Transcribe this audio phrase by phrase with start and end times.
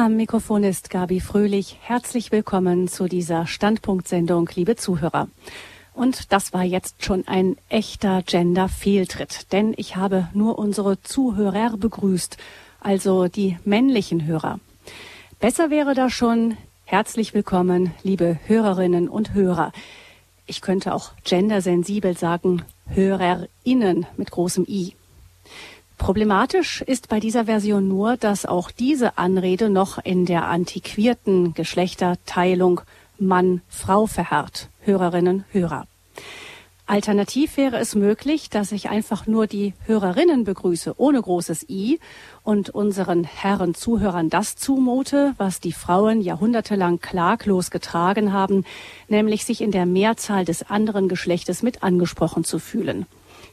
[0.00, 1.76] Am Mikrofon ist Gabi Fröhlich.
[1.80, 5.26] Herzlich willkommen zu dieser Standpunktsendung, liebe Zuhörer.
[5.92, 12.36] Und das war jetzt schon ein echter Gender-Fehltritt, denn ich habe nur unsere Zuhörer begrüßt,
[12.78, 14.60] also die männlichen Hörer.
[15.40, 19.72] Besser wäre da schon herzlich willkommen, liebe Hörerinnen und Hörer.
[20.46, 24.94] Ich könnte auch gendersensibel sagen, HörerInnen mit großem I.
[25.98, 32.80] Problematisch ist bei dieser Version nur, dass auch diese Anrede noch in der antiquierten Geschlechterteilung
[33.18, 34.68] Mann-Frau verharrt.
[34.82, 35.86] Hörerinnen, Hörer.
[36.86, 42.00] Alternativ wäre es möglich, dass ich einfach nur die Hörerinnen begrüße, ohne großes I,
[42.44, 48.64] und unseren Herren Zuhörern das zumute, was die Frauen jahrhundertelang klaglos getragen haben,
[49.08, 53.04] nämlich sich in der Mehrzahl des anderen Geschlechtes mit angesprochen zu fühlen.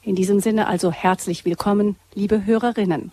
[0.05, 3.11] In diesem Sinne also herzlich willkommen, liebe Hörerinnen.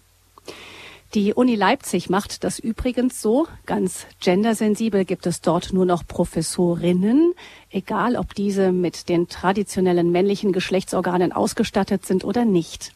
[1.15, 3.47] Die Uni Leipzig macht das übrigens so.
[3.65, 7.33] Ganz gendersensibel gibt es dort nur noch Professorinnen,
[7.71, 12.93] egal ob diese mit den traditionellen männlichen Geschlechtsorganen ausgestattet sind oder nicht.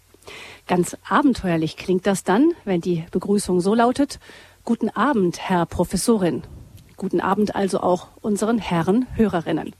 [0.66, 4.20] Ganz abenteuerlich klingt das dann, wenn die Begrüßung so lautet,
[4.66, 6.42] Guten Abend, Herr Professorin.
[6.98, 9.74] Guten Abend also auch unseren Herren Hörerinnen.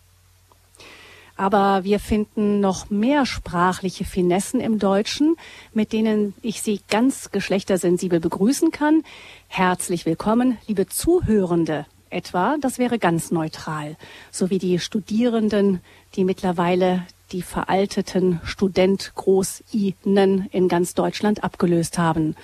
[1.37, 5.37] Aber wir finden noch mehr sprachliche Finessen im Deutschen,
[5.75, 9.03] mit denen ich Sie ganz geschlechtersensibel begrüßen kann.
[9.49, 11.87] Herzlich willkommen, liebe Zuhörende.
[12.09, 13.97] Etwa, das wäre ganz neutral,
[14.31, 15.81] so wie die Studierenden,
[16.15, 22.37] die mittlerweile die veralteten Student Groß-Inen in ganz Deutschland abgelöst haben.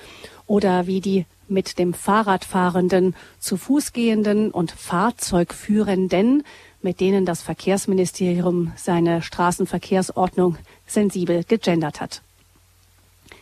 [0.47, 6.43] Oder wie die mit dem Fahrrad fahrenden, zu Fuß gehenden und Fahrzeugführenden
[6.83, 12.23] mit denen das Verkehrsministerium seine Straßenverkehrsordnung sensibel gegendert hat.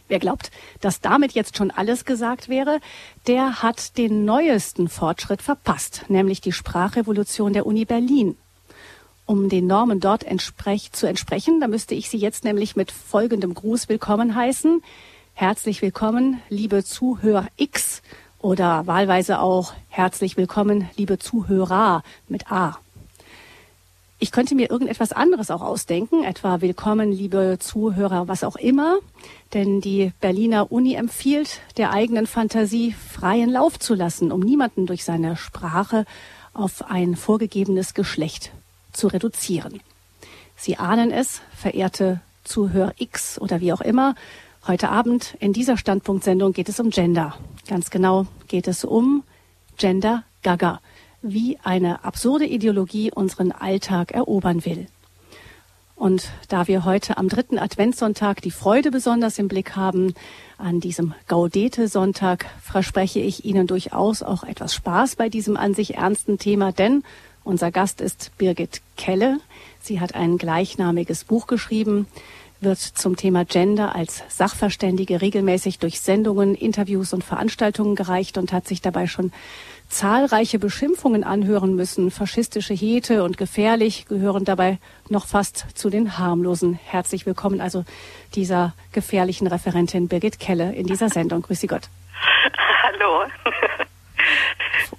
[0.08, 2.80] Wer glaubt, dass damit jetzt schon alles gesagt wäre,
[3.28, 8.36] der hat den neuesten Fortschritt verpasst, nämlich die Sprachrevolution der Uni Berlin.
[9.24, 13.54] Um den Normen dort entsprech zu entsprechen, da müsste ich Sie jetzt nämlich mit folgendem
[13.54, 14.82] Gruß willkommen heißen.
[15.34, 18.02] Herzlich willkommen, liebe Zuhörer X
[18.40, 22.78] oder wahlweise auch herzlich willkommen, liebe Zuhörer mit A.
[24.22, 28.98] Ich könnte mir irgendetwas anderes auch ausdenken, etwa Willkommen, liebe Zuhörer, was auch immer,
[29.54, 35.04] denn die Berliner Uni empfiehlt, der eigenen Fantasie freien Lauf zu lassen, um niemanden durch
[35.04, 36.04] seine Sprache
[36.52, 38.52] auf ein vorgegebenes Geschlecht
[38.92, 39.80] zu reduzieren.
[40.54, 44.14] Sie ahnen es, verehrte Zuhörer X oder wie auch immer,
[44.66, 47.38] heute Abend in dieser Standpunktsendung geht es um Gender.
[47.66, 49.22] Ganz genau geht es um
[49.78, 50.80] Gender Gaga
[51.22, 54.86] wie eine absurde Ideologie unseren Alltag erobern will.
[56.00, 60.14] Und da wir heute am dritten Adventssonntag die Freude besonders im Blick haben,
[60.56, 66.38] an diesem Gaudete-Sonntag verspreche ich Ihnen durchaus auch etwas Spaß bei diesem an sich ernsten
[66.38, 67.04] Thema, denn
[67.44, 69.40] unser Gast ist Birgit Kelle.
[69.82, 72.06] Sie hat ein gleichnamiges Buch geschrieben,
[72.62, 78.66] wird zum Thema Gender als Sachverständige regelmäßig durch Sendungen, Interviews und Veranstaltungen gereicht und hat
[78.66, 79.32] sich dabei schon
[79.90, 82.10] zahlreiche Beschimpfungen anhören müssen.
[82.10, 84.78] Faschistische Hete und gefährlich gehören dabei
[85.08, 86.78] noch fast zu den harmlosen.
[86.82, 87.84] Herzlich willkommen also
[88.34, 91.42] dieser gefährlichen Referentin Birgit Kelle in dieser Sendung.
[91.42, 91.88] Grüße Gott.
[92.82, 93.24] Hallo.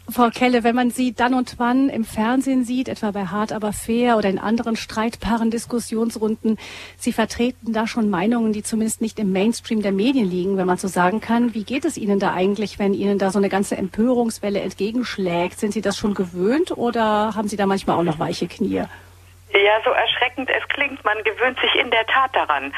[0.09, 3.71] Frau Kelle, wenn man Sie dann und wann im Fernsehen sieht, etwa bei Hart aber
[3.71, 6.57] fair oder in anderen streitbaren Diskussionsrunden,
[6.97, 10.77] Sie vertreten da schon Meinungen, die zumindest nicht im Mainstream der Medien liegen, wenn man
[10.77, 11.53] so sagen kann.
[11.53, 15.59] Wie geht es Ihnen da eigentlich, wenn Ihnen da so eine ganze Empörungswelle entgegenschlägt?
[15.59, 18.83] Sind Sie das schon gewöhnt oder haben Sie da manchmal auch noch weiche Knie?
[19.53, 22.73] Ja, so erschreckend es klingt, man gewöhnt sich in der Tat daran.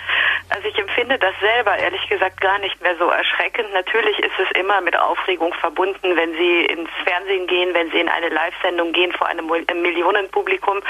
[0.50, 3.72] Also ich empfinde das selber ehrlich gesagt gar nicht mehr so erschreckend.
[3.73, 8.09] Natürlich ist es immer mit Aufregung verbunden, wenn Sie ins Fernsehen gehen, wenn Sie in
[8.09, 10.81] eine Live-Sendung gehen vor einem Millionenpublikum,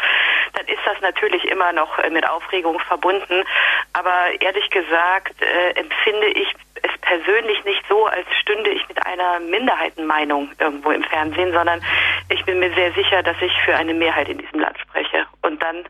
[0.53, 3.43] dann ist das natürlich immer noch äh, mit Aufregung verbunden.
[3.91, 6.47] Aber ehrlich gesagt äh, empfinde ich
[6.83, 11.81] es persönlich nicht so, als stünde ich mit einer Minderheitenmeinung irgendwo im Fernsehen, sondern
[12.29, 15.25] ich bin mir sehr sicher, dass ich für eine Mehrheit in diesem Land spreche.
[15.41, 15.83] Und dann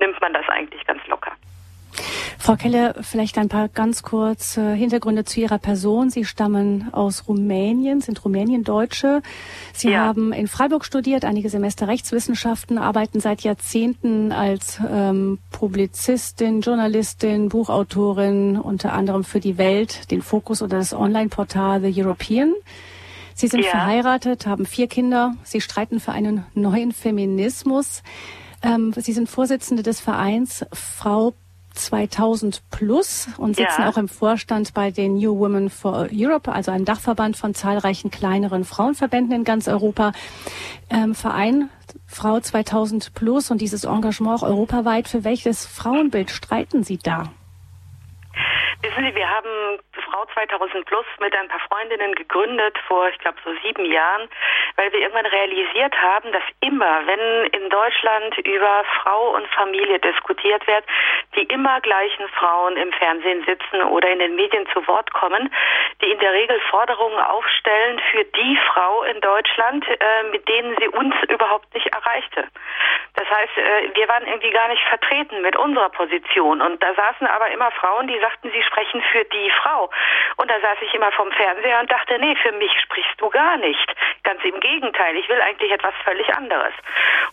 [0.00, 1.32] nimmt man das eigentlich ganz locker.
[2.38, 6.10] Frau Kelle, vielleicht ein paar ganz kurze Hintergründe zu Ihrer Person.
[6.10, 9.22] Sie stammen aus Rumänien, sind Rumänien-Deutsche.
[9.72, 10.00] Sie ja.
[10.00, 18.58] haben in Freiburg studiert, einige Semester Rechtswissenschaften, arbeiten seit Jahrzehnten als ähm, Publizistin, Journalistin, Buchautorin,
[18.58, 22.52] unter anderem für die Welt, den Fokus oder das Online-Portal The European.
[23.34, 23.70] Sie sind ja.
[23.70, 25.34] verheiratet, haben vier Kinder.
[25.42, 28.02] Sie streiten für einen neuen Feminismus.
[28.62, 31.34] Ähm, Sie sind Vorsitzende des Vereins Frau
[31.74, 33.88] 2000 plus und sitzen ja.
[33.88, 38.64] auch im Vorstand bei den New Women for Europe, also einem Dachverband von zahlreichen kleineren
[38.64, 40.12] Frauenverbänden in ganz Europa.
[40.90, 41.68] Ähm, Verein
[42.06, 45.08] Frau 2000 plus und dieses Engagement auch europaweit.
[45.08, 47.32] Für welches Frauenbild streiten Sie da?
[48.82, 49.80] Wissen Sie, wir haben
[50.14, 54.28] Frau 2000 Plus mit ein paar Freundinnen gegründet vor, ich glaube, so sieben Jahren,
[54.76, 60.64] weil wir irgendwann realisiert haben, dass immer, wenn in Deutschland über Frau und Familie diskutiert
[60.68, 60.84] wird,
[61.34, 65.52] die immer gleichen Frauen im Fernsehen sitzen oder in den Medien zu Wort kommen,
[66.00, 70.88] die in der Regel Forderungen aufstellen für die Frau in Deutschland, äh, mit denen sie
[70.90, 72.46] uns überhaupt nicht erreichte.
[73.14, 76.60] Das heißt, äh, wir waren irgendwie gar nicht vertreten mit unserer Position.
[76.60, 79.90] Und da saßen aber immer Frauen, die sagten, sie sprechen für die Frau.
[80.36, 83.56] Und da saß ich immer vom Fernseher und dachte, nee, für mich sprichst du gar
[83.58, 83.94] nicht.
[84.24, 86.72] Ganz im Gegenteil, ich will eigentlich etwas völlig anderes.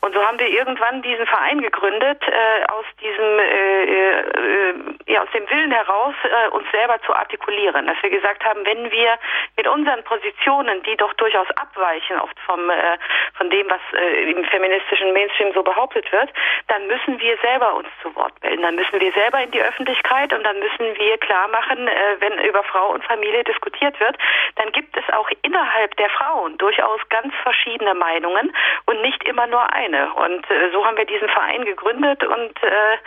[0.01, 4.73] Und so haben wir irgendwann diesen Verein gegründet, äh, aus diesem, äh, äh,
[5.07, 7.87] ja, aus dem Willen heraus, äh, uns selber zu artikulieren.
[7.87, 9.17] Dass wir gesagt haben, wenn wir
[9.57, 12.97] mit unseren Positionen, die doch durchaus abweichen oft vom, äh,
[13.33, 16.29] von dem, was äh, im feministischen Mainstream so behauptet wird,
[16.67, 18.61] dann müssen wir selber uns zu Wort melden.
[18.61, 22.37] Dann müssen wir selber in die Öffentlichkeit und dann müssen wir klar machen, äh, wenn
[22.39, 24.17] über Frau und Familie diskutiert wird,
[24.55, 28.53] dann gibt es auch innerhalb der Frauen durchaus ganz verschiedene Meinungen
[28.85, 30.13] und nicht immer nur eine.
[30.13, 32.97] Und äh, so haben wir diesen Verein gegründet und äh,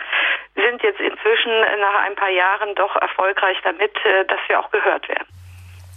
[0.55, 3.93] sind jetzt inzwischen nach ein paar Jahren doch erfolgreich damit,
[4.27, 5.27] dass wir auch gehört werden.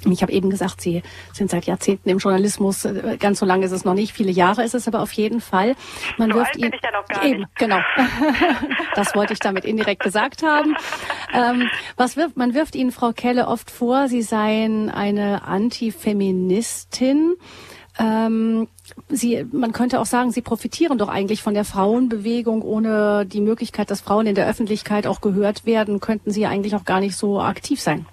[0.05, 1.03] Ich habe eben gesagt, Sie
[1.33, 2.87] sind seit Jahrzehnten im Journalismus.
[3.19, 4.13] Ganz so lange ist es noch nicht.
[4.13, 5.75] Viele Jahre ist es aber auf jeden Fall.
[6.19, 7.57] Man so wirft alt bin ich ja noch gar eben, nicht.
[7.57, 7.81] genau.
[8.95, 10.77] das wollte ich damit indirekt gesagt haben.
[11.35, 17.35] Ähm, was wirft, man wirft Ihnen, Frau Kelle, oft vor, Sie seien eine Antifeministin.
[17.99, 18.69] Ähm,
[19.09, 22.63] Sie, man könnte auch sagen, Sie profitieren doch eigentlich von der Frauenbewegung.
[22.63, 26.85] Ohne die Möglichkeit, dass Frauen in der Öffentlichkeit auch gehört werden, könnten Sie eigentlich auch
[26.85, 28.07] gar nicht so aktiv sein.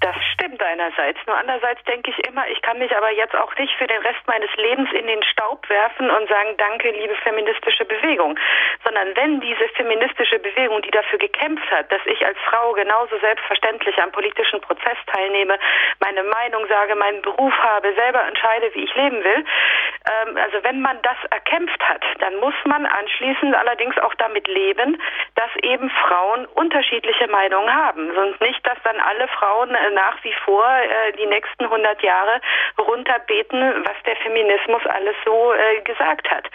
[0.00, 1.18] Das stimmt einerseits.
[1.26, 4.26] Nur andererseits denke ich immer, ich kann mich aber jetzt auch nicht für den Rest
[4.26, 8.38] meines Lebens in den Staub werfen und sagen, danke, liebe feministische Bewegung.
[8.82, 14.00] Sondern wenn diese feministische Bewegung, die dafür gekämpft hat, dass ich als Frau genauso selbstverständlich
[14.02, 15.58] am politischen Prozess teilnehme,
[16.00, 19.44] meine Meinung sage, meinen Beruf habe, selber entscheide, wie ich leben will,
[20.08, 25.00] ähm, also wenn man das erkämpft hat, dann muss man anschließend allerdings auch damit leben,
[25.34, 28.10] dass eben Frauen unterschiedliche Meinungen haben.
[28.16, 32.40] Und nicht, dass dann alle Frauen äh, nach wie vor äh, die nächsten 100 Jahre
[32.78, 36.48] runterbeten, was der Feminismus alles so äh, gesagt hat.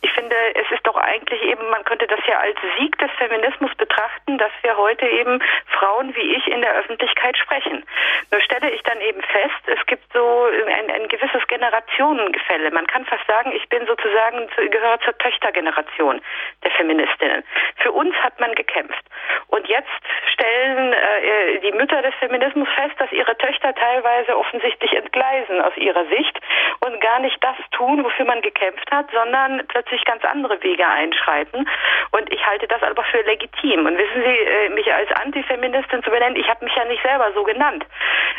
[0.00, 3.74] Ich finde, es ist doch eigentlich eben, man könnte das ja als Sieg des Feminismus
[3.76, 7.84] betrachten, dass wir heute eben Frauen wie ich in der Öffentlichkeit sprechen.
[8.30, 12.70] Nur stelle ich dann eben fest, es gibt so ein, ein gewisses Generationengefälle.
[12.70, 16.20] Man kann fast sagen, ich bin sozusagen, gehöre zur Töchtergeneration
[16.62, 17.44] der Feministinnen.
[17.76, 19.04] Für uns hat man gekämpft.
[19.48, 19.88] Und jetzt
[20.32, 26.04] stellen äh, die Mütter des Feminismus fest, dass ihre Töchter teilweise offensichtlich entgleisen aus ihrer
[26.06, 26.38] Sicht
[26.80, 31.68] und gar nicht das tun, wofür man gekämpft hat, sondern plötzlich ganz andere Wege einschreiten.
[32.10, 33.86] Und ich halte das aber für legitim.
[33.86, 37.32] Und wissen Sie, äh, mich als Antifeministin zu benennen, ich habe mich ja nicht selber
[37.34, 37.84] so genannt.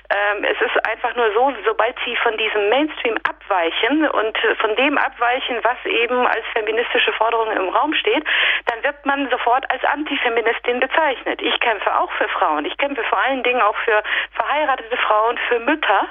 [0.10, 4.98] Ähm, es ist einfach nur so, sobald Sie von diesem Mainstream abweichen und von dem
[4.98, 8.24] abweichen, was eben als feministische Forderung im Raum steht,
[8.66, 11.42] dann wird man sofort als Antifeministin bezeichnet.
[11.42, 12.66] Ich kämpfe auch für Frauen.
[12.66, 16.08] Ich kämpfe vor allen Dingen auch für verheiratete Frauen, für Mütter.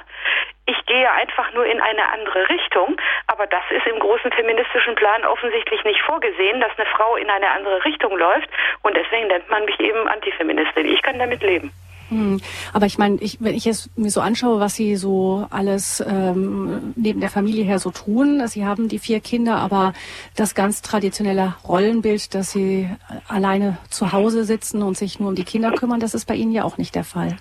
[0.65, 2.95] Ich gehe einfach nur in eine andere Richtung,
[3.27, 7.49] aber das ist im großen feministischen Plan offensichtlich nicht vorgesehen, dass eine Frau in eine
[7.49, 8.47] andere Richtung läuft
[8.81, 10.85] und deswegen nennt man mich eben Antifeministin.
[10.85, 11.71] Ich kann damit leben.
[12.09, 12.39] Hm.
[12.73, 16.93] Aber ich meine, ich, wenn ich es mir so anschaue, was Sie so alles ähm,
[16.95, 19.93] neben der Familie her so tun, Sie haben die vier Kinder, aber
[20.35, 22.89] das ganz traditionelle Rollenbild, dass Sie
[23.27, 26.51] alleine zu Hause sitzen und sich nur um die Kinder kümmern, das ist bei Ihnen
[26.51, 27.37] ja auch nicht der Fall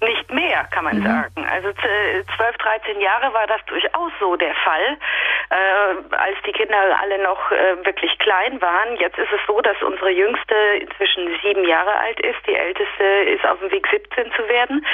[0.00, 1.04] nicht mehr, kann man mhm.
[1.04, 1.46] sagen.
[1.50, 4.96] Also 12, 13 Jahre war das durchaus so der Fall,
[5.50, 8.96] äh, als die Kinder alle noch äh, wirklich klein waren.
[8.96, 13.46] Jetzt ist es so, dass unsere Jüngste inzwischen sieben Jahre alt ist, die älteste ist
[13.46, 14.84] auf dem Weg 17 zu werden.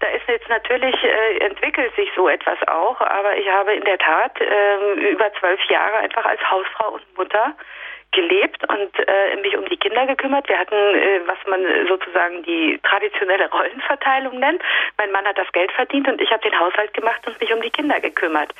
[0.00, 3.98] Da ist jetzt natürlich, äh, entwickelt sich so etwas auch, aber ich habe in der
[3.98, 7.54] Tat äh, über zwölf Jahre einfach als Hausfrau und Mutter
[8.16, 10.48] gelebt und äh, mich um die Kinder gekümmert.
[10.48, 14.62] Wir hatten, äh, was man sozusagen die traditionelle Rollenverteilung nennt.
[14.96, 17.60] Mein Mann hat das Geld verdient und ich habe den Haushalt gemacht und mich um
[17.60, 18.50] die Kinder gekümmert.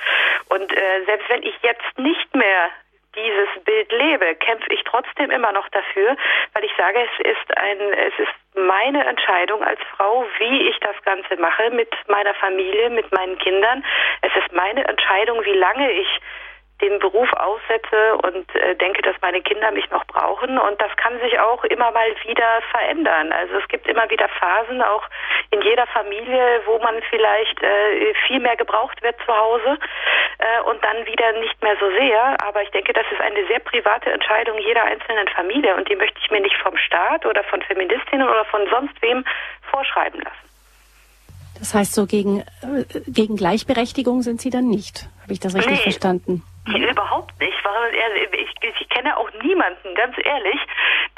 [0.51, 2.71] Und äh, selbst wenn ich jetzt nicht mehr
[3.17, 6.17] dieses Bild lebe, kämpfe ich trotzdem immer noch dafür,
[6.53, 10.97] weil ich sage, es ist ein, es ist meine Entscheidung als Frau, wie ich das
[11.05, 13.83] Ganze mache mit meiner Familie, mit meinen Kindern.
[14.21, 16.21] Es ist meine Entscheidung, wie lange ich
[16.81, 20.59] dem Beruf aussetze und äh, denke, dass meine Kinder mich noch brauchen.
[20.59, 23.33] Und das kann sich auch immer mal wieder verändern.
[23.33, 25.05] Also es gibt immer wieder Phasen, auch
[25.51, 29.79] in jeder Familie, wo man vielleicht äh, viel mehr gebraucht wird zu Hause
[30.39, 32.37] äh, und dann wieder nicht mehr so sehr.
[32.47, 36.19] Aber ich denke, das ist eine sehr private Entscheidung jeder einzelnen Familie und die möchte
[36.23, 39.25] ich mir nicht vom Staat oder von Feministinnen oder von sonst wem
[39.71, 40.47] vorschreiben lassen.
[41.59, 45.09] Das heißt, so gegen, äh, gegen Gleichberechtigung sind Sie dann nicht.
[45.27, 45.83] Habe ich das richtig nee.
[45.83, 46.43] verstanden?
[46.69, 47.53] Überhaupt nicht.
[48.31, 50.61] Ich, ich kenne auch niemanden, ganz ehrlich,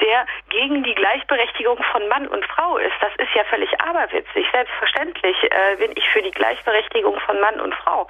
[0.01, 2.95] der gegen die Gleichberechtigung von Mann und Frau ist.
[3.01, 4.47] Das ist ja völlig aberwitzig.
[4.51, 8.07] Selbstverständlich äh, bin ich für die Gleichberechtigung von Mann und Frau.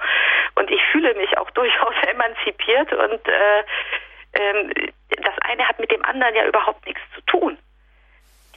[0.54, 3.60] Und ich fühle mich auch durchaus emanzipiert und äh,
[4.32, 4.88] äh,
[5.22, 7.58] das eine hat mit dem anderen ja überhaupt nichts zu tun.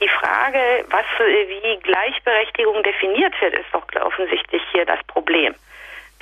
[0.00, 5.54] Die Frage, was, äh, wie Gleichberechtigung definiert wird, ist doch offensichtlich hier das Problem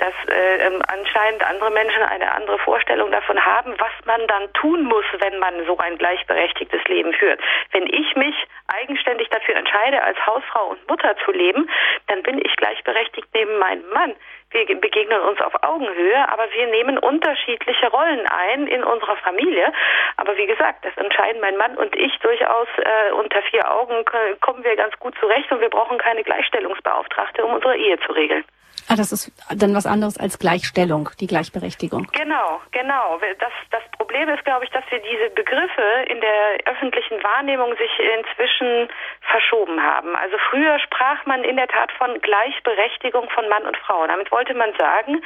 [0.03, 4.83] dass äh, ähm, anscheinend andere Menschen eine andere Vorstellung davon haben, was man dann tun
[4.83, 7.39] muss, wenn man so ein gleichberechtigtes Leben führt.
[7.71, 8.35] Wenn ich mich
[8.67, 11.69] eigenständig dafür entscheide, als Hausfrau und Mutter zu leben,
[12.07, 14.13] dann bin ich gleichberechtigt neben meinem Mann.
[14.53, 19.73] Wir begegnen uns auf Augenhöhe, aber wir nehmen unterschiedliche Rollen ein in unserer Familie.
[20.17, 24.05] Aber wie gesagt, das entscheiden mein Mann und ich durchaus äh, unter vier Augen
[24.41, 28.43] kommen wir ganz gut zurecht und wir brauchen keine Gleichstellungsbeauftragte, um unsere Ehe zu regeln.
[28.89, 32.07] Ah, das ist dann was anderes als Gleichstellung, die Gleichberechtigung.
[32.11, 33.19] Genau, genau.
[33.39, 37.91] Das, das Problem ist, glaube ich, dass wir diese Begriffe in der öffentlichen Wahrnehmung sich
[37.99, 38.89] inzwischen
[39.23, 40.15] verschoben haben.
[40.15, 44.05] Also früher sprach man in der Tat von Gleichberechtigung von Mann und Frau.
[44.07, 45.23] Damit wollte man sagen,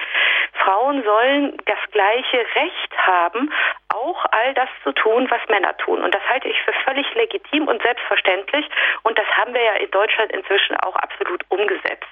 [0.63, 3.51] Frauen sollen das gleiche Recht haben,
[3.89, 6.03] auch all das zu tun, was Männer tun.
[6.03, 8.67] Und das halte ich für völlig legitim und selbstverständlich.
[9.03, 12.05] Und das haben wir ja in Deutschland inzwischen auch absolut umgesetzt.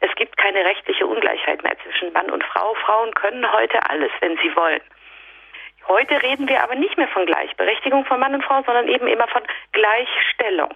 [0.00, 2.74] Es gibt keine rechtliche Ungleichheit mehr zwischen Mann und Frau.
[2.74, 4.82] Frauen können heute alles, wenn sie wollen.
[5.88, 9.28] Heute reden wir aber nicht mehr von Gleichberechtigung von Mann und Frau, sondern eben immer
[9.28, 10.74] von Gleichstellung.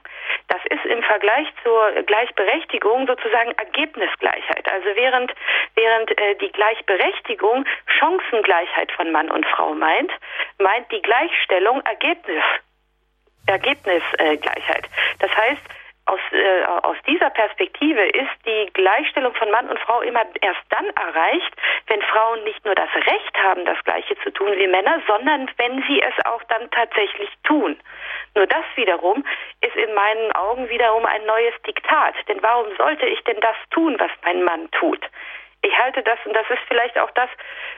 [0.48, 4.70] Das ist im Vergleich zur Gleichberechtigung sozusagen Ergebnisgleichheit.
[4.70, 5.32] Also während,
[5.74, 7.64] während äh, die Gleichberechtigung
[7.98, 10.12] Chancengleichheit von Mann und Frau meint,
[10.58, 12.44] meint die Gleichstellung Ergebnis,
[13.46, 14.88] Ergebnisgleichheit.
[15.18, 15.62] Das heißt,
[16.10, 20.86] aus, äh, aus dieser Perspektive ist die Gleichstellung von Mann und Frau immer erst dann
[20.96, 21.54] erreicht,
[21.86, 25.82] wenn Frauen nicht nur das Recht haben, das Gleiche zu tun wie Männer, sondern wenn
[25.86, 27.78] sie es auch dann tatsächlich tun.
[28.34, 29.24] Nur das wiederum
[29.60, 32.14] ist in meinen Augen wiederum ein neues Diktat.
[32.28, 35.04] Denn warum sollte ich denn das tun, was mein Mann tut?
[35.62, 37.28] Ich halte das, und das ist vielleicht auch das,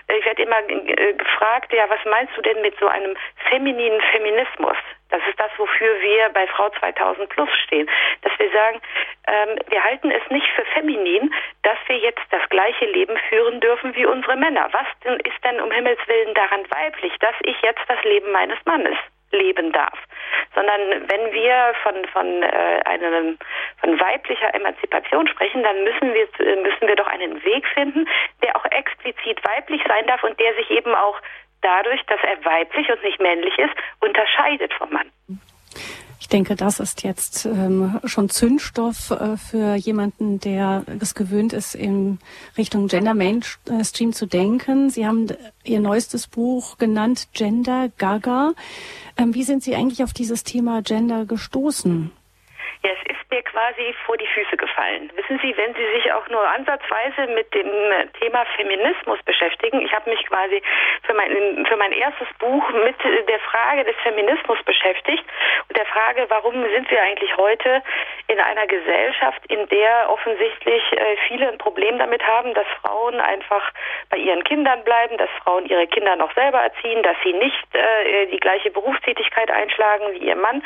[0.08, 3.16] ich werde immer äh, gefragt, ja, was meinst du denn mit so einem
[3.48, 4.76] femininen Feminismus?
[5.10, 7.88] Das ist das, wofür wir bei Frau 2000 Plus stehen.
[8.22, 8.80] Dass wir sagen,
[9.26, 13.94] ähm, wir halten es nicht für feminin, dass wir jetzt das gleiche Leben führen dürfen
[13.94, 14.68] wie unsere Männer.
[14.72, 18.58] Was denn ist denn um Himmels Willen daran weiblich, dass ich jetzt das Leben meines
[18.64, 18.96] Mannes
[19.32, 19.98] leben darf,
[20.54, 23.38] sondern wenn wir von von äh, einem
[23.80, 28.06] von weiblicher Emanzipation sprechen, dann müssen wir müssen wir doch einen Weg finden,
[28.42, 31.18] der auch explizit weiblich sein darf und der sich eben auch
[31.62, 35.10] dadurch, dass er weiblich und nicht männlich ist, unterscheidet vom Mann.
[36.22, 41.74] Ich denke, das ist jetzt ähm, schon Zündstoff äh, für jemanden, der es gewöhnt ist,
[41.74, 42.20] in
[42.56, 44.88] Richtung Gender Mainstream zu denken.
[44.88, 45.26] Sie haben
[45.64, 48.52] Ihr neuestes Buch genannt Gender Gaga.
[49.16, 52.12] Ähm, wie sind Sie eigentlich auf dieses Thema Gender gestoßen?
[52.84, 55.10] Ja, es ist mir quasi vor die Füße gefallen.
[55.14, 57.70] Wissen Sie, wenn Sie sich auch nur ansatzweise mit dem
[58.20, 60.62] Thema Feminismus beschäftigen, ich habe mich quasi
[61.04, 62.96] für mein, für mein erstes Buch mit
[63.28, 65.24] der Frage des Feminismus beschäftigt
[65.68, 67.82] und der Frage, warum sind wir eigentlich heute
[68.28, 73.70] in einer Gesellschaft, in der offensichtlich äh, viele ein Problem damit haben, dass Frauen einfach
[74.10, 78.26] bei ihren Kindern bleiben, dass Frauen ihre Kinder noch selber erziehen, dass sie nicht äh,
[78.26, 80.62] die gleiche Berufstätigkeit einschlagen wie ihr Mann.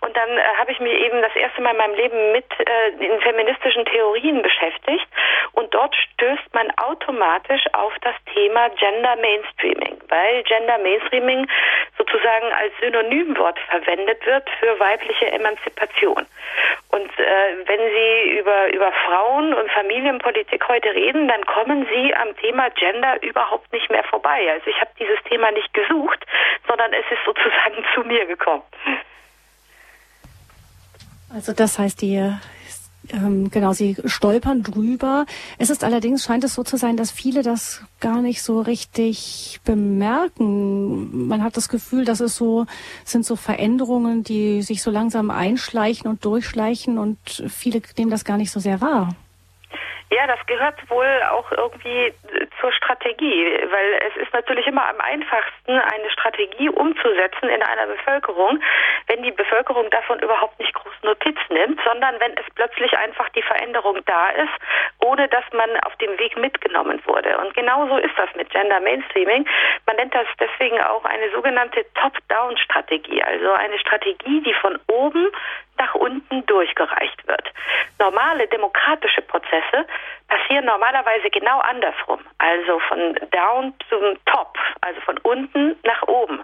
[0.00, 2.92] Und dann äh, habe ich mir eben das erste Mal in meinem Leben mit äh,
[2.98, 5.06] den feministischen Theorien beschäftigt
[5.52, 11.46] und dort stößt man automatisch auf das Thema Gender Mainstreaming, weil Gender Mainstreaming
[11.98, 16.26] sozusagen als Synonymwort verwendet wird für weibliche Emanzipation.
[16.90, 22.36] Und äh, wenn Sie über, über Frauen und Familienpolitik heute reden, dann kommen Sie am
[22.36, 24.50] Thema Gender überhaupt nicht mehr vorbei.
[24.50, 26.24] Also ich habe dieses Thema nicht gesucht,
[26.66, 28.62] sondern es ist sozusagen zu mir gekommen.
[31.32, 32.32] Also das heißt, die
[33.12, 35.26] ähm, genau, sie stolpern drüber.
[35.58, 39.60] Es ist allerdings, scheint es so zu sein, dass viele das gar nicht so richtig
[39.64, 41.28] bemerken.
[41.28, 42.66] Man hat das Gefühl, dass es so,
[43.04, 47.18] sind so Veränderungen, die sich so langsam einschleichen und durchschleichen und
[47.48, 49.14] viele nehmen das gar nicht so sehr wahr.
[50.12, 52.12] Ja, das gehört wohl auch irgendwie
[52.60, 58.60] zur Strategie, weil es ist natürlich immer am einfachsten, eine Strategie umzusetzen in einer Bevölkerung,
[59.06, 63.42] wenn die Bevölkerung davon überhaupt nicht groß Notiz nimmt, sondern wenn es plötzlich einfach die
[63.42, 64.52] Veränderung da ist,
[64.98, 67.38] ohne dass man auf dem Weg mitgenommen wurde.
[67.38, 69.46] Und genauso ist das mit Gender Mainstreaming.
[69.86, 75.30] Man nennt das deswegen auch eine sogenannte Top-Down-Strategie, also eine Strategie, die von oben
[75.78, 77.50] nach unten durchgereicht wird.
[77.98, 79.86] Normale demokratische Prozesse
[80.28, 86.42] passieren normalerweise genau andersrum, also von down zum top, also von unten nach oben.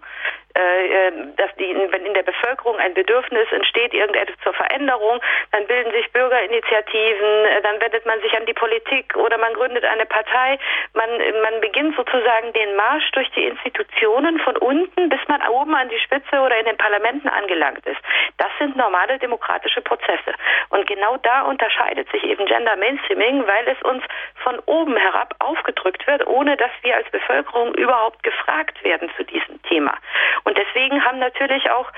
[0.57, 5.21] Äh, äh, dass die, wenn in der Bevölkerung ein Bedürfnis entsteht, irgendetwas zur Veränderung,
[5.53, 9.85] dann bilden sich Bürgerinitiativen, äh, dann wendet man sich an die Politik oder man gründet
[9.85, 10.59] eine Partei.
[10.95, 11.11] Man,
[11.43, 15.99] man beginnt sozusagen den Marsch durch die Institutionen von unten, bis man oben an die
[15.99, 18.01] Spitze oder in den Parlamenten angelangt ist.
[18.39, 20.33] Das sind normale demokratische Prozesse.
[20.71, 24.03] Und genau da unterscheidet sich eben Gender Mainstreaming, weil es uns
[24.43, 29.61] von oben herab aufgedrückt wird, ohne dass wir als Bevölkerung überhaupt gefragt werden zu diesem
[29.65, 29.93] Thema.
[30.47, 31.91] Und deswegen haben natürlich auch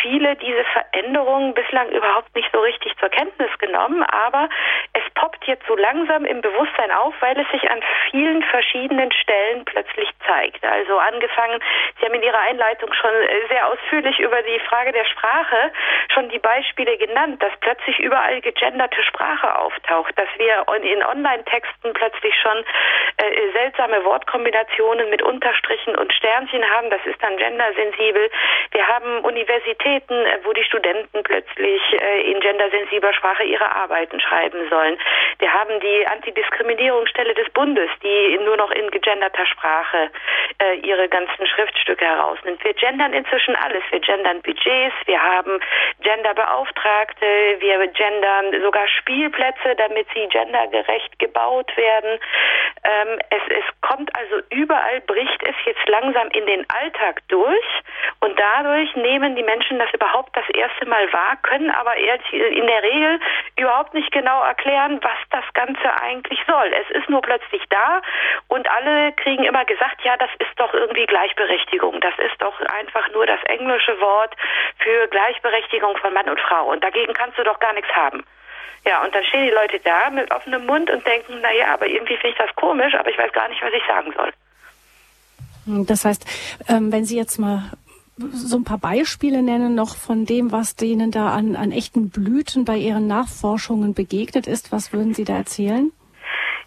[0.00, 4.48] viele diese Veränderungen bislang überhaupt nicht so richtig zur Kenntnis genommen, aber
[4.92, 9.64] es poppt jetzt so langsam im Bewusstsein auf, weil es sich an vielen verschiedenen Stellen
[9.64, 10.64] plötzlich zeigt.
[10.64, 11.60] Also angefangen,
[11.98, 15.72] Sie haben in Ihrer Einleitung schon äh, sehr ausführlich über die Frage der Sprache
[16.12, 22.34] schon die Beispiele genannt, dass plötzlich überall gegenderte Sprache auftaucht, dass wir in Online-Texten plötzlich
[22.40, 22.64] schon
[23.16, 28.30] äh, seltsame Wortkombinationen mit Unterstrichen und Sternchen haben, das ist dann gendersensibel.
[28.72, 34.20] Wir haben Universitäten Universitäten, äh, wo die Studenten plötzlich äh, in gendersensibler Sprache ihre Arbeiten
[34.20, 34.98] schreiben sollen.
[35.38, 40.10] Wir haben die Antidiskriminierungsstelle des Bundes, die nur noch in gegenderter Sprache
[40.58, 42.62] äh, ihre ganzen Schriftstücke herausnimmt.
[42.64, 43.82] Wir gendern inzwischen alles.
[43.90, 45.60] Wir gendern Budgets, wir haben
[46.02, 47.26] Genderbeauftragte,
[47.60, 52.18] wir gendern sogar Spielplätze, damit sie gendergerecht gebaut werden.
[52.84, 57.66] Ähm, es, es kommt also überall, bricht es jetzt langsam in den Alltag durch
[58.20, 62.66] und dadurch nehmen die Menschen Menschen das überhaupt das erste Mal wahr, können aber in
[62.66, 63.20] der Regel
[63.56, 66.72] überhaupt nicht genau erklären, was das Ganze eigentlich soll.
[66.72, 68.02] Es ist nur plötzlich da
[68.48, 72.00] und alle kriegen immer gesagt, ja, das ist doch irgendwie Gleichberechtigung.
[72.00, 74.34] Das ist doch einfach nur das englische Wort
[74.78, 76.70] für Gleichberechtigung von Mann und Frau.
[76.70, 78.24] Und dagegen kannst du doch gar nichts haben.
[78.86, 81.86] Ja, und dann stehen die Leute da mit offenem Mund und denken, na ja, aber
[81.88, 84.32] irgendwie finde ich das komisch, aber ich weiß gar nicht, was ich sagen soll.
[85.84, 86.24] Das heißt,
[86.68, 87.72] ähm, wenn Sie jetzt mal
[88.32, 92.64] so ein paar Beispiele nennen noch von dem, was denen da an, an echten Blüten
[92.64, 94.72] bei ihren Nachforschungen begegnet ist?
[94.72, 95.92] Was würden Sie da erzählen?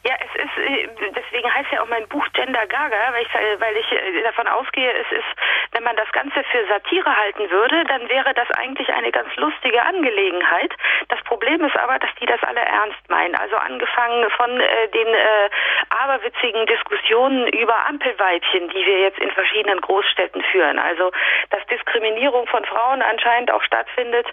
[0.10, 3.78] Ja, es ist, äh, deswegen heißt ja auch mein Buch Gender Gaga, weil ich, weil
[3.78, 5.28] ich äh, davon ausgehe, es ist,
[5.74, 9.84] wenn man das Ganze für Satire halten würde, dann wäre das eigentlich eine ganz lustige
[9.84, 10.74] Angelegenheit.
[11.10, 13.36] Das Problem ist aber, dass die das alle ernst meinen.
[13.36, 15.50] Also angefangen von äh, den äh,
[15.90, 20.80] aberwitzigen Diskussionen über Ampelweibchen, die wir jetzt in verschiedenen Großstädten führen.
[20.80, 21.12] Also,
[21.52, 24.26] dass Diskriminierung von Frauen anscheinend auch stattfindet,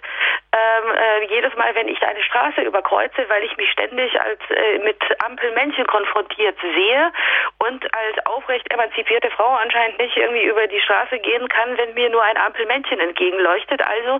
[0.57, 4.79] ähm, äh, jedes Mal, wenn ich eine Straße überkreuze, weil ich mich ständig als äh,
[4.79, 7.11] mit Ampelmännchen konfrontiert sehe
[7.59, 12.09] und als aufrecht emanzipierte Frau anscheinend nicht irgendwie über die Straße gehen kann, wenn mir
[12.09, 13.81] nur ein Ampelmännchen entgegenleuchtet.
[13.85, 14.19] Also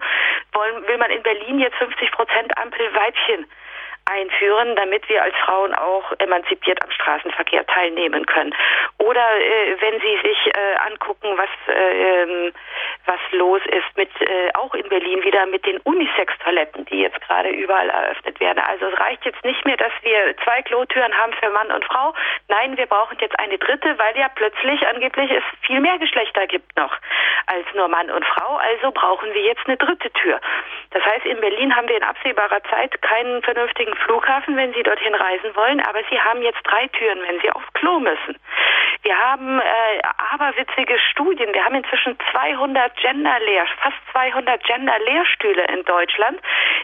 [0.53, 3.47] wollen, will man in Berlin jetzt 50 Prozent Ampelweibchen
[4.09, 8.53] einführen, damit wir als Frauen auch emanzipiert am Straßenverkehr teilnehmen können.
[8.97, 12.51] Oder äh, wenn Sie sich äh, angucken, was äh,
[13.05, 17.49] was los ist mit äh, auch in Berlin wieder mit den Unisex-Toiletten, die jetzt gerade
[17.49, 18.59] überall eröffnet werden.
[18.59, 22.13] Also es reicht jetzt nicht mehr, dass wir zwei Klotüren haben für Mann und Frau.
[22.49, 26.75] Nein, wir brauchen jetzt eine dritte, weil ja plötzlich angeblich es viel mehr Geschlechter gibt
[26.75, 26.93] noch
[27.47, 28.57] als nur Mann und Frau.
[28.57, 30.39] Also brauchen wir jetzt eine dritte Tür.
[30.91, 35.15] Das heißt, in Berlin haben wir in absehbarer Zeit keinen vernünftigen Flughafen, wenn Sie dorthin
[35.15, 38.37] reisen wollen, aber Sie haben jetzt drei Türen, wenn Sie aufs Klo müssen.
[39.03, 40.01] Wir haben äh,
[40.33, 41.53] aberwitzige Studien.
[41.53, 46.39] Wir haben inzwischen 200 Gender-Lehr, fast 200 Gender-Lehrstühle in Deutschland,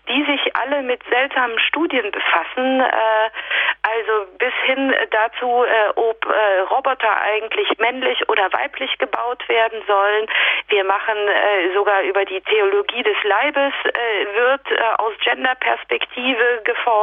[0.07, 2.81] die sich alle mit seltsamen Studien befassen.
[2.81, 3.29] Äh,
[3.83, 10.27] also bis hin dazu, äh, ob äh, Roboter eigentlich männlich oder weiblich gebaut werden sollen.
[10.69, 17.02] Wir machen äh, sogar über die Theologie des Leibes äh, wird äh, aus Gender-Perspektive geforscht.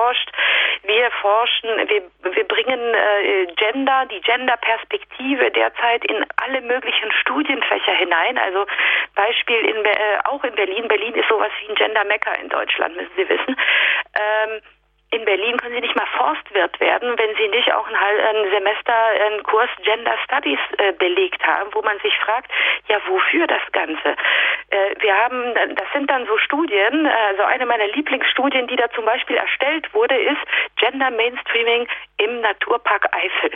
[0.83, 2.03] Wir forschen, wir,
[2.35, 8.39] wir bringen äh, Gender, die Gender-Perspektive derzeit in alle möglichen Studienfächer hinein.
[8.39, 8.67] Also
[9.15, 10.89] Beispiel in, äh, auch in Berlin.
[10.89, 13.57] Berlin ist sowas wie ein Gender-Mecker in Deutschland, müssen Sie wissen.
[14.15, 14.61] Ähm,
[15.13, 18.95] in Berlin können Sie nicht mal Forstwirt werden, wenn Sie nicht auch ein, ein Semester
[19.27, 22.51] einen Kurs Gender Studies äh, belegt haben, wo man sich fragt,
[22.87, 24.15] ja, wofür das Ganze?
[24.71, 29.05] Äh, wir haben, das sind dann so Studien, also eine meiner Lieblingsstudien, die da zum
[29.05, 30.41] Beispiel erstellt wurde, ist
[30.77, 33.51] Gender Mainstreaming im Naturpark Eifel.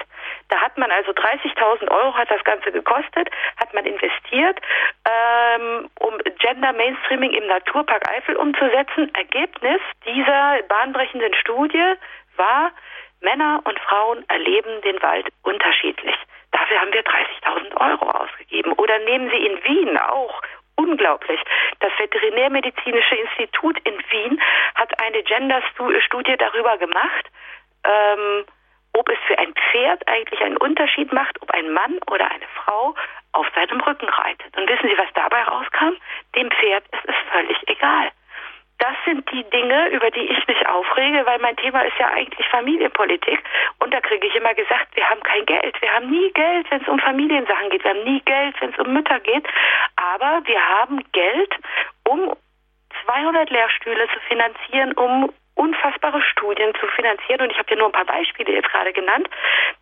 [0.49, 4.59] Da hat man also 30.000 Euro hat das Ganze gekostet, hat man investiert,
[5.05, 9.13] ähm, um Gender Mainstreaming im Naturpark Eifel umzusetzen.
[9.15, 11.95] Ergebnis dieser bahnbrechenden Studie
[12.37, 12.73] war,
[13.21, 16.17] Männer und Frauen erleben den Wald unterschiedlich.
[16.53, 18.73] Dafür haben wir 30.000 Euro ausgegeben.
[18.73, 20.41] Oder nehmen Sie in Wien auch
[20.77, 21.41] unglaublich.
[21.81, 24.41] Das Veterinärmedizinische Institut in Wien
[24.75, 27.31] hat eine Gender-Studie darüber gemacht,
[27.85, 28.45] ähm,
[28.95, 32.95] ob es für ein Pferd eigentlich einen Unterschied macht, ob ein Mann oder eine Frau
[33.33, 34.57] auf seinem Rücken reitet.
[34.57, 35.95] Und wissen Sie, was dabei rauskam?
[36.37, 38.11] Dem Pferd ist es völlig egal.
[38.79, 42.47] Das sind die Dinge, über die ich mich aufrege, weil mein Thema ist ja eigentlich
[42.49, 43.43] Familienpolitik.
[43.79, 45.81] Und da kriege ich immer gesagt, wir haben kein Geld.
[45.81, 47.85] Wir haben nie Geld, wenn es um Familiensachen geht.
[47.85, 49.47] Wir haben nie Geld, wenn es um Mütter geht.
[49.97, 51.55] Aber wir haben Geld,
[52.09, 52.35] um
[53.07, 57.43] 200 Lehrstühle zu finanzieren, um unfassbare Studien zu finanzieren.
[57.43, 59.29] Und ich habe dir nur ein paar Beispiele jetzt gerade genannt.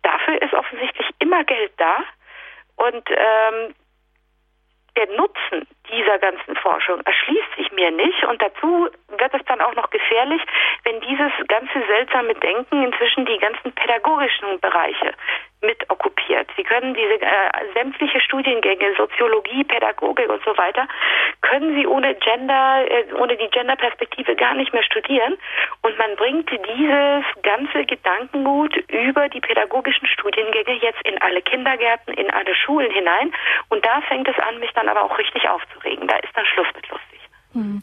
[0.03, 2.03] Dafür ist offensichtlich immer Geld da.
[2.75, 3.73] Und ähm,
[4.95, 8.23] der Nutzen dieser ganzen Forschung erschließt sich mir nicht.
[8.25, 10.41] Und dazu wird es dann auch noch gefährlich,
[10.83, 15.13] wenn dieses ganze seltsame Denken inzwischen die ganzen pädagogischen Bereiche
[15.63, 16.49] mit okkupiert.
[16.55, 20.87] Sie können diese äh, sämtliche Studiengänge, Soziologie, Pädagogik und so weiter,
[21.41, 25.37] können Sie ohne Gender, äh, ohne die Genderperspektive gar nicht mehr studieren.
[25.81, 32.29] Und man bringt dieses ganze Gedankengut über die pädagogischen Studiengänge jetzt in alle Kindergärten, in
[32.31, 33.33] alle Schulen hinein.
[33.69, 36.07] Und da fängt es an, mich dann aber auch richtig aufzuregen.
[36.07, 37.19] Da ist dann Schluss mit lustig.
[37.53, 37.81] Hm.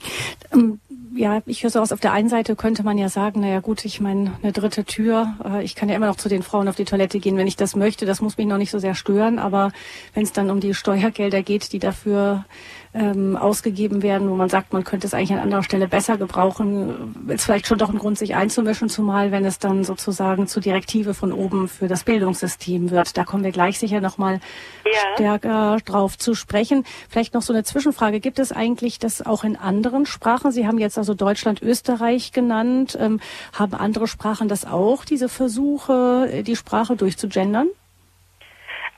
[1.12, 3.84] Ja, ich höre so aus, auf der einen Seite könnte man ja sagen, naja gut,
[3.84, 6.76] ich meine, eine dritte Tür, äh, ich kann ja immer noch zu den Frauen auf
[6.76, 9.40] die Toilette gehen, wenn ich das möchte, das muss mich noch nicht so sehr stören,
[9.40, 9.72] aber
[10.14, 12.44] wenn es dann um die Steuergelder geht, die dafür
[12.92, 17.14] ähm, ausgegeben werden, wo man sagt, man könnte es eigentlich an anderer Stelle besser gebrauchen,
[17.28, 21.14] ist vielleicht schon doch ein Grund, sich einzumischen, zumal wenn es dann sozusagen zur Direktive
[21.14, 23.16] von oben für das Bildungssystem wird.
[23.16, 24.40] Da kommen wir gleich sicher nochmal
[24.84, 25.14] ja.
[25.14, 26.84] stärker drauf zu sprechen.
[27.08, 28.18] Vielleicht noch so eine Zwischenfrage.
[28.18, 30.50] Gibt es eigentlich das auch in anderen Sprachen?
[30.50, 32.98] Sie haben jetzt also Deutschland, Österreich genannt.
[33.00, 33.20] Ähm,
[33.52, 37.68] haben andere Sprachen das auch, diese Versuche, die Sprache durchzugendern?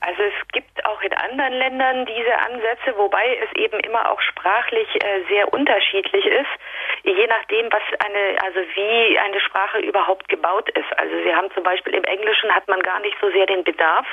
[0.05, 4.89] Also es gibt auch in anderen Ländern diese Ansätze, wobei es eben immer auch sprachlich
[4.97, 6.51] äh, sehr unterschiedlich ist,
[7.05, 10.99] je nachdem, was eine, also wie eine Sprache überhaupt gebaut ist.
[10.99, 14.07] Also Sie haben zum Beispiel im Englischen hat man gar nicht so sehr den Bedarf,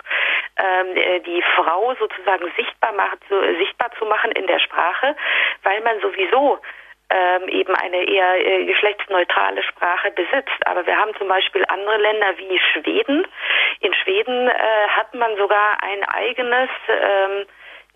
[0.57, 5.15] ähm, äh, die Frau sozusagen sichtbar macht, so, sichtbar zu machen in der Sprache,
[5.63, 6.59] weil man sowieso
[7.09, 10.65] ähm, eben eine eher äh, geschlechtsneutrale Sprache besitzt.
[10.65, 13.25] Aber wir haben zum Beispiel andere Länder wie Schweden.
[13.81, 17.45] In Schweden äh, hat man sogar ein eigenes ähm,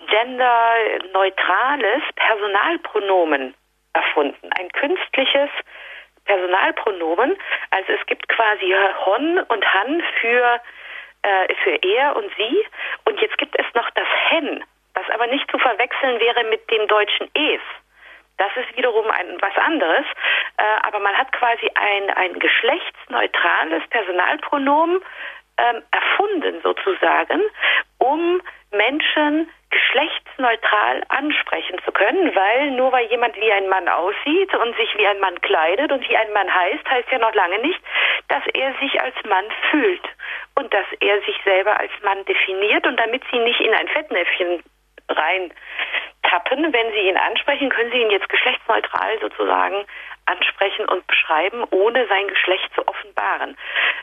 [0.08, 3.54] genderneutrales Personalpronomen
[3.93, 4.49] erfunden.
[4.58, 5.49] Ein künstliches
[6.26, 7.38] Personalpronomen.
[7.71, 8.73] Also es gibt quasi
[9.06, 10.60] Hon und Han für,
[11.21, 12.65] äh, für er und sie.
[13.06, 14.63] Und jetzt gibt es noch das Hen,
[14.95, 17.62] was aber nicht zu verwechseln wäre mit den deutschen Es.
[18.38, 20.06] Das ist wiederum ein, was anderes.
[20.58, 25.02] Äh, aber man hat quasi ein, ein geschlechtsneutrales Personalpronomen
[25.58, 27.41] ähm, erfunden sozusagen,
[28.00, 28.41] um
[28.72, 34.96] Menschen geschlechtsneutral ansprechen zu können, weil nur weil jemand wie ein Mann aussieht und sich
[34.98, 37.80] wie ein Mann kleidet und wie ein Mann heißt, heißt ja noch lange nicht,
[38.28, 40.04] dass er sich als Mann fühlt
[40.56, 44.63] und dass er sich selber als Mann definiert und damit sie nicht in ein Fettnäpfchen
[45.10, 45.54] rein
[46.24, 46.72] tappen.
[46.74, 49.86] Wenn Sie ihn ansprechen, können Sie ihn jetzt geschlechtsneutral sozusagen
[50.26, 53.58] ansprechen und beschreiben, ohne sein Geschlecht zu offenbaren.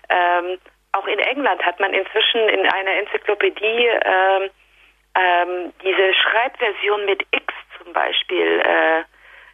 [0.09, 0.59] Ähm,
[0.93, 4.51] auch in England hat man inzwischen in einer Enzyklopädie ähm,
[5.15, 9.03] ähm, diese Schreibversion mit X zum Beispiel äh,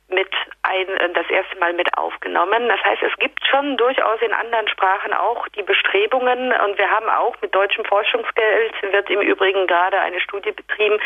[0.09, 0.29] mit
[0.62, 2.69] ein, äh, das erste Mal mit aufgenommen.
[2.69, 7.09] Das heißt, es gibt schon durchaus in anderen Sprachen auch die Bestrebungen und wir haben
[7.09, 10.99] auch mit deutschem Forschungsgeld wird im Übrigen gerade eine Studie betrieben,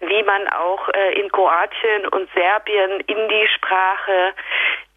[0.00, 4.34] wie man auch äh, in Kroatien und Serbien in die Sprache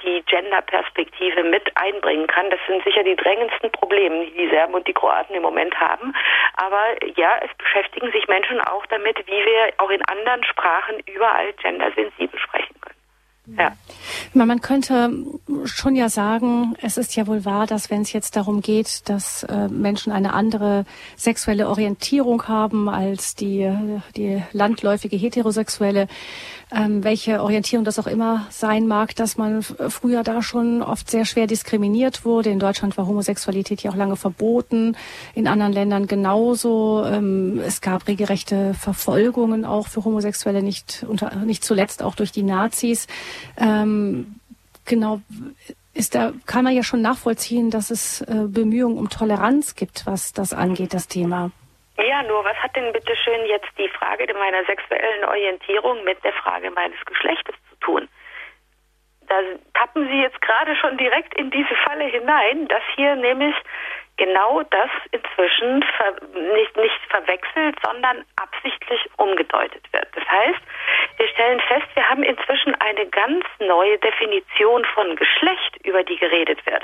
[0.04, 2.50] die Genderperspektive mit einbringen kann.
[2.50, 6.14] Das sind sicher die drängendsten Probleme, die die Serben und die Kroaten im Moment haben.
[6.56, 11.54] Aber ja, es beschäftigen sich Menschen auch damit, wie wir auch in anderen Sprachen überall
[11.54, 13.01] gendersensibel sprechen können.
[13.48, 13.76] Ja.
[14.34, 15.12] Man könnte
[15.66, 19.44] schon ja sagen, es ist ja wohl wahr, dass wenn es jetzt darum geht, dass
[19.44, 20.86] äh, Menschen eine andere
[21.18, 23.72] sexuelle Orientierung haben als die,
[24.16, 26.08] die landläufige heterosexuelle,
[26.74, 31.26] ähm, welche Orientierung das auch immer sein mag, dass man früher da schon oft sehr
[31.26, 32.50] schwer diskriminiert wurde.
[32.50, 34.96] In Deutschland war Homosexualität ja auch lange verboten,
[35.36, 37.04] in anderen Ländern genauso.
[37.06, 42.44] Ähm, es gab regelrechte Verfolgungen auch für Homosexuelle, nicht, unter, nicht zuletzt auch durch die
[42.44, 43.08] Nazis.
[43.58, 44.36] Ähm,
[44.86, 45.22] genau,
[45.94, 50.32] ist da, kann man ja schon nachvollziehen, dass es äh, Bemühungen um Toleranz gibt, was
[50.32, 51.52] das angeht, das Thema.
[51.98, 56.34] Ja, nur was hat denn bitte schön jetzt die Frage meiner sexuellen Orientierung mit der
[56.34, 58.10] Frage meines Geschlechtes zu tun?
[59.28, 59.36] Da
[59.74, 63.56] tappen Sie jetzt gerade schon direkt in diese Falle hinein, dass hier nämlich
[64.22, 66.14] genau das inzwischen ver
[66.54, 70.08] nicht, nicht verwechselt, sondern absichtlich umgedeutet wird.
[70.14, 70.62] Das heißt,
[71.18, 76.64] wir stellen fest, wir haben inzwischen eine ganz neue Definition von Geschlecht, über die geredet
[76.68, 76.84] wird.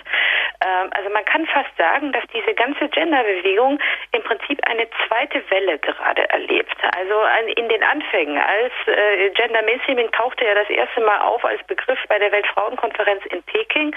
[0.66, 3.80] Ähm, also man kann fast sagen, dass diese ganze Genderbewegung
[4.14, 6.76] im Prinzip eine zweite Welle gerade erlebt.
[6.98, 7.16] Also
[7.56, 12.00] in den Anfängen, als äh, Gender Mainstreaming tauchte ja das erste Mal auf als Begriff
[12.10, 13.96] bei der Weltfrauenkonferenz in Peking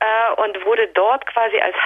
[0.00, 1.76] äh, und wurde dort quasi als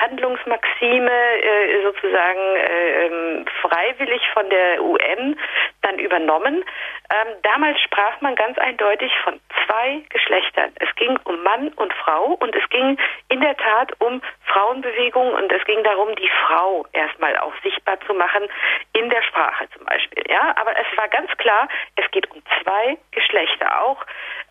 [0.81, 5.39] Handlungsmaxime äh, sozusagen äh, ähm, freiwillig von der UN
[5.83, 6.65] dann übernommen.
[7.13, 10.73] Ähm, damals sprach man ganz eindeutig von zwei Geschlechtern.
[10.77, 15.53] Es ging um Mann und Frau und es ging in der Tat um Frauenbewegung und
[15.53, 18.49] es ging darum, die Frau erstmal auch sichtbar zu machen
[18.93, 20.23] in der Sprache zum Beispiel.
[20.29, 23.85] Ja, aber es war ganz klar, es geht um zwei Geschlechter.
[23.85, 24.05] Auch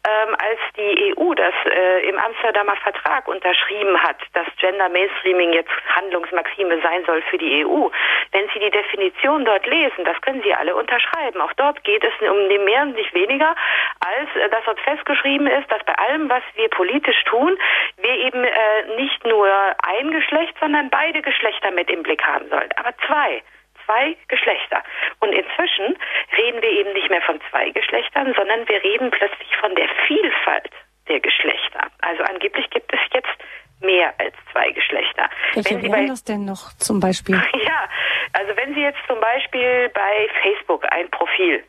[0.08, 5.72] ähm, als die EU das äh, im Amsterdamer Vertrag unterschrieben hat, dass Gender Mainstreaming jetzt
[5.96, 7.90] Handlungsmaxime sein soll für die EU.
[8.32, 11.42] Wenn Sie die Definition dort lesen, das können Sie alle unterschreiben.
[11.42, 13.56] Auch dort geht es um mehr und nicht weniger,
[14.00, 17.58] als äh, dass dort festgeschrieben ist, dass bei allem, was wir politisch tun,
[17.98, 19.48] wir eben äh, nicht nur
[19.84, 22.70] ein Geschlecht, sondern beide Geschlechter mit im Blick haben sollen.
[22.78, 23.42] Aber zwei
[23.90, 24.84] zwei Geschlechter.
[25.20, 25.98] Und inzwischen
[26.38, 30.70] reden wir eben nicht mehr von zwei Geschlechtern, sondern wir reden plötzlich von der Vielfalt
[31.08, 31.82] der Geschlechter.
[32.02, 33.36] Also angeblich gibt es jetzt
[33.82, 35.30] mehr als zwei Geschlechter.
[35.54, 37.36] Welche wenn Sie bei, das denn noch zum Beispiel?
[37.54, 37.90] Ja,
[38.34, 41.64] also wenn Sie jetzt zum Beispiel bei Facebook ein Profil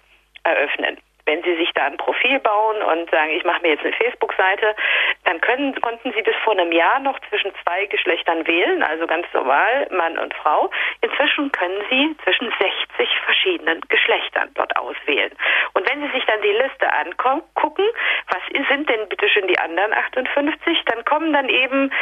[0.44, 0.98] eröffnen,
[1.30, 4.74] wenn Sie sich da ein Profil bauen und sagen, ich mache mir jetzt eine Facebook-Seite,
[5.24, 9.26] dann können, konnten Sie bis vor einem Jahr noch zwischen zwei Geschlechtern wählen, also ganz
[9.32, 10.70] normal Mann und Frau.
[11.02, 15.30] Inzwischen können Sie zwischen 60 verschiedenen Geschlechtern dort auswählen.
[15.74, 17.84] Und wenn Sie sich dann die Liste angucken,
[18.26, 21.92] was sind denn bitte schön die anderen 58, dann kommen dann eben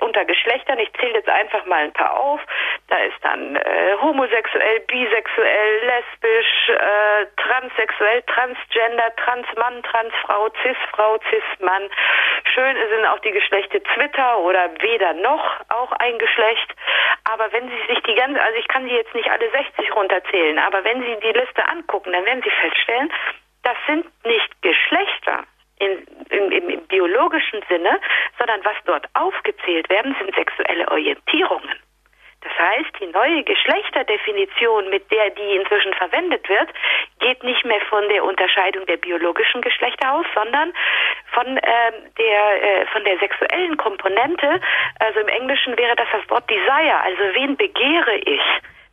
[0.00, 2.40] unter Geschlechtern, ich zähle jetzt einfach mal ein paar auf,
[2.88, 11.88] da ist dann äh, homosexuell, bisexuell, lesbisch, äh, transsexuell, transgender, transmann, transfrau, cisfrau, cismann.
[12.54, 16.74] Schön sind auch die Geschlechter Twitter oder weder noch auch ein Geschlecht.
[17.24, 20.58] Aber wenn Sie sich die ganze, also ich kann Sie jetzt nicht alle 60 runterzählen,
[20.58, 23.12] aber wenn Sie die Liste angucken, dann werden Sie feststellen,
[23.62, 25.44] das sind nicht Geschlechter,
[25.82, 28.00] in, in, im, im biologischen Sinne,
[28.38, 31.74] sondern was dort aufgezählt werden, sind sexuelle Orientierungen.
[32.42, 36.68] Das heißt, die neue Geschlechterdefinition, mit der die inzwischen verwendet wird,
[37.20, 40.72] geht nicht mehr von der Unterscheidung der biologischen Geschlechter aus, sondern
[41.32, 44.60] von äh, der äh, von der sexuellen Komponente.
[44.98, 47.00] Also im Englischen wäre das das Wort Desire.
[47.04, 48.42] Also wen begehre ich?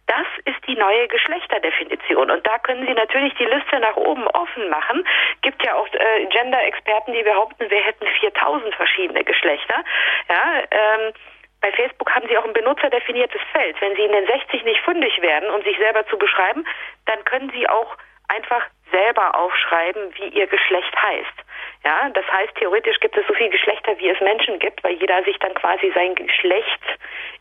[0.10, 2.32] Das ist die neue Geschlechterdefinition.
[2.32, 5.08] Und da können Sie natürlich die Liste nach oben offen machen.
[5.44, 9.84] Gibt ja auch äh, Gender-Experten, die behaupten, wir hätten 4000 verschiedene Geschlechter.
[10.28, 11.14] Ja, ähm,
[11.62, 13.80] bei Facebook haben Sie auch ein benutzerdefiniertes Feld.
[13.82, 16.66] Wenn Sie in den 60 nicht fündig werden, um sich selber zu beschreiben,
[17.06, 17.96] dann können Sie auch
[18.30, 21.50] einfach selber aufschreiben, wie Ihr Geschlecht heißt.
[21.86, 25.24] Ja, das heißt, theoretisch gibt es so viele Geschlechter, wie es Menschen gibt, weil jeder
[25.24, 26.82] sich dann quasi sein Geschlecht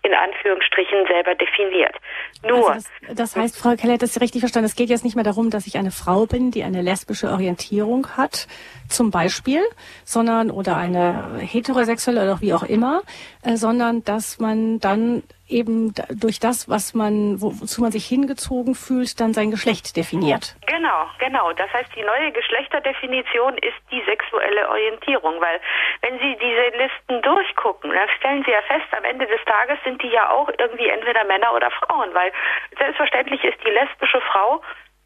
[0.03, 1.97] in Anführungsstrichen selber definiert.
[2.45, 2.71] Nur.
[2.71, 4.67] Also das, das, heißt, Frau Keller hat das richtig verstanden.
[4.67, 8.17] Es geht jetzt nicht mehr darum, dass ich eine Frau bin, die eine lesbische Orientierung
[8.17, 8.47] hat,
[8.89, 9.63] zum Beispiel,
[10.05, 13.03] sondern oder eine heterosexuelle oder wie auch immer,
[13.43, 19.19] äh, sondern dass man dann eben durch das, was man, wozu man sich hingezogen fühlt,
[19.19, 20.57] dann sein Geschlecht definiert.
[20.67, 21.38] Genau, genau.
[21.57, 25.61] Das heißt, die neue Geschlechterdefinition ist die sexuelle Orientierung, weil
[26.03, 30.03] wenn Sie diese Listen durchgucken, dann stellen Sie ja fest, am Ende des Tages sind
[30.03, 32.33] die ja auch irgendwie entweder Männer oder Frauen, weil
[32.79, 34.61] selbstverständlich ist die lesbische Frau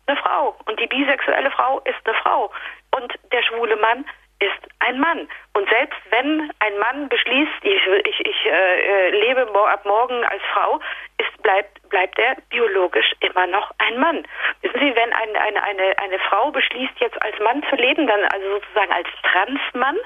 [0.07, 2.51] eine Frau und die bisexuelle Frau ist eine Frau
[2.97, 4.05] und der schwule Mann
[4.43, 5.29] ist ein Mann.
[5.55, 10.81] Und selbst wenn ein Mann beschließt, ich, ich, ich äh, lebe ab morgen als Frau,
[11.19, 14.27] ist, bleibt bleibt er biologisch immer noch ein Mann.
[14.63, 18.25] Wissen Sie, wenn ein, eine, eine, eine Frau beschließt, jetzt als Mann zu leben, dann
[18.33, 19.99] also sozusagen als Transmann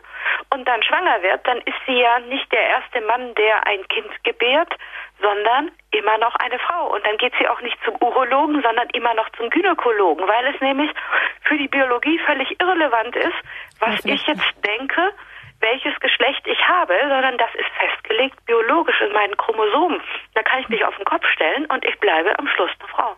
[0.51, 4.11] und dann schwanger wird, dann ist sie ja nicht der erste Mann, der ein Kind
[4.25, 4.75] gebärt,
[5.23, 6.93] sondern immer noch eine Frau.
[6.93, 10.61] Und dann geht sie auch nicht zum Urologen, sondern immer noch zum Gynäkologen, weil es
[10.61, 10.91] nämlich
[11.43, 13.39] für die Biologie völlig irrelevant ist,
[13.79, 15.13] was ich jetzt denke,
[15.71, 20.01] welches Geschlecht ich habe, sondern das ist festgelegt biologisch in meinen Chromosomen.
[20.35, 23.17] Da kann ich mich auf den Kopf stellen und ich bleibe am Schluss eine Frau.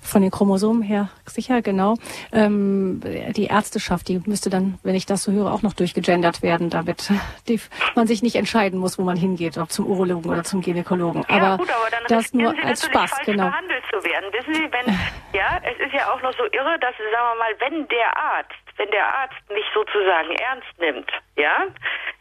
[0.00, 1.96] Von den Chromosomen her sicher, genau.
[2.32, 3.00] Ähm,
[3.36, 7.10] die Ärzteschaft, die müsste dann, wenn ich das so höre, auch noch durchgegendert werden, damit
[7.48, 7.60] die,
[7.96, 11.26] man sich nicht entscheiden muss, wo man hingeht, ob zum Urologen oder zum Gynäkologen.
[11.28, 13.46] Ja, aber, gut, aber das nur Sie als Spaß, genau.
[13.46, 14.32] behandelt zu werden.
[14.32, 14.94] Wissen Sie, wenn,
[15.34, 18.65] ja, es ist ja auch noch so irre, dass, sagen wir mal, wenn der Arzt
[18.76, 21.66] wenn der Arzt mich sozusagen ernst nimmt, ja,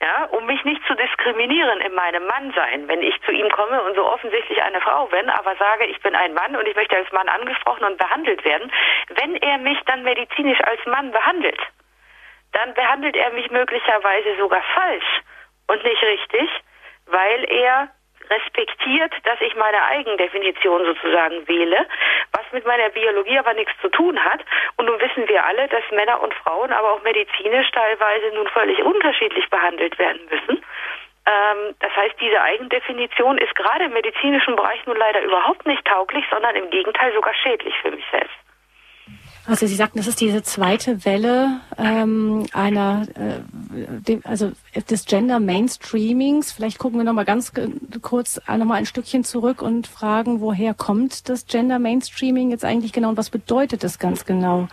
[0.01, 3.95] ja, um mich nicht zu diskriminieren in meinem Mannsein, wenn ich zu ihm komme und
[3.95, 7.11] so offensichtlich eine Frau bin, aber sage, ich bin ein Mann und ich möchte als
[7.11, 8.71] Mann angesprochen und behandelt werden,
[9.09, 11.59] wenn er mich dann medizinisch als Mann behandelt,
[12.53, 15.21] dann behandelt er mich möglicherweise sogar falsch
[15.67, 16.49] und nicht richtig,
[17.07, 17.89] weil er
[18.29, 21.87] respektiert, dass ich meine Eigendefinition sozusagen wähle,
[22.51, 24.41] mit meiner Biologie aber nichts zu tun hat.
[24.77, 28.79] Und nun wissen wir alle, dass Männer und Frauen aber auch medizinisch teilweise nun völlig
[28.79, 30.63] unterschiedlich behandelt werden müssen.
[31.25, 36.25] Ähm, das heißt, diese Eigendefinition ist gerade im medizinischen Bereich nun leider überhaupt nicht tauglich,
[36.29, 38.44] sondern im Gegenteil sogar schädlich für mich selbst.
[39.47, 44.51] Also Sie sagten, das ist diese zweite Welle ähm, einer, äh, also
[44.89, 46.51] des Gender Mainstreamings.
[46.51, 47.51] Vielleicht gucken wir noch mal ganz
[48.01, 52.91] kurz noch mal ein Stückchen zurück und fragen, woher kommt das Gender Mainstreaming jetzt eigentlich
[52.91, 54.67] genau und was bedeutet das ganz genau?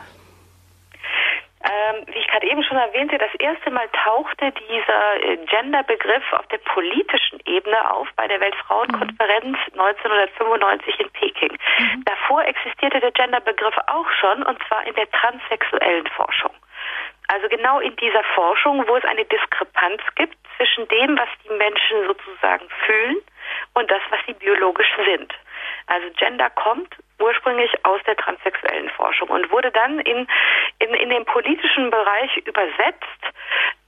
[1.64, 6.46] Ähm, wie ich gerade eben schon erwähnte, das erste Mal tauchte dieser äh, Gender-Begriff auf
[6.48, 9.81] der politischen Ebene auf bei der Weltfrauenkonferenz mhm.
[9.81, 11.53] 1995 in Peking.
[11.79, 12.05] Mhm.
[12.05, 16.51] Davor existierte der Gender-Begriff auch schon, und zwar in der transsexuellen Forschung.
[17.29, 22.07] Also genau in dieser Forschung, wo es eine Diskrepanz gibt zwischen dem, was die Menschen
[22.07, 23.16] sozusagen fühlen
[23.75, 25.33] und das, was sie biologisch sind.
[25.92, 30.26] Also Gender kommt ursprünglich aus der transsexuellen Forschung und wurde dann in,
[30.78, 33.22] in, in den politischen Bereich übersetzt,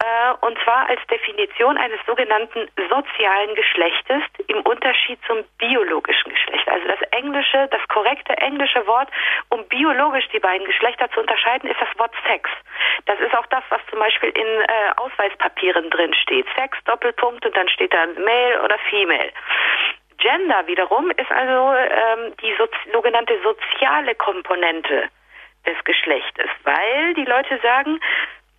[0.04, 6.68] äh, und zwar als Definition eines sogenannten sozialen Geschlechtes im Unterschied zum biologischen Geschlecht.
[6.68, 9.08] Also das englische, das korrekte englische Wort,
[9.48, 12.50] um biologisch die beiden Geschlechter zu unterscheiden, ist das Wort Sex.
[13.06, 16.46] Das ist auch das, was zum Beispiel in äh, Ausweispapieren drin steht.
[16.54, 19.32] Sex, Doppelpunkt und dann steht da Male oder Female.
[20.18, 25.08] Gender wiederum ist also ähm, die so, sogenannte soziale Komponente
[25.66, 28.00] des Geschlechtes, weil die Leute sagen,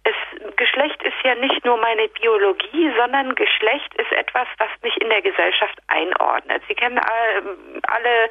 [0.05, 5.09] es, Geschlecht ist ja nicht nur meine Biologie, sondern Geschlecht ist etwas, was mich in
[5.09, 6.61] der Gesellschaft einordnet.
[6.67, 8.29] Sie kennen alle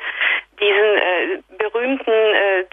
[0.61, 2.65] diesen äh, berühmten äh,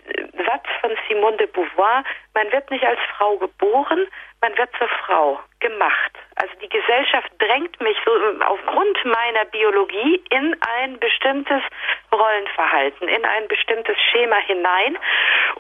[0.46, 2.04] Satz von Simone de Beauvoir,
[2.36, 4.08] man wird nicht als Frau geboren,
[4.42, 6.12] man wird zur Frau gemacht.
[6.36, 8.12] Also die Gesellschaft drängt mich so
[8.46, 11.62] aufgrund meiner Biologie in ein bestimmtes
[12.12, 14.98] Rollenverhalten, in ein bestimmtes Schema hinein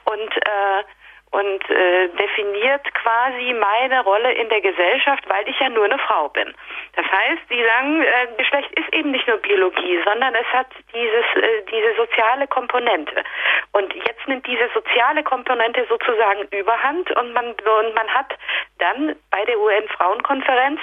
[0.05, 0.83] und äh,
[1.31, 6.27] und äh, definiert quasi meine Rolle in der Gesellschaft, weil ich ja nur eine Frau
[6.29, 6.53] bin.
[6.95, 11.25] Das heißt, sie sagen, äh, Geschlecht ist eben nicht nur Biologie, sondern es hat dieses
[11.41, 13.23] äh, diese soziale Komponente.
[13.71, 18.37] Und jetzt nimmt diese soziale Komponente sozusagen Überhand und man und man hat
[18.79, 20.81] dann bei der UN Frauenkonferenz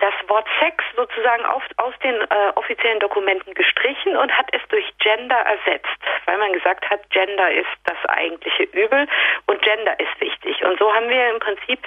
[0.00, 4.86] das Wort Sex sozusagen auf, aus den äh, offiziellen Dokumenten gestrichen und hat es durch
[4.98, 5.88] Gender ersetzt,
[6.26, 9.06] weil man gesagt hat, Gender ist das eigentliche Übel
[9.46, 10.62] und Gender ist wichtig.
[10.64, 11.78] Und so haben wir im Prinzip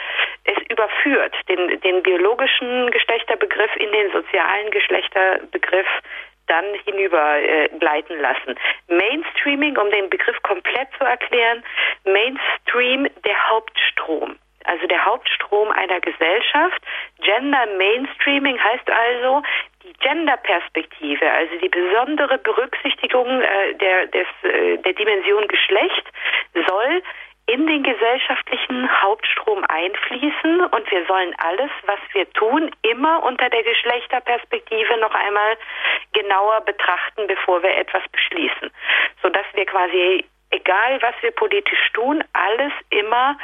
[0.45, 5.87] es überführt, den, den biologischen Geschlechterbegriff in den sozialen Geschlechterbegriff
[6.47, 8.55] dann hinüber äh, gleiten lassen.
[8.87, 11.63] Mainstreaming, um den Begriff komplett zu erklären,
[12.03, 16.81] Mainstream der Hauptstrom also der Hauptstrom einer Gesellschaft.
[17.21, 19.43] Gender Mainstreaming heißt also,
[19.83, 26.05] die Gender-Perspektive, also die besondere Berücksichtigung äh, der, des, äh, der Dimension Geschlecht,
[26.67, 27.01] soll
[27.45, 33.63] in den gesellschaftlichen Hauptstrom einfließen und wir sollen alles, was wir tun, immer unter der
[33.63, 35.57] Geschlechterperspektive noch einmal
[36.13, 38.71] genauer betrachten, bevor wir etwas beschließen,
[39.21, 43.37] sodass wir quasi, egal was wir politisch tun, alles immer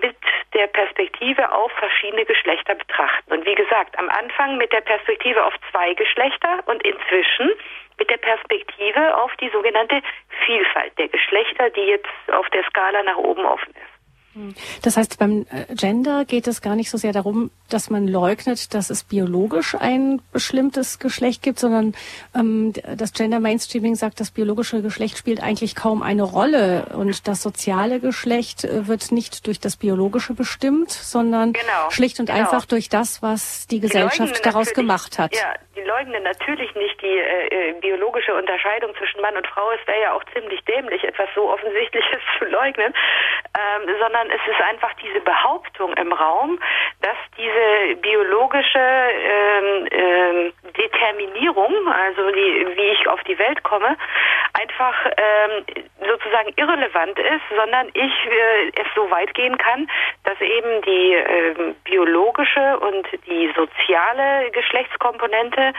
[0.00, 0.16] mit
[0.54, 3.32] der Perspektive auf verschiedene Geschlechter betrachten.
[3.32, 7.50] Und wie gesagt, am Anfang mit der Perspektive auf zwei Geschlechter und inzwischen
[7.98, 10.00] mit der Perspektive auf die sogenannte
[10.46, 13.98] Vielfalt der Geschlechter, die jetzt auf der Skala nach oben offen ist.
[14.82, 18.74] Das heißt, beim äh, Gender geht es gar nicht so sehr darum, dass man leugnet,
[18.74, 21.94] dass es biologisch ein bestimmtes Geschlecht gibt, sondern
[22.34, 27.42] ähm, das Gender Mainstreaming sagt, das biologische Geschlecht spielt eigentlich kaum eine Rolle und das
[27.42, 32.38] soziale Geschlecht äh, wird nicht durch das biologische bestimmt, sondern genau, schlicht und genau.
[32.40, 35.34] einfach durch das, was die Gesellschaft die daraus gemacht hat.
[35.34, 39.70] Ja, die leugnen natürlich nicht die äh, äh, biologische Unterscheidung zwischen Mann und Frau.
[39.70, 42.92] Es wäre ja auch ziemlich dämlich, etwas so Offensichtliches zu leugnen,
[43.56, 46.58] ähm, sondern es ist einfach diese Behauptung im Raum,
[47.00, 47.57] dass diese
[48.00, 53.96] biologische ähm, ähm, Determinierung, also die, wie ich auf die Welt komme,
[54.54, 55.64] einfach ähm,
[56.06, 59.88] sozusagen irrelevant ist, sondern ich äh, es so weit gehen kann,
[60.24, 65.72] dass eben die äh, biologische und die soziale Geschlechtskomponente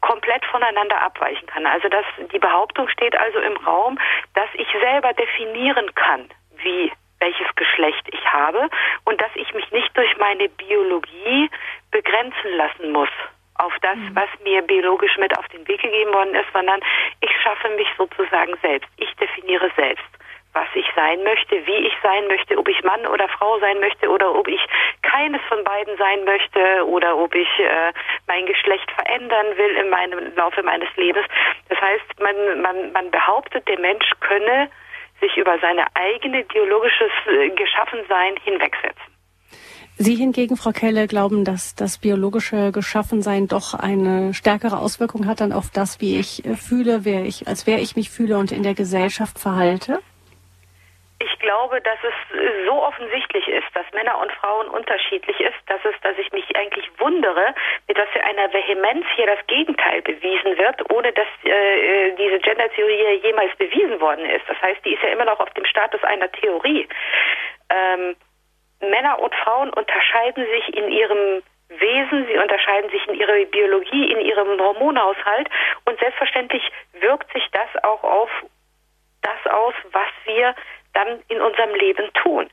[0.00, 1.66] komplett voneinander abweichen kann.
[1.66, 3.98] Also dass die Behauptung steht also im Raum,
[4.34, 6.28] dass ich selber definieren kann,
[6.62, 8.68] wie welches Geschlecht ich habe
[9.04, 11.50] und dass ich mich nicht durch meine Biologie
[11.90, 13.10] begrenzen lassen muss
[13.58, 14.14] auf das, mhm.
[14.14, 16.80] was mir biologisch mit auf den Weg gegeben worden ist, sondern
[17.20, 18.88] ich schaffe mich sozusagen selbst.
[18.96, 20.04] Ich definiere selbst,
[20.52, 24.08] was ich sein möchte, wie ich sein möchte, ob ich Mann oder Frau sein möchte
[24.08, 24.60] oder ob ich
[25.02, 27.92] keines von beiden sein möchte oder ob ich äh,
[28.26, 31.26] mein Geschlecht verändern will im, meinem, Laufe meines Lebens.
[31.68, 34.70] Das heißt, man, man, man behauptet, der Mensch könne
[35.20, 39.16] sich über seine eigene biologisches äh, Geschaffensein hinwegsetzen.
[39.98, 45.52] Sie hingegen, Frau Kelle, glauben, dass das biologische Geschaffensein doch eine stärkere Auswirkung hat dann
[45.52, 48.62] auf das, wie ich äh, fühle, wer ich, als wer ich mich fühle und in
[48.62, 50.00] der Gesellschaft verhalte?
[51.18, 55.80] Ich glaube, dass es äh, so offensichtlich ist, dass Männer und Frauen unterschiedlich ist, dass
[55.84, 57.54] es, dass ich mich eigentlich wundere,
[57.88, 63.20] mit was für einer Vehemenz hier das Gegenteil bewiesen wird, ohne dass äh, diese Gender-Theorie
[63.22, 64.44] jemals bewiesen worden ist.
[64.46, 66.86] Das heißt, die ist ja immer noch auf dem Status einer Theorie.
[67.70, 68.14] Ähm,
[68.80, 74.20] Männer und Frauen unterscheiden sich in ihrem Wesen, sie unterscheiden sich in ihrer Biologie, in
[74.20, 75.48] ihrem Hormonhaushalt
[75.84, 76.62] und selbstverständlich
[77.00, 78.30] wirkt sich das auch auf
[79.22, 80.54] das aus, was wir
[80.96, 82.48] dann in unserem Leben tun.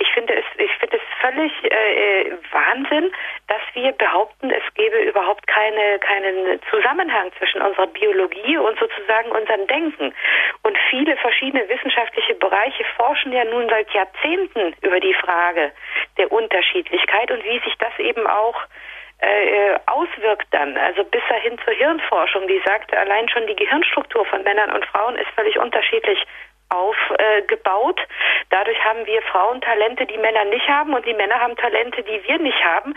[0.00, 3.10] Ich finde es, ich finde es völlig äh, Wahnsinn,
[3.48, 9.66] dass wir behaupten, es gäbe überhaupt keine, keinen Zusammenhang zwischen unserer Biologie und sozusagen unserem
[9.66, 10.14] Denken.
[10.62, 15.72] Und viele verschiedene wissenschaftliche Bereiche forschen ja nun seit Jahrzehnten über die Frage
[16.16, 18.62] der Unterschiedlichkeit und wie sich das eben auch
[19.20, 24.44] äh, auswirkt dann, also bis dahin zur Hirnforschung, die sagt, allein schon die Gehirnstruktur von
[24.44, 26.24] Männern und Frauen ist völlig unterschiedlich
[26.70, 28.00] aufgebaut.
[28.50, 32.22] Dadurch haben wir Frauen Talente, die Männer nicht haben und die Männer haben Talente, die
[32.24, 32.94] wir nicht haben.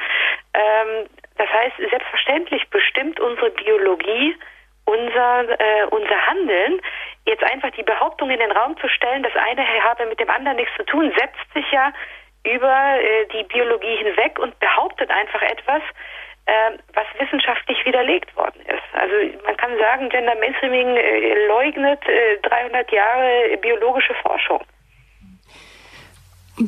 [0.53, 1.07] Ähm,
[1.37, 4.35] das heißt, selbstverständlich bestimmt unsere Biologie
[4.85, 6.81] unser, äh, unser Handeln.
[7.25, 10.57] Jetzt einfach die Behauptung in den Raum zu stellen, das eine habe mit dem anderen
[10.57, 11.93] nichts zu tun, setzt sich ja
[12.43, 15.81] über äh, die Biologie hinweg und behauptet einfach etwas,
[16.45, 18.83] äh, was wissenschaftlich widerlegt worden ist.
[18.93, 19.13] Also
[19.45, 21.99] man kann sagen, Gender Mainstreaming äh, leugnet
[22.43, 24.61] 300 äh, Jahre biologische Forschung.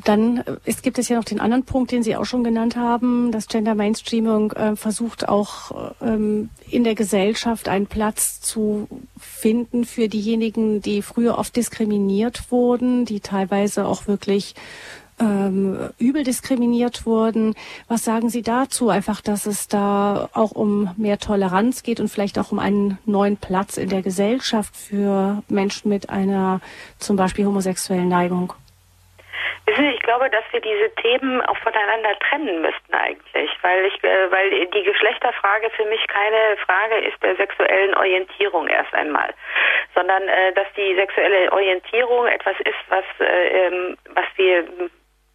[0.05, 2.75] Dann äh, es gibt es ja noch den anderen Punkt, den Sie auch schon genannt
[2.75, 3.31] haben.
[3.31, 8.87] Das Gender Mainstreaming äh, versucht auch ähm, in der Gesellschaft einen Platz zu
[9.19, 14.55] finden für diejenigen, die früher oft diskriminiert wurden, die teilweise auch wirklich
[15.19, 17.55] ähm, übel diskriminiert wurden.
[17.87, 18.89] Was sagen Sie dazu?
[18.89, 23.37] Einfach, dass es da auch um mehr Toleranz geht und vielleicht auch um einen neuen
[23.37, 26.61] Platz in der Gesellschaft für Menschen mit einer
[26.99, 28.53] zum Beispiel homosexuellen Neigung.
[29.65, 34.49] Ich glaube, dass wir diese Themen auch voneinander trennen müssten eigentlich, weil ich, äh, weil
[34.49, 39.33] die Geschlechterfrage für mich keine Frage ist der sexuellen Orientierung erst einmal,
[39.95, 44.67] sondern äh, dass die sexuelle Orientierung etwas ist, was äh, ähm, was wir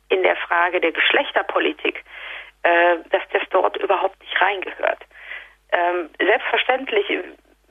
[0.09, 2.05] in der Frage der Geschlechterpolitik,
[2.63, 5.01] äh, dass das dort überhaupt nicht reingehört.
[5.73, 7.07] Ähm, selbstverständlich,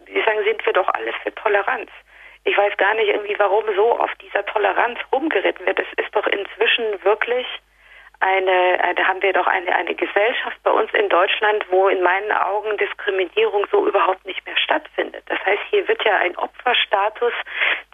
[0.05, 1.89] wie sagen, sind wir doch alles für Toleranz.
[2.43, 5.79] Ich weiß gar nicht irgendwie, warum so auf dieser Toleranz rumgeritten wird.
[5.79, 7.45] Es ist doch inzwischen wirklich
[8.19, 12.31] eine, eine haben wir doch eine, eine Gesellschaft bei uns in Deutschland, wo in meinen
[12.31, 15.23] Augen Diskriminierung so überhaupt nicht mehr stattfindet.
[15.27, 17.33] Das heißt, hier wird ja ein Opferstatus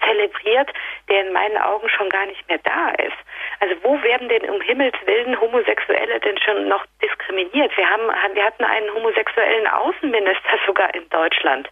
[0.05, 0.71] zelebriert,
[1.09, 3.17] der in meinen Augen schon gar nicht mehr da ist.
[3.59, 7.75] Also wo werden denn um Himmels Willen Homosexuelle denn schon noch diskriminiert?
[7.77, 11.69] Wir haben, wir hatten einen homosexuellen Außenminister sogar in Deutschland.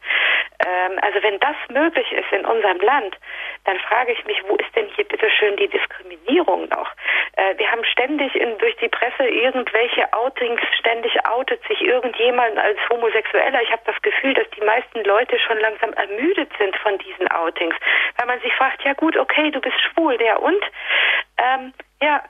[0.65, 3.17] Ähm, also wenn das möglich ist in unserem Land,
[3.65, 6.91] dann frage ich mich, wo ist denn hier bitte schön die Diskriminierung noch?
[7.35, 12.77] Äh, wir haben ständig in, durch die Presse irgendwelche Outings, ständig outet sich irgendjemand als
[12.89, 13.61] Homosexueller.
[13.61, 17.75] Ich habe das Gefühl, dass die meisten Leute schon langsam ermüdet sind von diesen Outings,
[18.17, 20.63] weil man sich fragt, ja gut, okay, du bist schwul, der und?
[21.37, 22.23] Ähm, ja,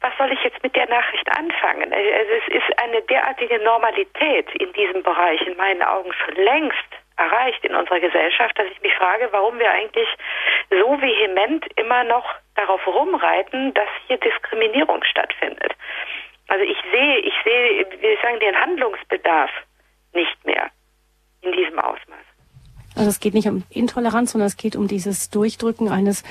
[0.00, 1.92] was soll ich jetzt mit der Nachricht anfangen?
[1.92, 6.88] Also es ist eine derartige Normalität in diesem Bereich in meinen Augen schon längst
[7.18, 10.08] erreicht in unserer Gesellschaft, dass ich mich frage, warum wir eigentlich
[10.70, 15.74] so vehement immer noch darauf rumreiten, dass hier Diskriminierung stattfindet.
[16.48, 19.50] Also ich sehe, ich sehe, wie ich sagen, den Handlungsbedarf
[20.14, 20.70] nicht mehr
[21.42, 22.18] in diesem Ausmaß.
[22.96, 26.24] Also es geht nicht um Intoleranz, sondern es geht um dieses Durchdrücken eines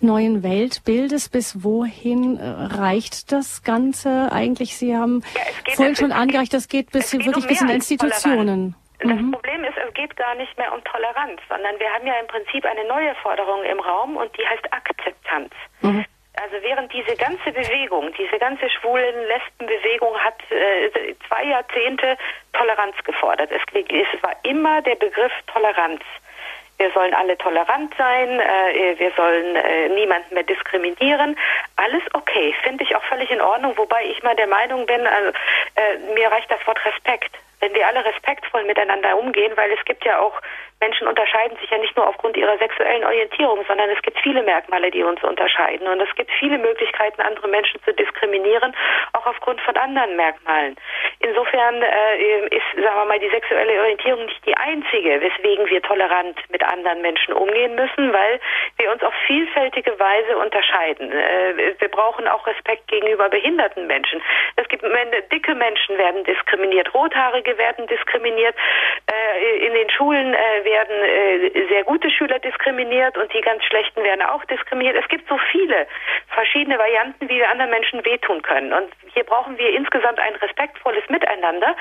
[0.00, 1.28] neuen Weltbildes.
[1.28, 4.76] Bis wohin äh, reicht das Ganze eigentlich?
[4.76, 8.74] Sie haben ja, vorhin schon angereicht, das geht bis geht wirklich um bis in Institutionen.
[9.04, 9.32] Das mhm.
[9.32, 12.64] Problem ist, es geht gar nicht mehr um Toleranz, sondern wir haben ja im Prinzip
[12.64, 15.52] eine neue Forderung im Raum und die heißt Akzeptanz.
[15.82, 16.06] Mhm.
[16.42, 22.16] Also während diese ganze Bewegung, diese ganze schwulen Lesbenbewegung hat äh, zwei Jahrzehnte
[22.54, 23.50] Toleranz gefordert.
[23.52, 26.00] Es, es war immer der Begriff Toleranz.
[26.78, 31.36] Wir sollen alle tolerant sein, äh, wir sollen äh, niemanden mehr diskriminieren.
[31.76, 35.28] Alles okay, finde ich auch völlig in Ordnung, wobei ich mal der Meinung bin, also,
[35.76, 37.36] äh, mir reicht das Wort Respekt.
[37.64, 40.38] Wenn wir alle respektvoll miteinander umgehen, weil es gibt ja auch
[40.84, 44.90] Menschen unterscheiden sich ja nicht nur aufgrund ihrer sexuellen Orientierung, sondern es gibt viele Merkmale,
[44.90, 45.86] die uns unterscheiden.
[45.88, 48.76] Und es gibt viele Möglichkeiten, andere Menschen zu diskriminieren,
[49.14, 50.76] auch aufgrund von anderen Merkmalen.
[51.20, 56.38] Insofern äh, ist, sagen wir mal, die sexuelle Orientierung nicht die einzige, weswegen wir tolerant
[56.50, 58.40] mit anderen Menschen umgehen müssen, weil
[58.76, 61.12] wir uns auf vielfältige Weise unterscheiden.
[61.12, 64.20] Äh, wir brauchen auch Respekt gegenüber behinderten Menschen.
[64.56, 64.84] Es gibt
[65.32, 68.54] dicke Menschen werden diskriminiert, rothaarige werden diskriminiert,
[69.10, 74.02] äh, in den Schulen äh, werden äh, sehr gute Schüler diskriminiert und die ganz schlechten
[74.02, 74.96] werden auch diskriminiert.
[74.96, 75.86] Es gibt so viele
[76.28, 78.72] verschiedene Varianten, wie wir anderen Menschen wehtun können.
[78.72, 81.76] Und hier brauchen wir insgesamt ein respektvolles Miteinander.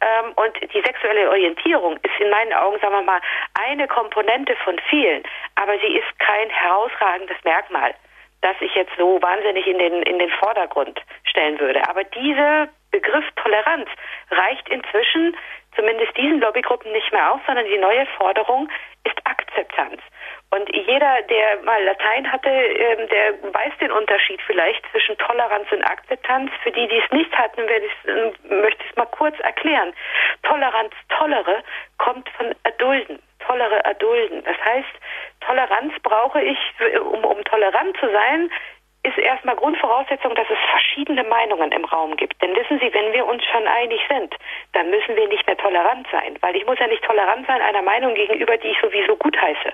[0.00, 3.20] Ähm, und die sexuelle Orientierung ist in meinen Augen, sagen wir mal,
[3.54, 5.22] eine Komponente von vielen.
[5.56, 7.94] Aber sie ist kein herausragendes Merkmal
[8.40, 11.82] das ich jetzt so wahnsinnig in den, in den Vordergrund stellen würde.
[11.88, 13.88] Aber dieser Begriff Toleranz
[14.30, 15.36] reicht inzwischen
[15.76, 18.68] zumindest diesen Lobbygruppen nicht mehr aus, sondern die neue Forderung
[19.04, 20.00] ist Akzeptanz.
[20.50, 25.82] Und jeder, der mal Latein hatte, ähm, der weiß den Unterschied vielleicht zwischen Toleranz und
[25.84, 26.50] Akzeptanz.
[26.62, 28.32] Für die, die es nicht hatten, ähm,
[28.62, 29.92] möchte ich es mal kurz erklären.
[30.42, 31.62] Toleranz, tollere,
[31.98, 33.20] kommt von erdulden.
[33.46, 34.42] Tollere, erdulden.
[34.44, 34.88] Das heißt,
[35.40, 36.58] Toleranz brauche ich,
[37.00, 38.50] um, um tolerant zu sein,
[39.08, 42.40] ist erstmal Grundvoraussetzung, dass es verschiedene Meinungen im Raum gibt.
[42.42, 44.34] Denn wissen Sie, wenn wir uns schon einig sind,
[44.72, 47.82] dann müssen wir nicht mehr tolerant sein, weil ich muss ja nicht tolerant sein einer
[47.82, 49.72] Meinung gegenüber, die ich sowieso gutheiße.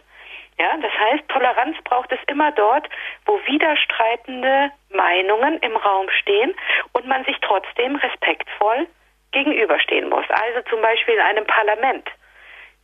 [0.59, 2.89] Ja, das heißt, Toleranz braucht es immer dort,
[3.27, 6.55] wo widerstreitende Meinungen im Raum stehen
[6.93, 8.87] und man sich trotzdem respektvoll
[9.33, 10.25] gegenüberstehen muss.
[10.29, 12.09] Also zum Beispiel in einem Parlament.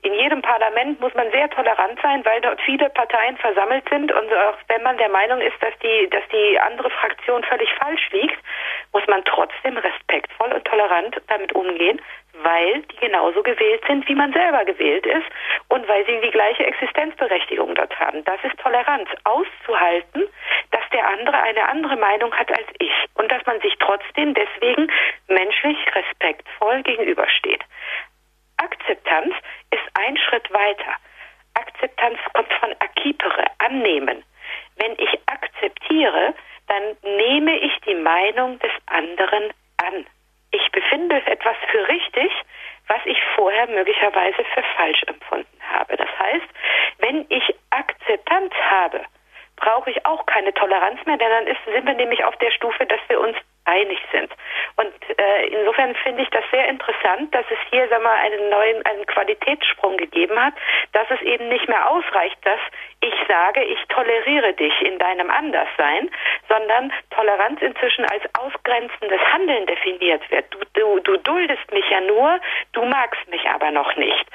[0.03, 4.33] In jedem Parlament muss man sehr tolerant sein, weil dort viele Parteien versammelt sind und
[4.33, 8.39] auch wenn man der Meinung ist, dass die, dass die andere Fraktion völlig falsch liegt,
[8.93, 12.01] muss man trotzdem respektvoll und tolerant damit umgehen,
[12.43, 15.27] weil die genauso gewählt sind, wie man selber gewählt ist
[15.69, 18.25] und weil sie die gleiche Existenzberechtigung dort haben.
[18.25, 20.27] Das ist Toleranz, auszuhalten,
[20.71, 24.91] dass der andere eine andere Meinung hat als ich und dass man sich trotzdem deswegen
[25.29, 27.63] menschlich respektvoll gegenübersteht.
[28.61, 29.35] Akzeptanz
[29.71, 30.95] ist ein Schritt weiter.
[31.55, 34.23] Akzeptanz kommt von akipere, annehmen.
[34.77, 36.35] Wenn ich akzeptiere,
[36.69, 40.07] dann nehme ich die Meinung des anderen an.
[40.53, 42.31] Ich befinde etwas für richtig,
[42.89, 45.97] was ich vorher möglicherweise für falsch empfunden habe.
[45.97, 46.47] Das heißt,
[46.99, 49.05] wenn ich Akzeptanz habe,
[49.57, 52.85] brauche ich auch keine Toleranz mehr, denn dann ist, sind wir nämlich auf der Stufe,
[52.87, 54.31] dass wir uns einig sind.
[54.77, 58.85] Und äh, insofern finde ich das sehr interessant, dass es hier sag mal, einen neuen
[58.87, 60.55] einen Qualitätssprung gegeben hat,
[60.93, 62.61] dass es eben nicht mehr ausreicht, dass
[63.01, 66.11] ich sage, ich toleriere dich in deinem Anderssein,
[66.49, 70.47] sondern Toleranz inzwischen als ausgrenzendes Handeln definiert wird.
[70.51, 72.41] Du, du, du duldest mich ja nur,
[72.73, 74.27] du magst mich aber noch nicht.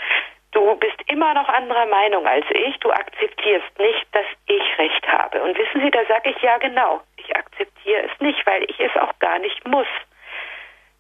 [0.56, 2.80] Du bist immer noch anderer Meinung als ich.
[2.80, 5.44] Du akzeptierst nicht, dass ich recht habe.
[5.44, 7.02] Und wissen Sie, da sage ich ja genau.
[7.18, 9.88] Ich akzeptiere es nicht, weil ich es auch gar nicht muss.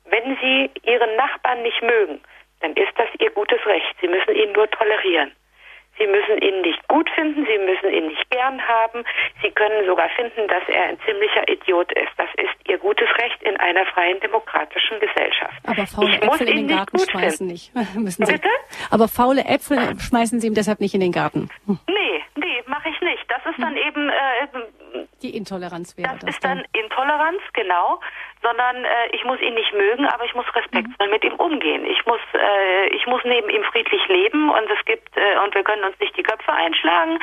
[0.03, 2.21] Wenn Sie Ihren Nachbarn nicht mögen,
[2.59, 3.95] dann ist das Ihr gutes Recht.
[4.01, 5.33] Sie müssen ihn nur tolerieren.
[5.97, 9.03] Sie müssen ihn nicht gut finden, Sie müssen ihn nicht gern haben.
[9.41, 12.11] Sie können sogar finden, dass er ein ziemlicher Idiot ist.
[12.17, 15.55] Das ist Ihr gutes Recht in einer freien demokratischen Gesellschaft.
[15.65, 17.73] Aber faule Äpfel in den Garten schmeißen nicht.
[17.95, 18.33] müssen Sie.
[18.33, 18.49] Bitte?
[18.91, 21.49] Aber faule Äpfel schmeißen Sie ihm deshalb nicht in den Garten.
[21.65, 21.79] Hm.
[21.87, 23.25] Nee, nee, mache ich nicht.
[23.29, 23.87] Das ist dann hm.
[23.87, 26.19] eben äh, die Intoleranz wäre das.
[26.19, 27.99] Das ist dann, dann Intoleranz, genau
[28.45, 31.13] sondern äh, ich muss ihn nicht mögen, aber ich muss respektvoll mhm.
[31.13, 31.83] mit ihm umgehen.
[31.85, 35.63] Ich muss, äh, ich muss neben ihm friedlich leben und es gibt äh, und wir
[35.63, 37.17] können uns nicht die Köpfe einschlagen,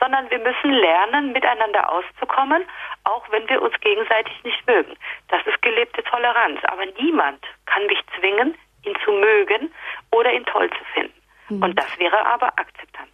[0.00, 2.64] sondern wir müssen lernen, miteinander auszukommen,
[3.04, 4.96] auch wenn wir uns gegenseitig nicht mögen.
[5.28, 6.60] Das ist gelebte Toleranz.
[6.64, 9.74] Aber niemand kann mich zwingen, ihn zu mögen
[10.10, 11.20] oder ihn toll zu finden.
[11.50, 11.62] Mhm.
[11.64, 13.12] Und das wäre aber Akzeptanz.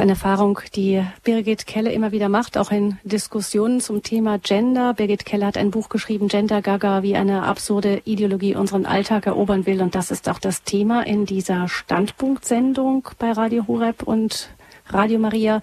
[0.00, 4.94] Ist eine Erfahrung, die Birgit Kelle immer wieder macht, auch in Diskussionen zum Thema Gender.
[4.94, 9.66] Birgit Kelle hat ein Buch geschrieben, Gender Gaga, wie eine absurde Ideologie unseren Alltag erobern
[9.66, 9.82] will.
[9.82, 14.48] Und das ist auch das Thema in dieser Standpunktsendung bei Radio Horeb und
[14.92, 15.60] Radio Maria.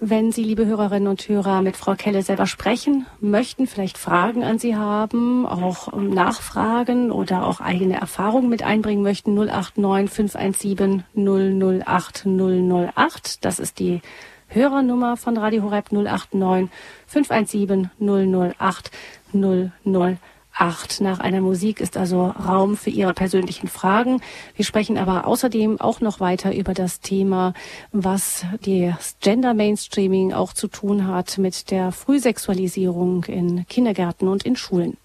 [0.00, 4.58] Wenn Sie, liebe Hörerinnen und Hörer, mit Frau Kelle selber sprechen möchten, vielleicht Fragen an
[4.58, 13.44] Sie haben, auch Nachfragen oder auch eigene Erfahrungen mit einbringen möchten, 089 517 008 008.
[13.44, 14.00] Das ist die
[14.48, 16.70] Hörernummer von Radio Horeb 089
[17.06, 18.90] 517 008
[19.32, 20.18] 008.
[20.54, 21.00] 8.
[21.00, 24.20] Nach einer Musik ist also Raum für Ihre persönlichen Fragen.
[24.54, 27.54] Wir sprechen aber außerdem auch noch weiter über das Thema,
[27.90, 34.56] was das Gender Mainstreaming auch zu tun hat mit der Frühsexualisierung in Kindergärten und in
[34.56, 34.96] Schulen.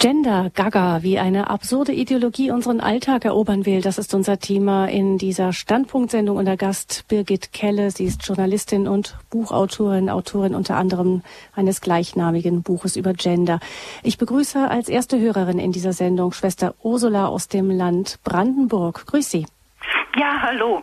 [0.00, 5.18] Gender Gaga, wie eine absurde Ideologie unseren Alltag erobern will, das ist unser Thema in
[5.18, 6.38] dieser Standpunktsendung.
[6.38, 11.22] Und der Gast Birgit Kelle, sie ist Journalistin und Buchautorin, Autorin unter anderem
[11.54, 13.60] eines gleichnamigen Buches über Gender.
[14.02, 19.04] Ich begrüße als erste Hörerin in dieser Sendung Schwester Ursula aus dem Land Brandenburg.
[19.04, 19.44] Grüß Sie.
[20.16, 20.82] Ja, hallo.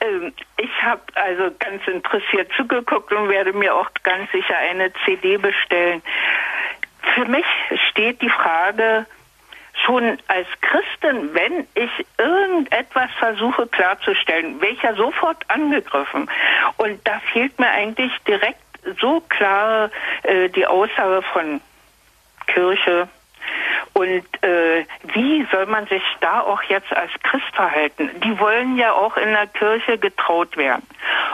[0.00, 5.36] Ähm, ich habe also ganz interessiert zugeguckt und werde mir auch ganz sicher eine CD
[5.36, 6.00] bestellen
[7.14, 7.46] für mich
[7.90, 9.06] steht die Frage
[9.84, 16.30] schon als Christin, wenn ich irgendetwas versuche klarzustellen, welcher sofort angegriffen.
[16.78, 18.60] Und da fehlt mir eigentlich direkt
[19.00, 19.90] so klar
[20.22, 21.60] äh, die Aussage von
[22.46, 23.08] Kirche.
[23.92, 24.84] Und äh,
[25.14, 28.10] wie soll man sich da auch jetzt als Christ verhalten?
[28.22, 30.86] Die wollen ja auch in der Kirche getraut werden.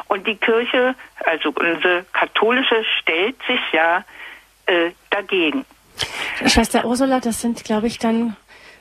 [0.09, 0.95] Und die Kirche,
[1.25, 4.05] also unsere katholische, stellt sich ja
[4.67, 5.65] äh, dagegen.
[6.47, 8.37] Schwester Ursula, das sind, glaube ich, dann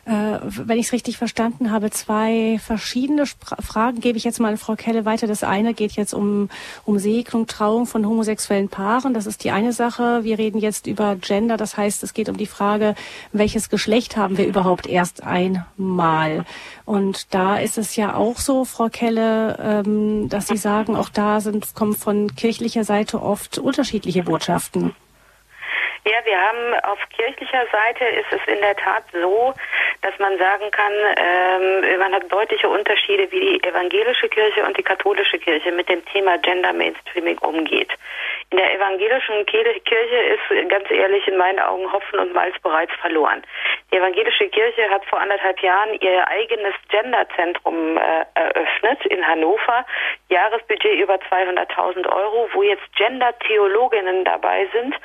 [0.05, 4.51] äh, wenn ich es richtig verstanden habe, zwei verschiedene Spra Fragen gebe ich jetzt mal
[4.51, 5.27] an Frau Kelle weiter.
[5.27, 6.49] Das eine geht jetzt um,
[6.85, 9.13] um Segnung, Trauung von homosexuellen Paaren.
[9.13, 10.23] Das ist die eine Sache.
[10.23, 11.55] Wir reden jetzt über Gender.
[11.55, 12.95] Das heißt, es geht um die Frage,
[13.31, 16.45] welches Geschlecht haben wir überhaupt erst einmal?
[16.85, 21.41] Und da ist es ja auch so, Frau Kelle, ähm, dass Sie sagen, auch da
[21.41, 24.95] sind, kommen von kirchlicher Seite oft unterschiedliche Botschaften.
[26.03, 29.53] Ja, wir haben auf kirchlicher Seite ist es in der Tat so,
[30.01, 34.83] dass man sagen kann, ähm, man hat deutliche Unterschiede, wie die evangelische Kirche und die
[34.83, 37.91] katholische Kirche mit dem Thema Gender Mainstreaming umgeht.
[38.51, 43.43] In der evangelischen Kirche ist ganz ehrlich in meinen Augen Hopfen und Malz bereits verloren.
[43.91, 49.85] Die evangelische Kirche hat vor anderthalb Jahren ihr eigenes Genderzentrum äh, eröffnet in Hannover.
[50.27, 54.95] Jahresbudget über 200.000 Euro, wo jetzt Gender-Theologinnen dabei sind,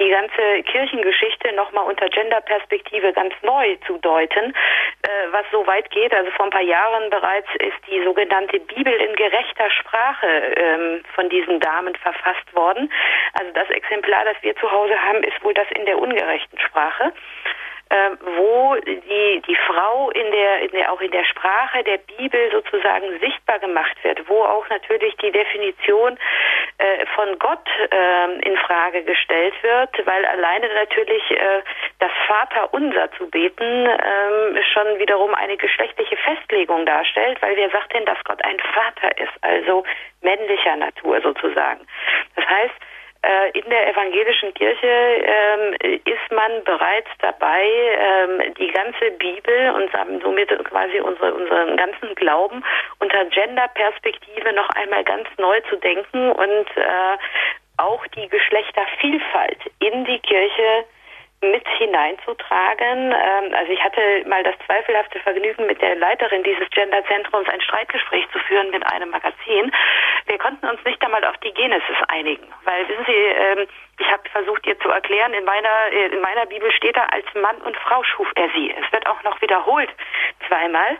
[0.00, 4.54] die ganze Kirchengeschichte nochmal unter Genderperspektive ganz neu zu deuten,
[5.02, 6.14] äh, was so weit geht.
[6.14, 10.26] Also vor ein paar Jahren bereits ist die sogenannte Bibel in gerechter Sprache
[10.56, 12.79] ähm, von diesen Damen verfasst worden.
[13.34, 17.12] Also das Exemplar, das wir zu Hause haben, ist wohl das in der ungerechten Sprache
[17.90, 22.50] äh, wo die, die Frau in der, in der, auch in der Sprache der Bibel
[22.52, 26.16] sozusagen sichtbar gemacht wird, wo auch natürlich die Definition
[26.78, 31.62] äh, von Gott äh, in Frage gestellt wird, weil alleine natürlich äh,
[31.98, 38.06] das Vaterunser zu beten äh, schon wiederum eine geschlechtliche Festlegung darstellt, weil wer sagt denn,
[38.06, 39.84] dass Gott ein Vater ist, also
[40.22, 41.86] männlicher Natur sozusagen.
[42.36, 42.74] Das heißt,
[43.52, 49.90] in der evangelischen Kirche ähm, ist man bereits dabei, ähm, die ganze Bibel und
[50.22, 52.64] somit quasi unsere, unseren ganzen Glauben
[52.98, 57.16] unter Gender-Perspektive noch einmal ganz neu zu denken und äh,
[57.76, 60.84] auch die Geschlechtervielfalt in die Kirche
[61.42, 63.12] mit hineinzutragen.
[63.12, 68.28] Ähm, also ich hatte mal das zweifelhafte Vergnügen, mit der Leiterin dieses Genderzentrums ein Streitgespräch
[68.30, 69.72] zu führen mit einem Magazin.
[70.26, 73.66] Wir konnten uns nicht einmal auf die Genesis einigen, weil wissen Sie, ähm,
[74.00, 77.26] ich habe versucht ihr zu erklären, in meiner, äh, in meiner Bibel steht da, als
[77.34, 78.72] Mann und Frau schuf er sie.
[78.72, 79.90] Es wird auch noch wiederholt
[80.48, 80.96] zweimal.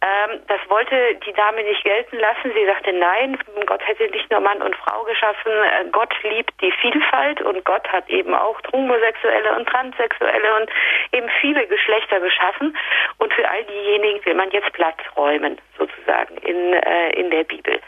[0.00, 2.52] Ähm, das wollte die Dame nicht gelten lassen.
[2.54, 5.52] Sie sagte, nein, Gott hätte nicht nur Mann und Frau geschaffen.
[5.52, 10.70] Äh, Gott liebt die Vielfalt und Gott hat eben auch Homosexuelle und Transsexuelle und
[11.12, 12.76] eben viele Geschlechter geschaffen.
[13.18, 17.80] Und für all diejenigen will man jetzt Platz räumen, sozusagen, in, äh, in der Bibel.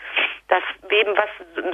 [0.49, 1.29] Das eben was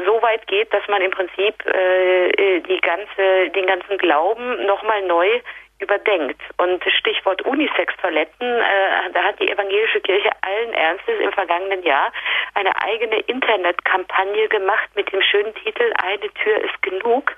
[0.07, 5.41] so weit geht, dass man im Prinzip äh, die ganze, den ganzen Glauben nochmal neu
[5.83, 6.41] überdenkt.
[6.57, 12.12] Und Stichwort Unisex-Toiletten, äh, da hat die evangelische Kirche allen Ernstes im vergangenen Jahr
[12.55, 17.33] eine eigene Internetkampagne gemacht mit dem schönen Titel Eine Tür ist genug,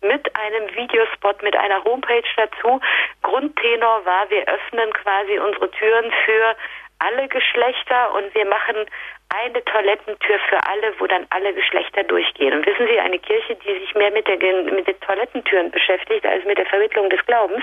[0.00, 2.80] mit einem Videospot, mit einer Homepage dazu.
[3.22, 6.56] Grundtenor war, wir öffnen quasi unsere Türen für
[6.98, 8.86] alle Geschlechter und wir machen
[9.30, 12.52] eine Toilettentür für alle, wo dann alle Geschlechter durchgehen.
[12.52, 16.44] Und wissen Sie, eine Kirche, die sich mehr mit, der, mit den Toilettentüren beschäftigt als
[16.44, 17.62] mit der Vermittlung des Glaubens,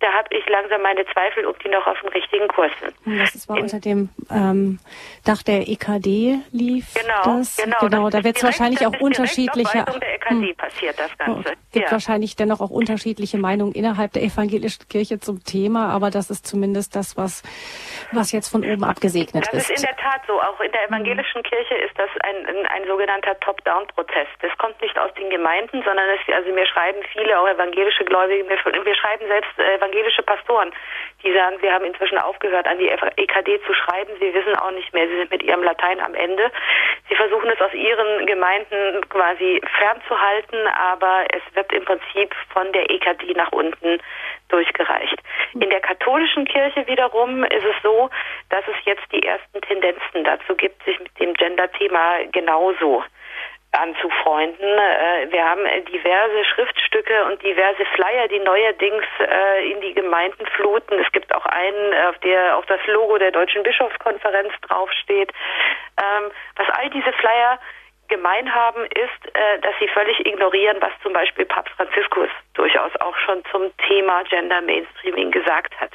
[0.00, 2.94] da habe ich langsam meine Zweifel, ob die noch auf dem richtigen Kurs sind.
[3.20, 4.78] Das ist unter dem ähm,
[5.24, 7.56] Dach der EKD lief genau, das.
[7.56, 9.84] Genau, genau das da wird es wahrscheinlich auch unterschiedliche.
[9.84, 10.56] Der EKD hm.
[10.56, 11.50] passiert das Ganze.
[11.50, 11.92] Es gibt ja.
[11.92, 16.96] wahrscheinlich dennoch auch unterschiedliche Meinungen innerhalb der evangelischen Kirche zum Thema, aber das ist zumindest
[16.96, 17.42] das, was,
[18.12, 19.70] was jetzt von oben abgesegnet das ist.
[19.70, 20.40] Das ist in der Tat so.
[20.40, 24.28] Auch in der evangelischen Kirche ist das ein, ein, ein sogenannter Top-Down-Prozess.
[24.40, 28.44] Das kommt nicht aus den Gemeinden, sondern es, also mir schreiben viele, auch evangelische Gläubige,
[28.44, 30.70] mir, wir schreiben selbst evangelische Pastoren,
[31.24, 34.12] die sagen, sie haben inzwischen aufgehört, an die EKD zu schreiben.
[34.20, 36.50] Sie wissen auch nicht mehr, sie sind mit ihrem Latein am Ende.
[37.08, 42.90] Sie versuchen es aus ihren Gemeinden quasi fernzuhalten, aber es wird im Prinzip von der
[42.90, 43.98] EKD nach unten
[44.52, 45.18] durchgereicht.
[45.54, 48.10] In der katholischen Kirche wiederum ist es so,
[48.50, 53.02] dass es jetzt die ersten Tendenzen dazu gibt, sich mit dem Gender-Thema genauso
[53.72, 54.68] anzufreunden.
[54.68, 60.98] Äh, wir haben diverse Schriftstücke und diverse Flyer, die neuerdings äh, in die Gemeinden fluten.
[60.98, 65.32] Es gibt auch einen, auf der auch das Logo der Deutschen Bischofskonferenz draufsteht.
[65.98, 67.58] Ähm, was all diese Flyer
[68.12, 73.16] gemein haben, ist, äh, dass sie völlig ignorieren, was zum Beispiel Papst Franziskus durchaus auch
[73.16, 75.90] schon zum Thema Gender Mainstreaming gesagt hat.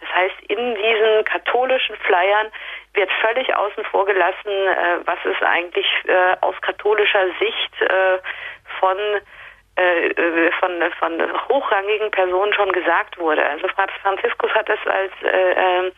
[0.00, 2.48] Das heißt, in diesen katholischen Flyern
[2.94, 8.18] wird völlig außen vor gelassen, äh, was ist eigentlich äh, aus katholischer Sicht äh,
[8.80, 8.98] von
[9.76, 13.44] äh, äh, von, von hochrangigen Personen schon gesagt wurde.
[13.44, 15.92] Also Papst Franziskus hat es als äh, ähm,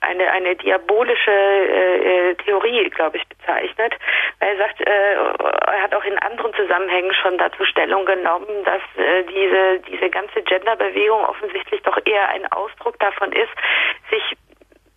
[0.00, 3.94] eine, eine diabolische äh, Theorie, glaube ich, bezeichnet.
[4.40, 9.24] Er sagt, äh, er hat auch in anderen Zusammenhängen schon dazu Stellung genommen, dass äh,
[9.24, 13.52] diese, diese ganze Genderbewegung offensichtlich doch eher ein Ausdruck davon ist,
[14.10, 14.22] sich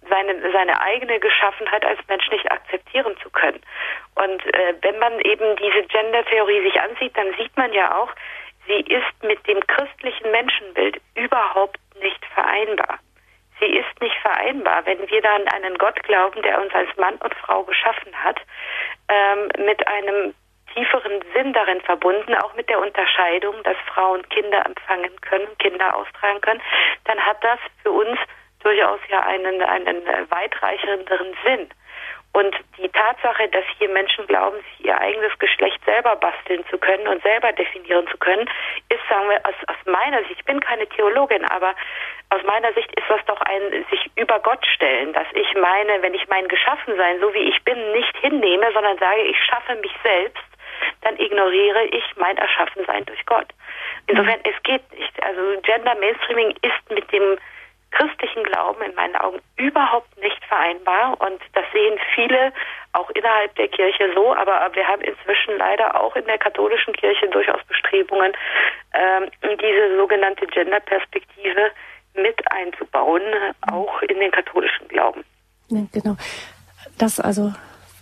[0.09, 3.61] seine, seine eigene Geschaffenheit als Mensch nicht akzeptieren zu können.
[4.15, 8.09] Und äh, wenn man eben diese Gender-Theorie sich ansieht, dann sieht man ja auch,
[8.67, 12.99] sie ist mit dem christlichen Menschenbild überhaupt nicht vereinbar.
[13.63, 17.15] Sie ist nicht vereinbar, wenn wir dann an einen Gott glauben, der uns als Mann
[17.15, 18.41] und Frau geschaffen hat,
[19.07, 20.33] ähm, mit einem
[20.73, 26.41] tieferen Sinn darin verbunden, auch mit der Unterscheidung, dass Frauen Kinder empfangen können, Kinder austragen
[26.41, 26.61] können,
[27.05, 28.19] dann hat das für uns
[28.59, 31.69] durchaus ja einen, einen weitreichenderen Sinn.
[32.33, 37.07] Und die Tatsache, dass hier Menschen glauben, sich ihr eigenes Geschlecht selber basteln zu können
[37.07, 38.49] und selber definieren zu können,
[38.89, 41.75] ist, sagen wir, aus, aus meiner Sicht, ich bin keine Theologin, aber
[42.31, 46.15] aus meiner Sicht ist das doch ein sich über Gott stellen, dass ich meine, wenn
[46.15, 50.43] ich mein Geschaffensein, so wie ich bin, nicht hinnehme, sondern sage, ich schaffe mich selbst,
[51.01, 53.47] dann ignoriere ich mein Erschaffensein durch Gott.
[54.07, 55.23] Insofern, es geht nicht.
[55.23, 57.37] Also Gender Mainstreaming ist mit dem
[57.93, 61.19] christlichen Glauben in meinen Augen überhaupt nicht vereinbar.
[61.21, 62.51] Und das sehen viele
[62.93, 64.33] auch innerhalb der Kirche so.
[64.33, 68.33] Aber wir haben inzwischen leider auch in der katholischen Kirche durchaus Bestrebungen,
[68.93, 71.71] ähm, diese sogenannte Gender-Perspektive
[72.15, 73.23] mit einzubauen,
[73.71, 75.23] auch in den katholischen Glauben.
[75.69, 76.15] Ja, genau.
[76.97, 77.53] Das also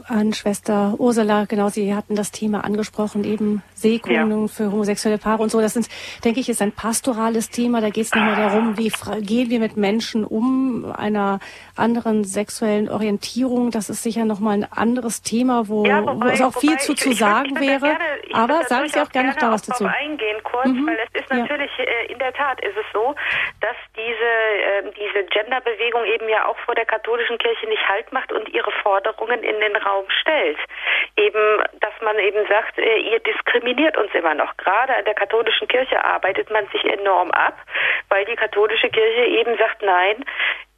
[0.08, 4.48] an Schwester Ursula, genau, Sie hatten das Thema angesprochen, eben Segnungen ja.
[4.48, 5.62] für homosexuelle Paare und so.
[5.62, 5.88] Das sind,
[6.24, 7.82] denke ich, ist ein pastorales Thema.
[7.82, 11.40] Da geht es nochmal darum, wie gehen wir mit Menschen um, einer
[11.76, 13.72] anderen sexuellen Orientierung.
[13.72, 16.94] Das ist sicher nochmal ein anderes Thema, wo, ja, wobei, wo es auch viel zu,
[16.94, 17.80] ich, zu sagen ich wäre.
[17.80, 19.86] Gerne, Aber sagen Sie auch gerne noch da was dazu.
[19.86, 20.88] eingehen kurz, mhm.
[20.88, 21.86] weil es ist natürlich, ja.
[21.86, 23.16] äh, in der Tat ist es so,
[23.62, 28.32] dass diese, äh, diese Genderbewegung eben ja auch vor der katholischen Kirche nicht Halt macht
[28.32, 30.58] und ihre Forderungen in den Raum stellt.
[31.18, 34.56] Eben, dass man eben sagt, äh, ihr diskriminiert uns immer noch.
[34.58, 37.58] Gerade an der katholischen Kirche arbeitet man sich enorm ab,
[38.10, 40.26] weil die katholische Kirche eben sagt, nein,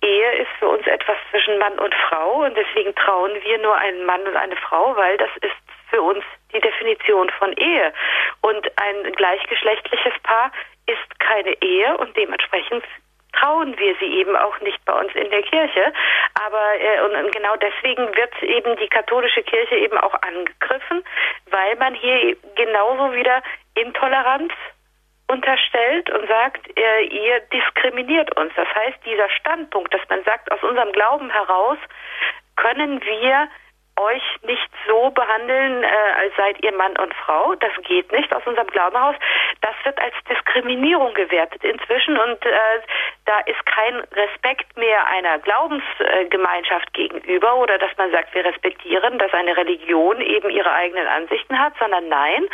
[0.02, 4.06] Ehe ist für uns etwas zwischen Mann und Frau und deswegen trauen wir nur einen
[4.06, 5.56] Mann und eine Frau, weil das ist
[5.90, 6.24] für uns
[6.54, 7.94] die Definition von Ehe.
[8.42, 10.52] Und ein gleichgeschlechtliches Paar
[10.88, 12.84] ist keine Ehe und dementsprechend
[13.34, 15.94] trauen wir sie eben auch nicht bei uns in der Kirche.
[16.46, 21.04] Aber äh, und genau deswegen wird eben die katholische Kirche eben auch angegriffen,
[21.50, 23.42] weil man hier genauso wieder
[23.76, 24.54] Intoleranz
[25.28, 28.54] unterstellt und sagt, äh, ihr diskriminiert uns.
[28.56, 31.78] Das heißt, dieser Standpunkt, dass man sagt, aus unserem Glauben heraus
[32.56, 33.48] können wir
[34.00, 35.88] euch nicht so behandeln, äh,
[36.18, 37.56] als seid ihr Mann und Frau.
[37.56, 39.16] Das geht nicht aus unserem Glaubenhaus.
[39.62, 42.82] Das wird als Diskriminierung gewertet inzwischen und äh,
[43.26, 49.34] da ist kein Respekt mehr einer Glaubensgemeinschaft gegenüber oder dass man sagt, wir respektieren, dass
[49.34, 52.48] eine Religion eben ihre eigenen Ansichten hat, sondern nein,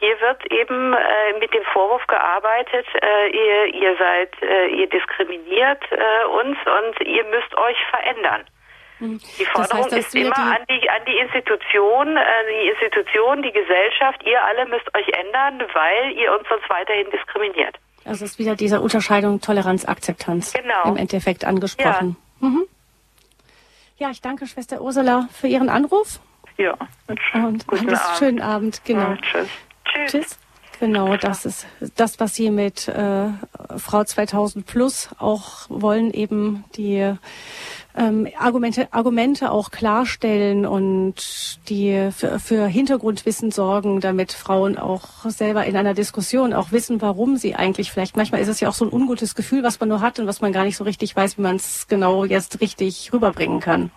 [0.00, 5.82] hier wird eben äh, mit dem Vorwurf gearbeitet, äh, ihr, ihr seid, äh, ihr diskriminiert
[5.90, 8.44] äh, uns und ihr müsst euch verändern.
[9.04, 9.20] Mhm.
[9.38, 13.52] Die Forderung das heißt, ist immer an die an die Institution, äh, die Institution, die
[13.52, 14.22] Gesellschaft.
[14.24, 17.76] Ihr alle müsst euch ändern, weil ihr uns sonst weiterhin diskriminiert.
[18.04, 20.84] Also ist wieder diese Unterscheidung Toleranz, Akzeptanz genau.
[20.84, 22.16] im Endeffekt angesprochen.
[22.40, 22.48] Ja.
[22.48, 22.66] Mhm.
[23.96, 26.20] ja, ich danke Schwester Ursula für Ihren Anruf.
[26.56, 26.76] Ja,
[27.08, 28.18] und Guten einen Abend.
[28.18, 28.84] schönen Abend.
[28.84, 29.10] Genau.
[29.10, 29.48] Ja, tschüss.
[29.84, 30.12] Tschüss.
[30.12, 30.38] tschüss.
[30.80, 31.66] Genau, das ist
[31.96, 33.28] das, was Sie mit äh,
[33.76, 37.14] Frau 2000 Plus auch wollen, eben die
[37.96, 45.64] ähm, Argumente, Argumente auch klarstellen und die für, für Hintergrundwissen sorgen, damit Frauen auch selber
[45.64, 48.84] in einer Diskussion auch wissen, warum sie eigentlich vielleicht, manchmal ist es ja auch so
[48.84, 51.38] ein ungutes Gefühl, was man nur hat und was man gar nicht so richtig weiß,
[51.38, 53.90] wie man es genau jetzt richtig rüberbringen kann.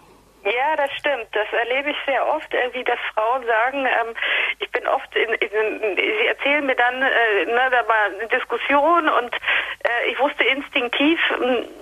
[0.48, 1.28] Ja, das stimmt.
[1.34, 4.16] Das erlebe ich sehr oft, irgendwie, dass Frauen sagen, ähm,
[4.60, 9.10] ich bin oft in, in, sie erzählen mir dann, äh, ne, da war eine Diskussion
[9.10, 11.20] und äh, ich wusste instinktiv,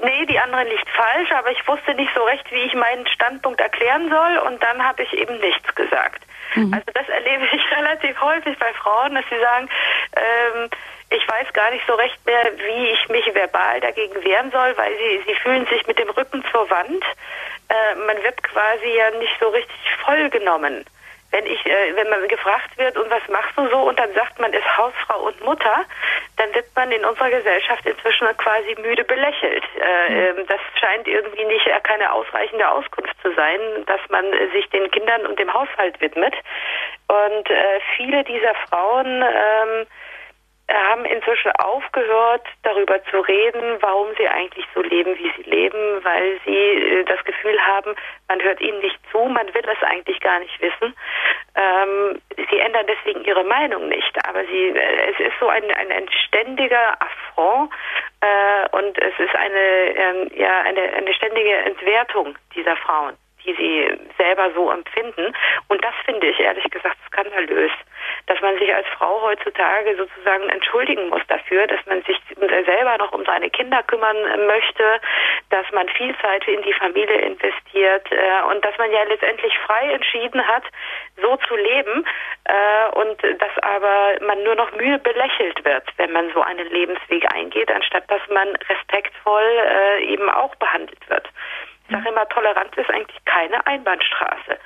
[0.01, 3.61] nee, die andere liegt falsch, aber ich wusste nicht so recht, wie ich meinen Standpunkt
[3.61, 6.23] erklären soll und dann habe ich eben nichts gesagt.
[6.55, 6.73] Mhm.
[6.73, 9.69] Also das erlebe ich relativ häufig bei Frauen, dass sie sagen,
[10.15, 10.69] ähm,
[11.15, 14.93] ich weiß gar nicht so recht mehr, wie ich mich verbal dagegen wehren soll, weil
[14.97, 17.03] sie, sie fühlen sich mit dem Rücken zur Wand
[17.69, 20.85] äh, man wird quasi ja nicht so richtig vollgenommen.
[21.31, 24.39] Wenn ich, äh, wenn man gefragt wird, und was machst du so, und dann sagt
[24.39, 25.83] man, ist Hausfrau und Mutter,
[26.37, 29.63] dann wird man in unserer Gesellschaft inzwischen quasi müde belächelt.
[29.81, 30.39] Äh, mhm.
[30.39, 34.89] Ähm, das scheint irgendwie nicht äh, keine ausreichende Auskunft zu sein, dass man sich den
[34.91, 36.35] Kindern und dem Haushalt widmet.
[37.07, 39.87] Und äh, viele dieser Frauen ähm,
[40.73, 46.39] haben inzwischen aufgehört, darüber zu reden, warum sie eigentlich so leben, wie sie leben, weil
[46.45, 47.95] sie äh, das Gefühl haben,
[48.27, 50.95] man hört ihnen nicht zu, man will es eigentlich gar nicht wissen.
[51.55, 55.91] Ähm, sie ändern deswegen ihre Meinung nicht, aber sie, äh, es ist so ein, ein,
[55.91, 57.71] ein ständiger Affront
[58.21, 63.99] äh, und es ist eine, ähm, ja, eine, eine ständige Entwertung dieser Frauen die sie
[64.17, 65.33] selber so empfinden.
[65.67, 67.71] Und das finde ich ehrlich gesagt skandalös,
[68.27, 73.11] dass man sich als Frau heutzutage sozusagen entschuldigen muss dafür, dass man sich selber noch
[73.11, 74.17] um seine Kinder kümmern
[74.47, 74.99] möchte,
[75.49, 79.91] dass man viel Zeit in die Familie investiert äh, und dass man ja letztendlich frei
[79.91, 80.63] entschieden hat,
[81.21, 82.05] so zu leben
[82.45, 87.31] äh, und dass aber man nur noch mühe belächelt wird, wenn man so einen Lebensweg
[87.33, 91.27] eingeht, anstatt dass man respektvoll äh, eben auch behandelt wird.
[91.87, 94.57] Ich sage immer, Toleranz ist eigentlich keine Einbahnstraße.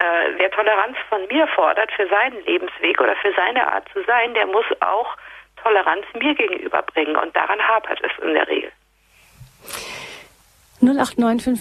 [0.00, 4.32] Äh, wer Toleranz von mir fordert für seinen Lebensweg oder für seine Art zu sein,
[4.32, 5.14] der muss auch
[5.62, 7.16] Toleranz mir gegenüberbringen.
[7.16, 8.72] Und daran hapert es in der Regel.
[10.80, 11.60] 089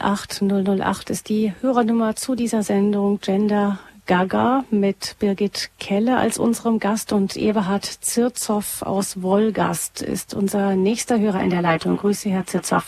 [0.00, 6.78] 008 008 ist die Hörernummer zu dieser Sendung Gender Gaga mit Birgit Kelle als unserem
[6.78, 11.96] Gast und Eberhard Zirzow aus Wolgast ist unser nächster Hörer in der Leitung.
[11.96, 12.84] Grüße, Herr Zirzow.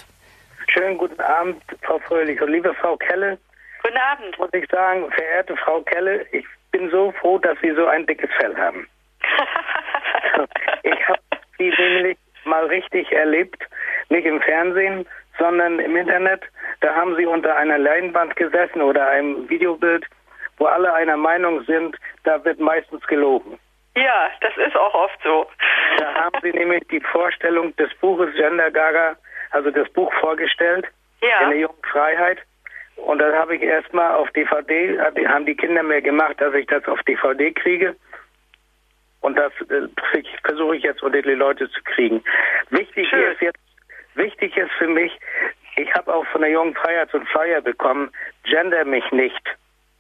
[0.69, 2.41] Schönen guten Abend, Frau Fröhlich.
[2.41, 3.39] Und liebe Frau Kelle,
[3.83, 4.39] guten Abend.
[4.39, 8.31] Muss ich sagen, verehrte Frau Kelle, ich bin so froh, dass Sie so ein dickes
[8.39, 8.89] Fell haben.
[10.83, 11.21] ich habe
[11.59, 13.63] Sie nämlich mal richtig erlebt,
[14.09, 15.07] nicht im Fernsehen,
[15.39, 16.43] sondern im Internet.
[16.81, 20.07] Da haben Sie unter einer Leinwand gesessen oder einem Videobild,
[20.59, 23.59] wo alle einer Meinung sind, da wird meistens gelogen.
[23.95, 25.47] Ja, das ist auch oft so.
[25.99, 29.17] Da haben Sie nämlich die Vorstellung des Buches Gender Gaga
[29.53, 30.87] also das Buch vorgestellt,
[31.21, 31.43] ja.
[31.43, 32.39] in der jungen Freiheit.
[33.03, 36.87] Und dann habe ich erstmal auf DVD, haben die Kinder mir gemacht, dass ich das
[36.87, 37.97] auf DVD kriege.
[39.21, 39.89] Und das äh,
[40.45, 42.23] versuche ich jetzt unter die Leute zu kriegen.
[42.71, 43.33] Wichtig Schön.
[43.33, 43.59] ist jetzt,
[44.15, 45.13] wichtig ist für mich,
[45.77, 48.11] ich habe auch von der jungen Freiheit so einen Flyer bekommen,
[48.45, 49.43] gender mich nicht.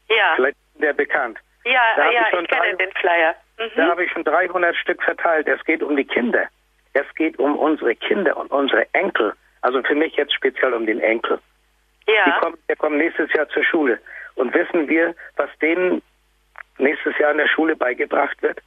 [0.08, 0.34] Ja.
[0.36, 1.38] Vielleicht ist der bekannt.
[1.64, 3.34] Ja, ja, ich, ich kenne den Flyer.
[3.58, 3.70] Mhm.
[3.76, 5.48] Da habe ich schon 300 Stück verteilt.
[5.48, 6.46] Es geht um die Kinder.
[6.94, 9.32] Es geht um unsere Kinder und unsere Enkel.
[9.62, 11.38] Also für mich jetzt speziell um den Enkel.
[12.06, 12.24] Ja.
[12.24, 13.98] Die kommen, der kommt nächstes Jahr zur Schule.
[14.34, 16.02] Und wissen wir, was denen
[16.78, 18.60] nächstes Jahr in der Schule beigebracht wird?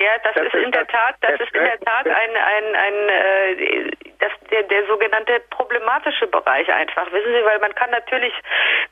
[0.00, 2.74] Ja, das, das ist, in der Tat, das, das ist in der Tat ein, ein,
[2.74, 7.12] ein, äh, das, der, der sogenannte problematische Bereich einfach.
[7.12, 8.32] Wissen Sie, weil man kann natürlich,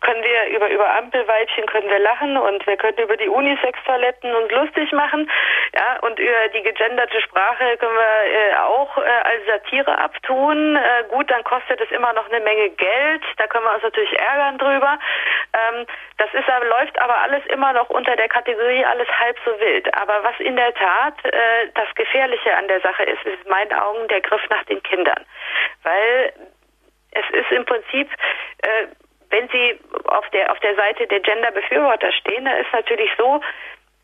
[0.03, 4.53] können wir über, über Ampelweibchen können wir lachen und wir können über die Unisex-Toiletten uns
[4.53, 5.31] lustig machen,
[5.75, 10.77] ja, und über die gegenderte Sprache können wir äh, auch äh, als Satire abtun.
[10.77, 14.13] Äh, gut, dann kostet es immer noch eine Menge Geld, da können wir uns natürlich
[14.21, 14.99] ärgern drüber.
[15.55, 15.87] Ähm,
[16.19, 19.95] das ist läuft aber alles immer noch unter der Kategorie alles halb so wild.
[19.95, 23.73] Aber was in der Tat äh, das Gefährliche an der Sache ist, ist in meinen
[23.73, 25.25] Augen der Griff nach den Kindern.
[25.83, 26.33] Weil
[27.13, 28.11] es ist im Prinzip,
[28.63, 28.87] äh,
[29.31, 33.41] wenn Sie auf der, auf der Seite der Gender-Befürworter stehen, da ist natürlich so,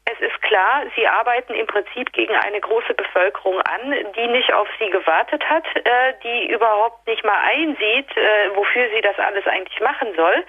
[0.07, 4.69] es ist klar, Sie arbeiten im Prinzip gegen eine große Bevölkerung an, die nicht auf
[4.79, 9.81] Sie gewartet hat, äh, die überhaupt nicht mal einsieht, äh, wofür sie das alles eigentlich
[9.81, 10.45] machen soll.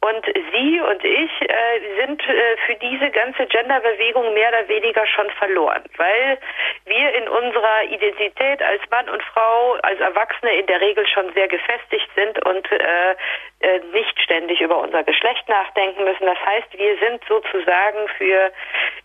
[0.00, 2.22] Und Sie und ich äh, sind
[2.66, 6.38] für diese ganze Genderbewegung mehr oder weniger schon verloren, weil
[6.86, 11.48] wir in unserer Identität als Mann und Frau, als Erwachsene in der Regel schon sehr
[11.48, 12.68] gefestigt sind und
[13.92, 16.26] nicht ständig über unser Geschlecht nachdenken müssen.
[16.26, 18.52] Das heißt, wir sind sozusagen für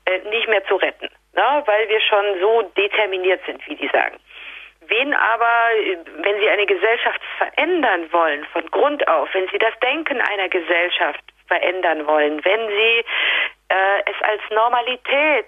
[0.05, 1.63] äh, nicht mehr zu retten, ne?
[1.65, 4.17] weil wir schon so determiniert sind, wie die sagen.
[4.87, 5.69] Wen aber,
[6.23, 11.23] wenn Sie eine Gesellschaft verändern wollen, von Grund auf, wenn Sie das Denken einer Gesellschaft
[11.47, 13.05] verändern wollen, wenn Sie
[13.69, 15.45] äh, es als Normalität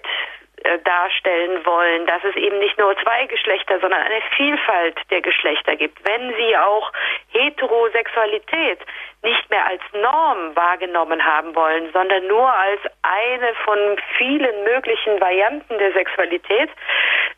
[0.64, 5.76] äh, darstellen wollen, dass es eben nicht nur zwei Geschlechter, sondern eine Vielfalt der Geschlechter
[5.76, 5.98] gibt.
[6.08, 6.90] Wenn sie auch
[7.28, 8.78] Heterosexualität
[9.22, 13.78] nicht mehr als Norm wahrgenommen haben wollen, sondern nur als eine von
[14.16, 16.70] vielen möglichen Varianten der Sexualität,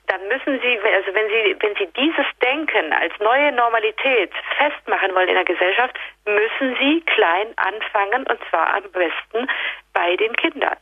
[0.07, 5.29] dann müssen sie, also wenn sie, wenn sie dieses Denken als neue Normalität festmachen wollen
[5.29, 9.51] in der Gesellschaft, müssen sie klein anfangen und zwar am besten
[9.93, 10.77] bei den Kindern.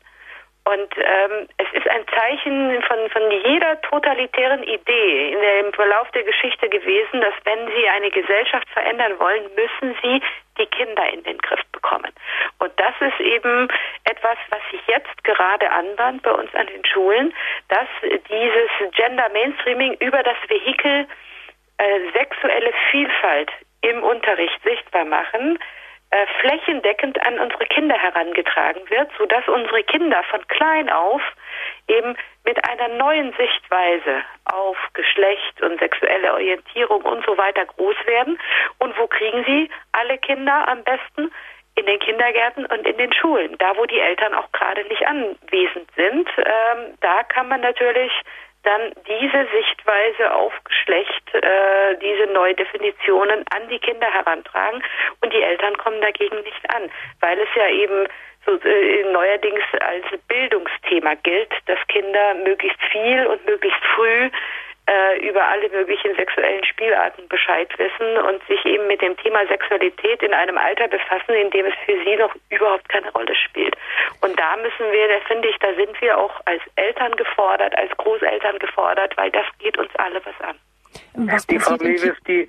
[0.65, 6.11] Und ähm, es ist ein Zeichen von, von jeder totalitären Idee in der, im Verlauf
[6.13, 10.23] der Geschichte gewesen, dass wenn Sie eine Gesellschaft verändern wollen, müssen Sie
[10.57, 12.11] die Kinder in den Griff bekommen.
[12.61, 13.69] Und das ist eben
[14.05, 17.35] etwas, was sich jetzt gerade anbahnt bei uns an den Schulen,
[17.69, 21.07] dass dieses Gender Mainstreaming über das Vehikel
[21.77, 23.51] äh, sexuelle Vielfalt
[23.83, 25.59] im Unterricht sichtbar machen,
[26.15, 31.21] äh, flächendeckend an unsere Kinder herangetragen wird, sodass unsere Kinder von klein auf
[31.89, 38.39] eben mit einer neuen Sichtweise auf Geschlecht und sexuelle Orientierung und so weiter groß werden.
[38.79, 41.33] Und wo kriegen sie alle Kinder am besten?
[41.77, 45.91] In den Kindergärten und in den Schulen, da wo die Eltern auch gerade nicht anwesend
[45.97, 46.29] sind.
[46.39, 48.13] Ähm, da kann man natürlich
[48.65, 54.83] dann diese Sichtweise auf Geschlecht, äh, diese Neudefinitionen an die Kinder herantragen.
[55.21, 56.91] Und die Eltern kommen dagegen nicht an,
[57.21, 58.09] weil es ja eben
[58.47, 64.31] so, äh, neuerdings als Bildungsthema gilt, dass Kinder möglichst viel und möglichst früh
[65.23, 70.35] über alle möglichen sexuellen Spielarten Bescheid wissen und sich eben mit dem Thema Sexualität in
[70.35, 73.75] einem Alter befassen, in dem es für sie noch überhaupt keine Rolle spielt.
[74.21, 77.97] Und da müssen wir, da finde ich, da sind wir auch als Eltern gefordert, als
[77.97, 80.57] Großeltern gefordert, weil das geht uns alle was an.
[81.29, 82.47] Was die Frau Mewis, die,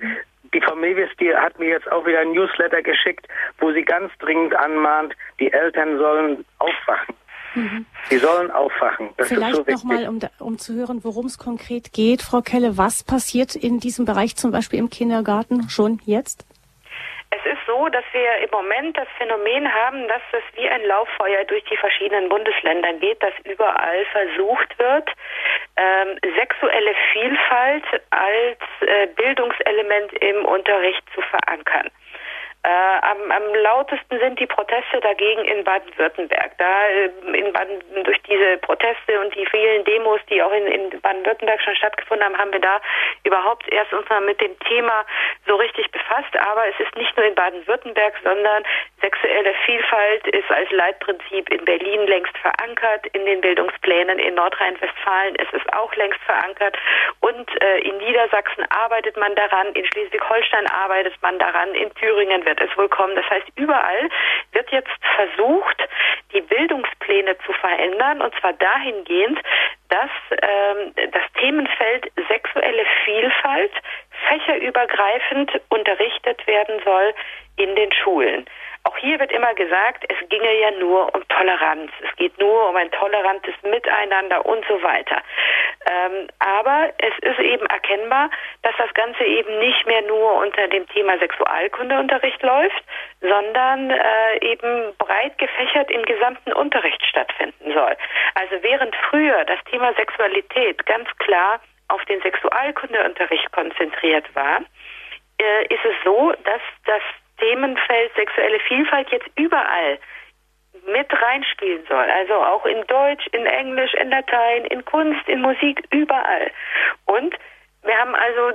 [0.52, 3.26] die Frau Mewis, die hat mir jetzt auch wieder ein Newsletter geschickt,
[3.58, 7.14] wo sie ganz dringend anmahnt, die Eltern sollen aufwachen.
[7.56, 7.86] Mhm.
[8.10, 9.10] Sie sollen aufwachen.
[9.16, 13.02] Das Vielleicht so nochmal, um, um zu hören, worum es konkret geht, Frau Kelle, was
[13.02, 16.44] passiert in diesem Bereich zum Beispiel im Kindergarten schon jetzt?
[17.30, 21.44] Es ist so, dass wir im Moment das Phänomen haben, dass es wie ein Lauffeuer
[21.44, 25.08] durch die verschiedenen Bundesländer geht, dass überall versucht wird,
[25.76, 31.90] ähm, sexuelle Vielfalt als äh, Bildungselement im Unterricht zu verankern.
[32.66, 36.50] Äh, am, am, lautesten sind die Proteste dagegen in Baden-Württemberg.
[36.58, 41.00] Da äh, in Baden, durch diese Proteste und die vielen Demos, die auch in, in
[41.00, 42.80] Baden-Württemberg schon stattgefunden haben, haben wir da
[43.22, 45.04] überhaupt erst uns mal mit dem Thema
[45.46, 46.36] so richtig befasst.
[46.40, 48.64] Aber es ist nicht nur in Baden-Württemberg, sondern
[49.00, 55.54] sexuelle Vielfalt ist als Leitprinzip in Berlin längst verankert, in den Bildungsplänen in Nordrhein-Westfalen ist
[55.54, 56.76] es auch längst verankert
[57.20, 62.55] und äh, in Niedersachsen arbeitet man daran, in Schleswig-Holstein arbeitet man daran, in Thüringen wird
[62.56, 62.86] wird es wohl.
[63.14, 64.08] Das heißt, überall
[64.52, 65.88] wird jetzt versucht,
[66.32, 69.40] die Bildungspläne zu verändern und zwar dahingehend,
[69.88, 73.72] dass ähm, das Themenfeld sexuelle Vielfalt
[74.28, 77.14] fächerübergreifend unterrichtet werden soll
[77.56, 78.46] in den Schulen.
[78.86, 81.90] Auch hier wird immer gesagt, es ginge ja nur um Toleranz.
[82.08, 85.22] Es geht nur um ein tolerantes Miteinander und so weiter.
[85.90, 88.30] Ähm, aber es ist eben erkennbar,
[88.62, 92.84] dass das Ganze eben nicht mehr nur unter dem Thema Sexualkundeunterricht läuft,
[93.22, 97.96] sondern äh, eben breit gefächert im gesamten Unterricht stattfinden soll.
[98.36, 101.58] Also während früher das Thema Sexualität ganz klar
[101.88, 104.60] auf den Sexualkundeunterricht konzentriert war,
[105.40, 107.02] äh, ist es so, dass das
[107.38, 109.98] Themenfeld sexuelle Vielfalt jetzt überall
[110.86, 112.10] mit reinspielen soll.
[112.10, 116.50] Also auch in Deutsch, in Englisch, in Latein, in Kunst, in Musik, überall.
[117.06, 117.34] Und
[117.82, 118.52] wir haben also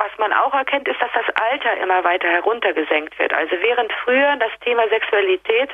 [0.00, 3.34] was man auch erkennt, ist, dass das Alter immer weiter heruntergesenkt wird.
[3.34, 5.68] Also während früher das Thema Sexualität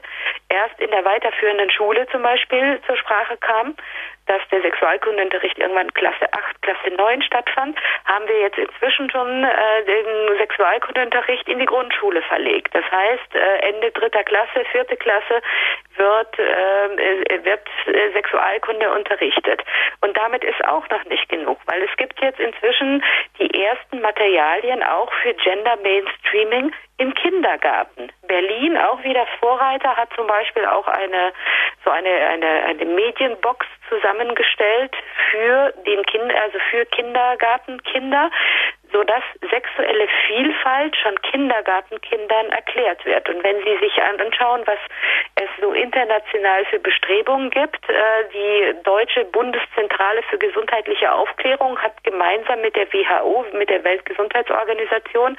[0.48, 3.76] erst in der weiterführenden Schule zum Beispiel zur Sprache kam,
[4.26, 9.84] dass der Sexualkundenunterricht irgendwann Klasse 8, Klasse 9 stattfand, haben wir jetzt inzwischen schon äh,
[9.86, 12.74] den Sexualkundenunterricht in die Grundschule verlegt.
[12.74, 15.40] Das heißt, äh, Ende dritter Klasse, vierte Klasse
[15.96, 19.62] wird, äh, wird äh, Sexualkunde unterrichtet.
[20.00, 23.02] Und damit ist auch noch nicht genug, weil es gibt jetzt inzwischen
[23.38, 28.10] die ersten Materialien auch für Gender Mainstreaming im Kindergarten.
[28.26, 31.32] Berlin, auch wieder Vorreiter, hat zum Beispiel auch eine
[31.84, 34.92] so eine eine, eine Medienbox zusammengestellt
[35.30, 38.30] für den Kind, also für Kindergartenkinder,
[38.92, 43.28] so dass sexuelle Vielfalt schon Kindergartenkindern erklärt wird.
[43.28, 44.78] Und wenn Sie sich anschauen, was
[45.36, 47.94] es so international für Bestrebungen gibt, äh,
[48.32, 55.36] die Deutsche Bundeszentrale für gesundheitliche Aufklärung hat gemeinsam mit der WHO, mit der Weltgesundheitsorganisation,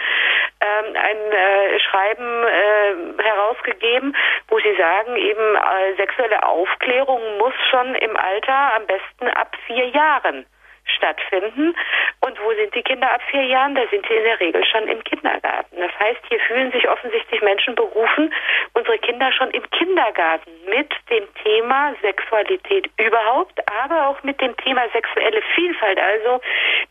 [0.62, 4.16] ähm, ein äh, Schreiben äh, herausgegeben,
[4.50, 5.58] wo sie sagen, eben
[5.98, 10.46] sexuelle Aufklärung muss schon im Alter am besten ab vier Jahren
[10.88, 11.76] stattfinden.
[12.22, 13.76] Und wo sind die Kinder ab vier Jahren?
[13.76, 15.78] Da sind sie in der Regel schon im Kindergarten.
[15.78, 18.34] Das heißt, hier fühlen sich offensichtlich Menschen berufen,
[18.74, 24.88] unsere Kinder schon im Kindergarten mit dem Thema Sexualität überhaupt, aber auch mit dem Thema
[24.94, 26.42] sexuelle Vielfalt, also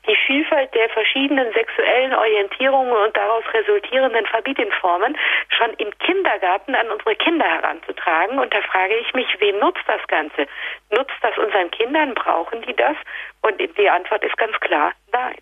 [0.07, 5.17] die Vielfalt der verschiedenen sexuellen Orientierungen und daraus resultierenden Familienformen
[5.49, 8.39] schon im Kindergarten an unsere Kinder heranzutragen.
[8.39, 10.47] Und da frage ich mich, wen nutzt das Ganze?
[10.91, 12.15] Nutzt das unseren Kindern?
[12.15, 12.97] Brauchen die das?
[13.47, 15.37] Und die Antwort ist ganz klar, nein.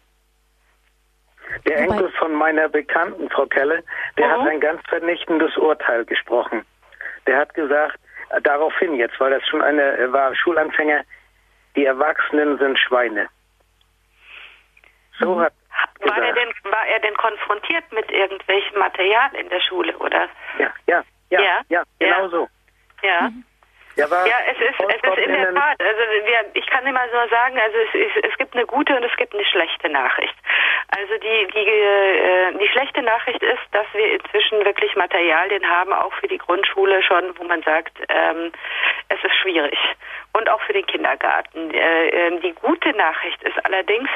[1.67, 3.83] Der Enkel von meiner Bekannten, Frau Kelle,
[4.19, 4.33] der mhm.
[4.33, 6.67] hat ein ganz vernichtendes Urteil gesprochen.
[7.27, 7.99] Der hat gesagt,
[8.31, 11.03] äh, daraufhin jetzt, weil das schon eine war Schulanfänger,
[11.77, 13.29] die Erwachsenen sind Schweine.
[15.19, 15.41] So mhm.
[15.41, 15.55] hat
[16.01, 20.29] war er, denn, war er denn konfrontiert mit irgendwelchem Material in der Schule, oder?
[20.59, 22.29] Ja, ja, ja, ja, ja genau ja.
[22.29, 22.49] so.
[23.03, 23.21] Ja.
[23.31, 23.45] Mhm.
[23.97, 25.81] Ja, ja, es ist, es ist in der Tat.
[25.81, 29.05] Also wir, ich kann immer so sagen, also es, ist, es gibt eine gute und
[29.05, 30.35] es gibt eine schlechte Nachricht.
[30.89, 36.13] Also die die äh, die schlechte Nachricht ist, dass wir inzwischen wirklich Materialien haben, auch
[36.15, 38.53] für die Grundschule schon, wo man sagt, ähm,
[39.09, 39.79] es ist schwierig
[40.35, 41.73] und auch für den Kindergarten.
[41.73, 44.09] Äh, äh, die gute Nachricht ist allerdings,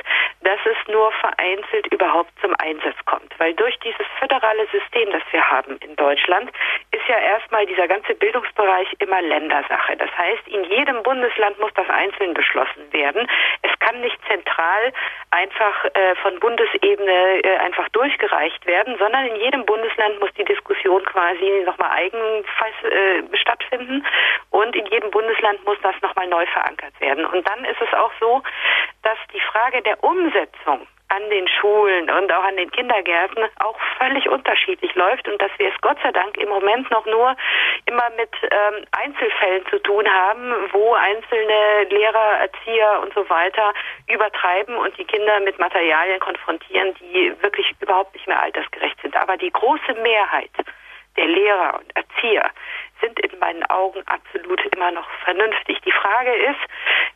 [0.42, 5.48] dass es nur vereinzelt überhaupt zum Einsatz kommt, weil durch dieses föderale System, das wir
[5.48, 6.50] haben in Deutschland,
[6.90, 9.22] ist ja erstmal dieser ganze Bildungsbereich immer
[9.68, 9.96] Ländersache.
[9.96, 13.28] Das heißt, in jedem Bundesland muss das einzeln beschlossen werden.
[13.62, 14.92] Es kann nicht zentral
[15.30, 21.04] einfach äh, von Bundesebene äh, einfach durchgereicht werden, sondern in jedem Bundesland muss die Diskussion
[21.04, 22.44] quasi nochmal eigen
[22.84, 24.04] äh, stattfinden
[24.50, 27.24] und in jedem Bundesland muss das nochmal neu verankert werden.
[27.26, 28.42] Und dann ist es auch so,
[29.02, 34.28] dass die Frage der Umsetzung an den Schulen und auch an den Kindergärten auch völlig
[34.28, 37.34] unterschiedlich läuft und dass wir es Gott sei Dank im Moment noch nur
[37.86, 43.72] immer mit ähm, Einzelfällen zu tun haben, wo einzelne Lehrer, Erzieher und so weiter
[44.08, 49.16] übertreiben und die Kinder mit Materialien konfrontieren, die wirklich überhaupt nicht mehr altersgerecht sind.
[49.16, 50.50] Aber die große Mehrheit
[51.16, 52.50] der Lehrer und Erzieher
[53.00, 55.80] sind in meinen Augen absolut immer noch vernünftig.
[55.82, 56.60] Die Frage ist,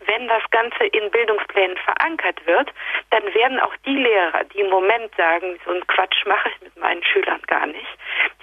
[0.07, 2.71] wenn das Ganze in Bildungsplänen verankert wird,
[3.11, 6.77] dann werden auch die Lehrer, die im Moment sagen, so einen Quatsch mache ich mit
[6.77, 7.89] meinen Schülern gar nicht,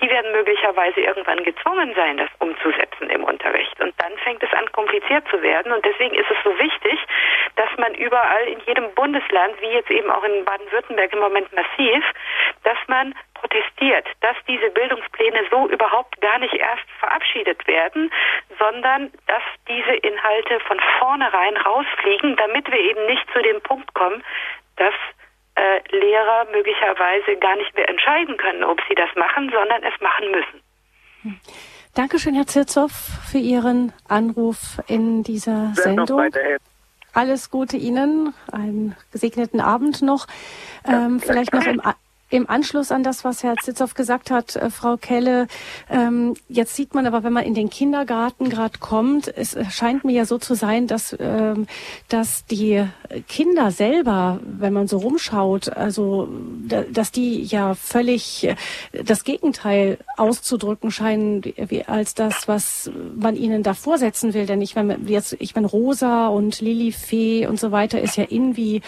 [0.01, 3.79] die werden möglicherweise irgendwann gezwungen sein, das umzusetzen im Unterricht.
[3.79, 5.71] Und dann fängt es an, kompliziert zu werden.
[5.71, 6.99] Und deswegen ist es so wichtig,
[7.55, 12.03] dass man überall in jedem Bundesland, wie jetzt eben auch in Baden-Württemberg im Moment massiv,
[12.63, 17.28] dass man protestiert, dass diese Bildungspläne so überhaupt gar nicht erst verabschiedet
[17.67, 18.11] werden,
[18.57, 24.23] sondern dass diese Inhalte von vornherein rausfliegen, damit wir eben nicht zu dem Punkt kommen,
[24.75, 24.93] dass
[25.55, 30.31] äh, Lehrer möglicherweise gar nicht mehr entscheiden können, ob sie das machen, sondern es machen
[30.31, 30.61] müssen.
[31.23, 31.39] Hm.
[31.95, 32.91] Dankeschön, Herr Zirzow,
[33.29, 36.29] für Ihren Anruf in dieser Sendung.
[37.13, 40.27] Alles Gute Ihnen, einen gesegneten Abend noch.
[40.87, 41.81] Ähm, vielleicht noch im
[42.29, 45.47] im Anschluss an das, was Herr Zitzow gesagt hat, äh, Frau Kelle,
[45.89, 50.13] ähm, jetzt sieht man aber, wenn man in den Kindergarten gerade kommt, es scheint mir
[50.13, 51.65] ja so zu sein, dass, ähm,
[52.07, 52.85] dass die
[53.27, 56.29] Kinder selber, wenn man so rumschaut, also
[56.67, 58.55] da, dass die ja völlig äh,
[59.03, 64.45] das Gegenteil auszudrücken scheinen, wie, als das, was man ihnen da vorsetzen will.
[64.45, 68.81] Denn ich meine, jetzt, ich meine, Rosa und Lilifee und so weiter ist ja irgendwie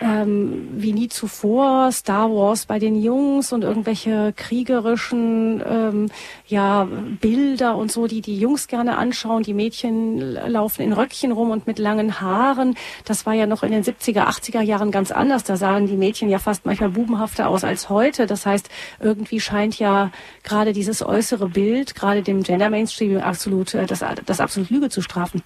[0.00, 1.92] ähm, wie nie zuvor.
[1.92, 6.06] Star Wars bei den Jungs und irgendwelche kriegerischen ähm,
[6.46, 6.88] ja,
[7.20, 9.42] Bilder und so, die die Jungs gerne anschauen.
[9.42, 12.74] Die Mädchen laufen in Röckchen rum und mit langen Haaren.
[13.04, 15.44] Das war ja noch in den 70er, 80er Jahren ganz anders.
[15.44, 18.26] Da sahen die Mädchen ja fast manchmal bubenhafter aus als heute.
[18.26, 20.10] Das heißt, irgendwie scheint ja
[20.42, 25.02] gerade dieses äußere Bild, gerade dem Gender Mainstream absolut, äh, das, das absolut Lüge zu
[25.02, 25.42] strafen.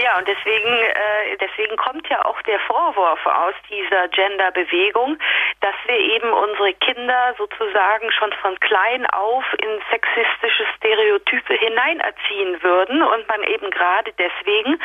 [0.00, 5.18] Ja, und deswegen, äh, deswegen kommt ja auch der Vorwurf aus dieser Gender-Bewegung,
[5.60, 13.02] dass wir eben unsere Kinder sozusagen schon von klein auf in sexistische Stereotype hineinerziehen würden
[13.02, 14.78] und man eben gerade deswegen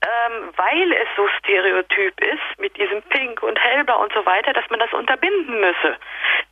[0.00, 4.68] ähm, weil es so stereotyp ist mit diesem Pink und Hellblau und so weiter, dass
[4.70, 5.96] man das unterbinden müsse,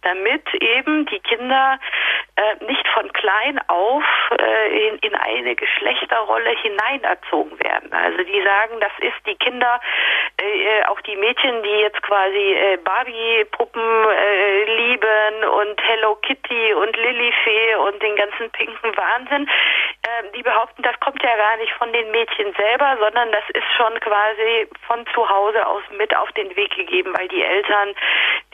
[0.07, 1.78] damit eben die Kinder
[2.37, 4.05] äh, nicht von klein auf
[4.39, 7.93] äh, in, in eine Geschlechterrolle hineinerzogen werden.
[7.93, 9.81] Also die sagen, das ist die Kinder,
[10.39, 16.97] äh, auch die Mädchen, die jetzt quasi äh, Barbie-Puppen äh, lieben und Hello Kitty und
[16.97, 19.49] Lilifee und den ganzen pinken Wahnsinn,
[20.03, 23.66] äh, die behaupten, das kommt ja gar nicht von den Mädchen selber, sondern das ist
[23.77, 27.95] schon quasi von zu Hause aus mit auf den Weg gegeben, weil die Eltern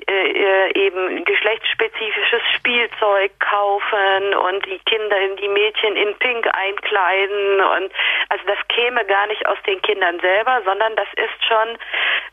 [0.09, 7.61] äh, äh, eben geschlechtsspezifisches Spielzeug kaufen und die Kinder, die Mädchen in Pink einkleiden.
[7.61, 7.93] Und
[8.29, 11.79] also das käme gar nicht aus den Kindern selber, sondern das ist schon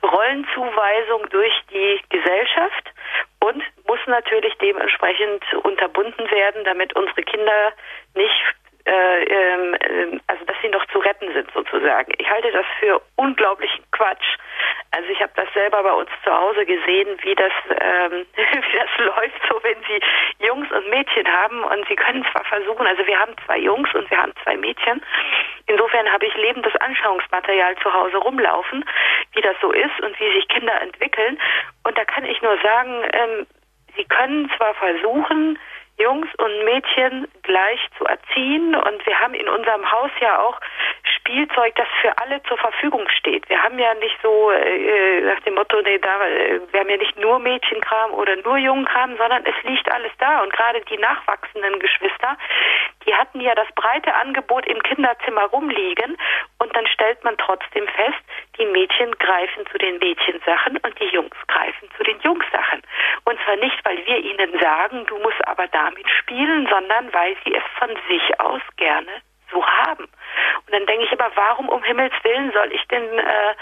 [0.07, 2.91] Rollenzuweisung durch die Gesellschaft
[3.39, 7.73] und muss natürlich dementsprechend unterbunden werden, damit unsere Kinder
[8.13, 8.55] nicht
[8.89, 12.11] äh, ähm, äh, also dass sie noch zu retten sind sozusagen.
[12.17, 14.37] Ich halte das für unglaublichen Quatsch.
[14.91, 18.89] Also ich habe das selber bei uns zu Hause gesehen, wie das ähm, wie das
[18.97, 19.99] läuft, so wenn sie
[20.43, 24.09] Jungs und Mädchen haben und sie können zwar versuchen, also wir haben zwei Jungs und
[24.09, 25.03] wir haben zwei Mädchen.
[25.67, 28.83] Insofern habe ich lebendes Anschauungsmaterial zu Hause rumlaufen,
[29.33, 31.39] wie das so ist und wie sich Kinder entwickeln.
[31.83, 33.47] Und da kann ich nur sagen, ähm,
[33.95, 35.59] sie können zwar versuchen,
[35.99, 38.75] Jungs und Mädchen gleich zu erziehen.
[38.75, 40.59] Und wir haben in unserem Haus ja auch
[41.15, 43.47] Spielzeug, das für alle zur Verfügung steht.
[43.49, 46.97] Wir haben ja nicht so äh, nach dem Motto, nee, da, äh, wir haben ja
[46.97, 50.41] nicht nur Mädchenkram oder nur Jungenkram, sondern es liegt alles da.
[50.41, 52.37] Und gerade die nachwachsenden Geschwister,
[53.05, 56.17] die hatten ja das breite Angebot im Kinderzimmer rumliegen.
[56.59, 58.19] Und dann stellt man trotzdem fest,
[58.57, 62.81] die Mädchen greifen zu den Mädchensachen und die Jungs greifen zu den Jungssachen.
[63.25, 67.53] Und zwar nicht, weil wir ihnen sagen, du musst aber damit spielen, sondern weil sie
[67.53, 69.11] es von sich aus gerne
[69.51, 70.03] so haben.
[70.03, 73.53] Und dann denke ich immer, warum um Himmels Willen soll ich denn äh,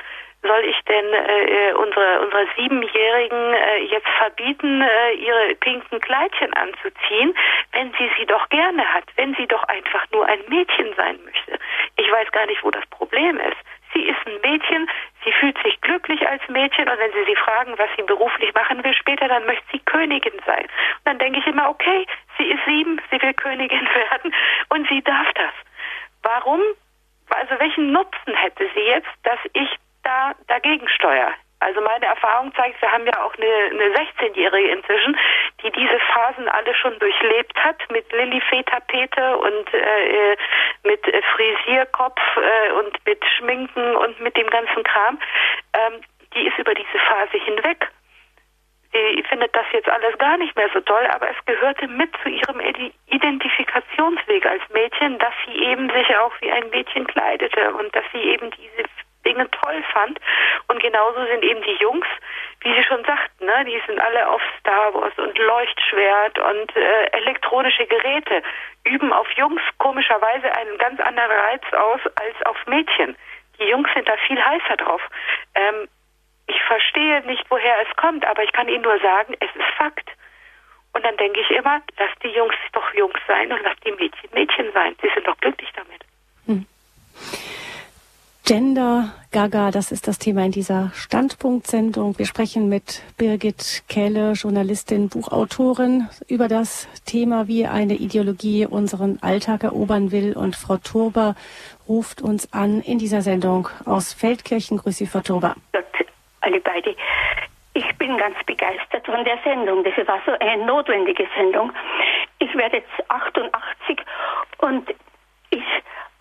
[0.44, 7.36] soll ich denn äh, unsere unsere Siebenjährigen äh, jetzt verbieten, äh, ihre pinken Kleidchen anzuziehen,
[7.72, 11.58] wenn sie sie doch gerne hat, wenn sie doch einfach nur ein Mädchen sein möchte?
[11.96, 13.58] Ich weiß gar nicht, wo das Problem ist.
[13.94, 14.90] Sie ist ein Mädchen,
[15.28, 18.82] sie fühlt sich glücklich als Mädchen und wenn Sie sie fragen, was sie beruflich machen
[18.84, 20.64] will später, dann möchte sie Königin sein.
[20.64, 24.34] Und dann denke ich immer, okay, sie ist sieben, sie will Königin werden
[24.70, 25.54] und sie darf das.
[26.24, 26.62] Warum?
[27.30, 29.70] Also welchen Nutzen hätte sie jetzt, dass ich
[30.04, 31.34] da dagegen steuere?
[31.60, 35.18] Also meine Erfahrung zeigt, wir haben ja auch eine, eine 16-Jährige inzwischen,
[35.64, 40.38] die diese Phasen alle schon durchlebt hat mit Lilifee-Tapete und äh,
[40.84, 41.02] mit
[41.36, 45.20] Frisierkopf äh, und mit Schminken und mit dem ganzen Kram.
[45.74, 46.02] Ähm,
[46.36, 47.88] die ist über diese Phase hinweg.
[48.94, 52.30] Sie findet das jetzt alles gar nicht mehr so toll, aber es gehörte mit zu
[52.30, 52.60] ihrem
[53.08, 58.22] Identifikationsweg als Mädchen, dass sie eben sich auch wie ein Mädchen kleidete und dass sie
[58.22, 58.88] eben diese
[59.28, 60.20] Dinge toll fand.
[60.68, 62.08] Und genauso sind eben die Jungs,
[62.62, 67.06] wie Sie schon sagten, ne, die sind alle auf Star Wars und Leuchtschwert und äh,
[67.12, 68.42] elektronische Geräte,
[68.86, 73.16] üben auf Jungs komischerweise einen ganz anderen Reiz aus als auf Mädchen.
[73.60, 75.02] Die Jungs sind da viel heißer drauf.
[75.56, 75.88] Ähm,
[76.48, 80.10] ich verstehe nicht, woher es kommt, aber ich kann Ihnen nur sagen, es ist Fakt.
[80.94, 84.30] Und dann denke ich immer, lass die Jungs doch Jungs sein und lass die Mädchen
[84.34, 84.96] Mädchen sein.
[85.02, 86.02] Sie sind doch glücklich damit.
[86.46, 86.66] Hm.
[88.48, 92.18] Gender Gaga, das ist das Thema in dieser Standpunktsendung.
[92.18, 99.66] Wir sprechen mit Birgit Kähle, Journalistin, Buchautorin, über das Thema, wie eine Ideologie unseren Alltag
[99.66, 100.32] erobern will.
[100.38, 101.36] Und Frau Turber
[101.90, 104.78] ruft uns an in dieser Sendung aus Feldkirchen.
[104.78, 105.54] Grüße Sie, Frau Turber.
[106.40, 106.96] Alle beide.
[107.74, 109.84] Ich bin ganz begeistert von der Sendung.
[109.84, 111.74] Das war so eine notwendige Sendung.
[112.40, 113.98] Ich werde jetzt 88
[114.60, 114.90] und
[115.50, 115.64] ich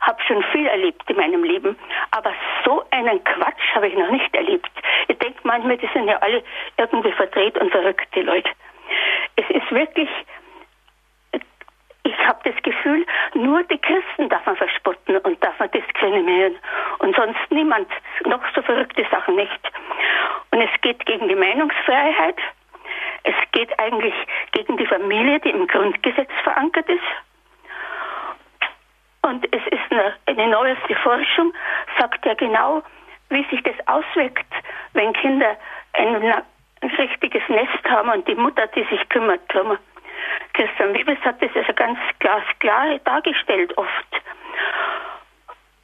[0.07, 1.77] habe schon viel erlebt in meinem Leben,
[2.13, 2.33] aber
[2.65, 4.71] so einen Quatsch habe ich noch nicht erlebt.
[5.09, 6.43] Ich denke manchmal, die sind ja alle
[6.79, 8.51] irgendwie verdreht und verrückte Leute.
[9.37, 10.09] Es ist wirklich,
[12.05, 13.05] ich habe das Gefühl,
[13.35, 16.57] nur die Christen darf man verspotten und darf man diskriminieren
[17.01, 17.89] und sonst niemand,
[18.25, 19.61] noch so verrückte Sachen nicht.
[20.53, 22.39] Und es geht gegen die Meinungsfreiheit,
[23.25, 24.15] es geht eigentlich
[24.53, 27.03] gegen die Familie, die im Grundgesetz verankert ist.
[29.27, 31.53] Und es ist eine, eine neueste Forschung,
[31.99, 32.81] sagt ja genau,
[33.29, 34.47] wie sich das auswirkt,
[34.93, 35.57] wenn Kinder
[35.95, 39.77] ein, ein richtiges Nest haben und die Mutter, die sich kümmert drum.
[40.53, 44.23] Christian Wiebes hat das also ganz glasklar dargestellt oft.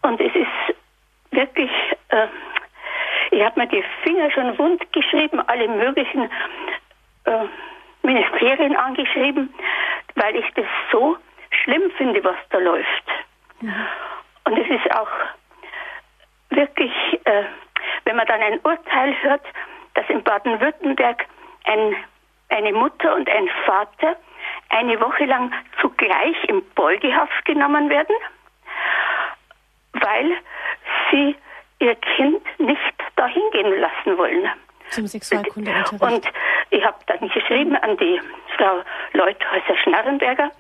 [0.03, 0.77] Und es ist
[1.33, 1.71] wirklich,
[2.11, 2.29] äh,
[3.33, 6.31] ich habe mir die Finger schon wund geschrieben, alle möglichen
[7.25, 7.45] äh,
[8.05, 9.53] Ministerien angeschrieben,
[10.15, 11.17] weil ich das so
[11.65, 13.11] schlimm finde, was da läuft.
[14.45, 15.09] Und es ist auch
[16.51, 16.93] wirklich,
[17.25, 17.45] äh,
[18.05, 19.45] wenn man dann ein Urteil hört,
[19.95, 21.27] dass in Baden-Württemberg
[21.65, 21.97] ein,
[22.49, 24.17] eine Mutter und ein Vater
[24.71, 28.17] eine Woche lang zugleich in Beugehaft genommen werden,
[29.93, 30.37] weil
[31.11, 31.37] sie
[31.79, 34.49] ihr Kind nicht dahin gehen lassen wollen.
[34.89, 36.03] Zum Sexualkundeunterricht.
[36.03, 36.29] Und
[36.71, 38.21] ich habe dann geschrieben an die
[38.57, 38.83] Frau
[39.13, 40.51] Leuthäuser-Schnarrenberger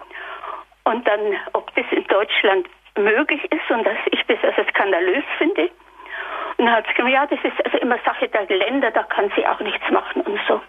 [0.84, 1.20] und dann,
[1.52, 2.66] ob das in Deutschland
[2.96, 5.70] möglich ist und dass ich das also skandalös finde.
[6.56, 9.30] Und dann hat sie gesagt, ja, das ist also immer Sache der Länder, da kann
[9.36, 10.60] sie auch nichts machen und so.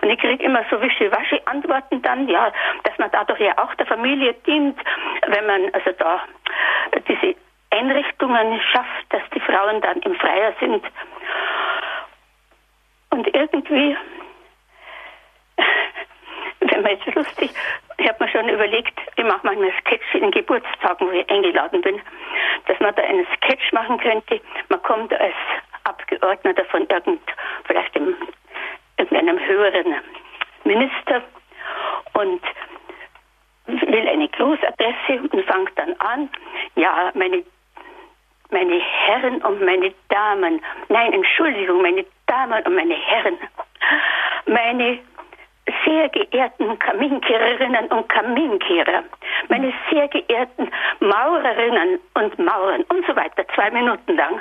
[0.00, 2.52] Und ich kriege immer so wischiwaschi Antworten dann, ja,
[2.84, 4.78] dass man dadurch ja auch der Familie dient,
[5.26, 6.22] wenn man also da
[7.06, 7.36] diese
[7.70, 10.84] Einrichtungen schafft, dass die Frauen dann im Freier sind.
[13.10, 13.96] Und irgendwie,
[16.84, 17.50] wenn man jetzt lustig,
[17.98, 22.00] ich habe mir schon überlegt, ich mache manchmal Sketch in Geburtstagen, wo ich eingeladen bin,
[22.66, 24.40] dass man da einen Sketch machen könnte.
[24.68, 25.34] Man kommt als
[25.84, 27.20] Abgeordneter von irgend,
[27.64, 28.16] vielleicht dem,
[28.96, 29.94] irgendeinem höheren
[30.64, 31.22] Minister
[32.14, 32.42] und
[33.66, 36.30] will eine Großadresse und fängt dann an,
[36.76, 37.44] ja, meine
[38.52, 43.38] meine Herren und meine Damen, nein, Entschuldigung, meine Damen und meine Herren,
[44.46, 44.98] meine
[45.84, 49.04] sehr geehrten Kaminkehrerinnen und Kaminkehrer,
[49.48, 50.70] meine sehr geehrten
[51.00, 54.40] Maurerinnen und Mauren und so weiter, zwei Minuten lang.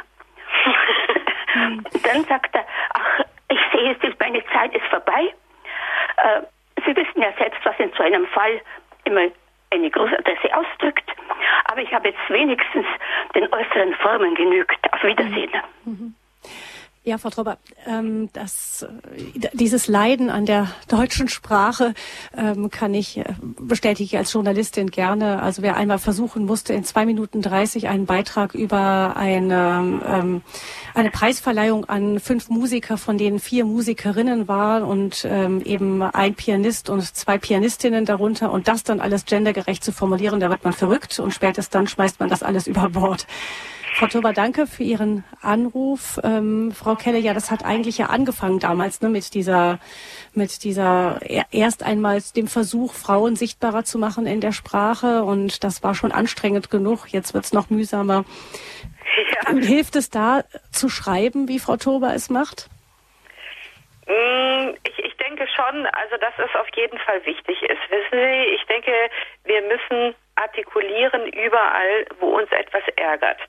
[2.03, 5.33] Dann sagt er, ach, ich sehe es, meine Zeit ist vorbei.
[6.17, 6.41] Äh,
[6.85, 8.61] Sie wissen ja selbst, was in so einem Fall
[9.03, 9.27] immer
[9.71, 11.09] eine Großadresse ausdrückt.
[11.65, 12.85] Aber ich habe jetzt wenigstens
[13.35, 14.77] den äußeren Formen genügt.
[14.93, 15.51] Auf Wiedersehen.
[15.85, 16.15] Mhm.
[17.05, 17.57] Ja, Frau Trauber,
[17.87, 18.85] ähm, das,
[19.53, 21.93] dieses Leiden an der deutschen Sprache
[22.37, 23.23] ähm, kann ich äh,
[23.57, 25.41] bestätige als Journalistin gerne.
[25.41, 30.41] Also wer einmal versuchen musste, in zwei Minuten dreißig einen Beitrag über eine, ähm,
[30.93, 36.89] eine Preisverleihung an fünf Musiker, von denen vier Musikerinnen waren und ähm, eben ein Pianist
[36.89, 41.17] und zwei Pianistinnen darunter und das dann alles gendergerecht zu formulieren, da wird man verrückt
[41.19, 43.25] und spätestens dann schmeißt man das alles über Bord.
[43.99, 46.21] Frau Tober, danke für Ihren Anruf.
[46.23, 49.79] Ähm, Frau Kelle, ja, das hat eigentlich ja angefangen damals ne, mit dieser,
[50.33, 51.19] mit dieser
[51.51, 56.13] erst einmal dem Versuch, Frauen sichtbarer zu machen in der Sprache und das war schon
[56.13, 57.07] anstrengend genug.
[57.09, 58.23] Jetzt wird es noch mühsamer.
[59.33, 59.53] Ja.
[59.55, 62.69] Hilft es da zu schreiben, wie Frau Tober es macht?
[64.07, 67.81] Mm, ich, ich denke schon, also dass es auf jeden Fall wichtig ist.
[67.89, 68.93] Wissen Sie, ich denke,
[69.43, 73.41] wir müssen artikulieren überall, wo uns etwas ärgert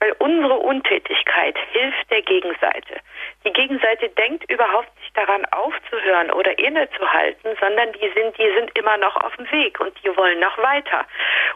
[0.00, 3.00] weil unsere Untätigkeit hilft der Gegenseite.
[3.44, 8.96] Die Gegenseite denkt überhaupt nicht daran aufzuhören oder innezuhalten, sondern die sind, die sind immer
[8.96, 11.06] noch auf dem Weg und die wollen noch weiter.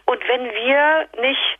[0.05, 1.57] Und wenn wir nicht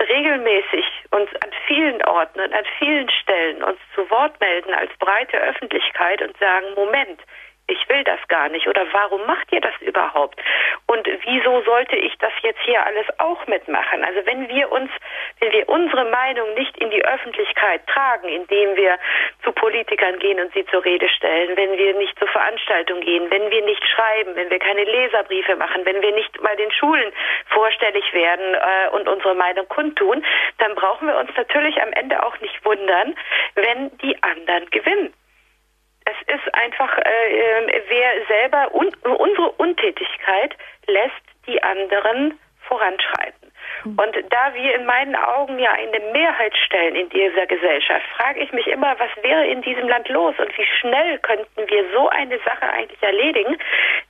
[0.00, 5.36] regelmäßig uns an vielen Orten und an vielen Stellen uns zu Wort melden als breite
[5.36, 7.20] Öffentlichkeit und sagen, Moment,
[7.70, 10.40] ich will das gar nicht oder warum macht ihr das überhaupt?
[10.86, 14.04] Und wieso sollte ich das jetzt hier alles auch mitmachen?
[14.04, 14.90] Also wenn wir uns,
[15.40, 18.98] wenn wir unsere Meinung nicht in die Öffentlichkeit tragen, indem wir
[19.44, 23.50] zu Politikern gehen und sie zur Rede stellen, wenn wir nicht zur Veranstaltung gehen, wenn
[23.50, 27.12] wir nicht schreiben, wenn wir keine Leserbriefe machen, wenn wir nicht mal den Schulen
[27.46, 30.24] vorstellig werden äh, und unsere Meinung kundtun,
[30.58, 33.14] dann brauchen wir uns natürlich am Ende auch nicht wundern,
[33.54, 35.14] wenn die anderen gewinnen
[36.10, 40.56] es ist einfach, äh, äh, wer selber un unsere Untätigkeit
[40.86, 43.52] lässt die anderen voranschreiten.
[43.84, 43.98] Mhm.
[43.98, 48.52] Und da wir in meinen Augen ja eine Mehrheit stellen in dieser Gesellschaft, frage ich
[48.52, 52.38] mich immer, was wäre in diesem Land los und wie schnell könnten wir so eine
[52.40, 53.58] Sache eigentlich erledigen,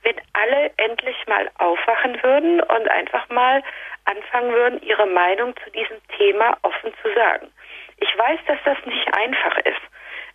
[0.03, 3.63] wenn alle endlich mal aufwachen würden und einfach mal
[4.05, 7.51] anfangen würden, ihre Meinung zu diesem Thema offen zu sagen.
[7.97, 9.81] Ich weiß, dass das nicht einfach ist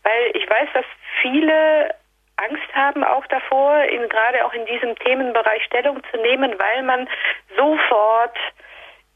[0.07, 0.85] weil ich weiß, dass
[1.21, 1.95] viele
[2.37, 7.09] Angst haben auch davor, in, gerade auch in diesem Themenbereich Stellung zu nehmen, weil man
[7.57, 8.37] sofort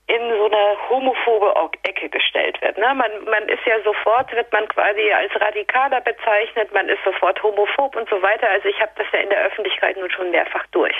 [0.06, 1.54] in so eine homophobe
[1.84, 2.76] Ecke gestellt wird.
[2.78, 2.92] Ne?
[2.94, 7.94] Man, man ist ja sofort, wird man quasi als Radikaler bezeichnet, man ist sofort homophob
[7.94, 8.48] und so weiter.
[8.50, 10.98] Also ich habe das ja in der Öffentlichkeit nun schon mehrfach durch.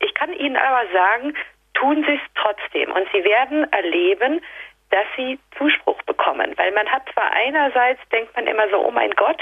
[0.00, 1.34] Ich kann Ihnen aber sagen,
[1.74, 4.40] tun Sie es trotzdem und Sie werden erleben,
[4.90, 6.52] dass Sie Zuspruch bekommen.
[6.56, 9.40] Weil man hat zwar einerseits, denkt man immer so, oh mein Gott,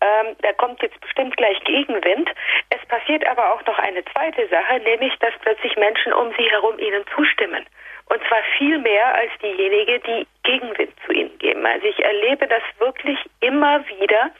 [0.00, 2.30] ähm, da kommt jetzt bestimmt gleich Gegenwind.
[2.70, 6.78] Es passiert aber auch noch eine zweite Sache, nämlich dass plötzlich Menschen um sie herum
[6.78, 7.66] ihnen zustimmen.
[8.06, 11.66] Und zwar viel mehr als diejenigen, die Gegenwind zu ihnen geben.
[11.66, 14.30] Also ich erlebe das wirklich immer wieder,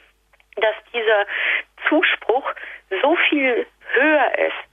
[0.55, 1.25] dass dieser
[1.87, 2.51] Zuspruch
[3.01, 4.68] so viel höher ist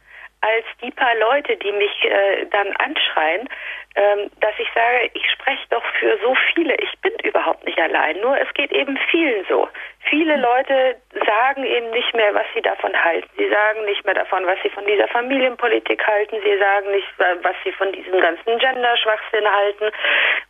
[0.47, 3.49] als die paar Leute, die mich äh, dann anschreien,
[3.97, 6.75] ähm, dass ich sage, ich spreche doch für so viele.
[6.77, 8.21] Ich bin überhaupt nicht allein.
[8.21, 9.69] Nur es geht eben vielen so.
[10.09, 13.29] Viele Leute sagen eben nicht mehr, was sie davon halten.
[13.37, 16.37] Sie sagen nicht mehr davon, was sie von dieser Familienpolitik halten.
[16.45, 19.91] Sie sagen nicht, was sie von diesem ganzen Gender-Schwachsinn halten,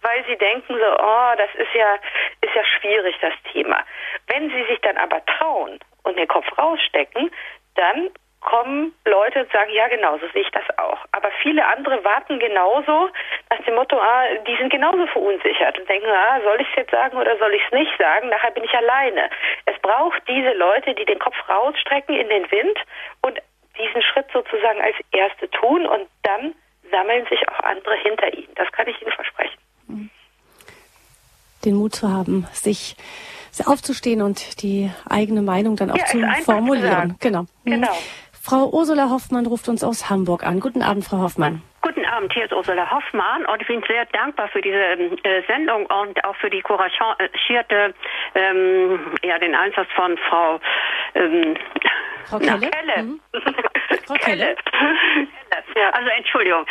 [0.03, 1.95] weil sie denken so, oh, das ist ja,
[2.41, 3.85] ist ja schwierig, das Thema.
[4.27, 7.31] Wenn sie sich dann aber trauen und den Kopf rausstecken,
[7.77, 8.11] dann
[8.41, 10.99] kommen Leute und sagen, ja genau, so sehe ich das auch.
[11.13, 13.11] Aber viele andere warten genauso
[13.51, 16.91] nach dem Motto, ah, die sind genauso verunsichert und denken, ah, soll ich es jetzt
[16.91, 18.29] sagen oder soll ich es nicht sagen?
[18.29, 19.31] Nachher bin ich alleine.
[19.65, 22.79] Es braucht diese Leute, die den Kopf rausstrecken in den Wind
[23.23, 23.41] und
[23.79, 26.55] diesen Schritt sozusagen als Erste tun und dann
[26.91, 28.53] sammeln sich auch andere hinter ihnen.
[28.55, 29.59] Das kann ich Ihnen versprechen.
[31.65, 32.97] Den Mut zu haben, sich
[33.65, 37.17] aufzustehen und die eigene Meinung dann auch ja, zu formulieren.
[37.21, 37.43] Genau.
[37.65, 37.71] Mhm.
[37.71, 37.97] Genau.
[38.47, 40.61] Frau Ursula Hoffmann ruft uns aus Hamburg an.
[40.61, 41.63] Guten Abend, Frau Hoffmann.
[41.83, 45.85] Guten Abend, hier ist Ursula Hoffmann und ich bin sehr dankbar für diese äh, Sendung
[45.87, 47.93] und auch für die couragierte,
[48.37, 50.61] ähm, ja, den Einsatz von Frau,
[51.17, 51.57] ähm,
[52.27, 52.71] Frau Kelle.
[52.71, 53.03] Kelle.
[53.03, 53.21] Mhm.
[54.07, 54.55] Frau Kelle.
[55.75, 55.91] Ja.
[55.91, 56.65] Also Entschuldigung.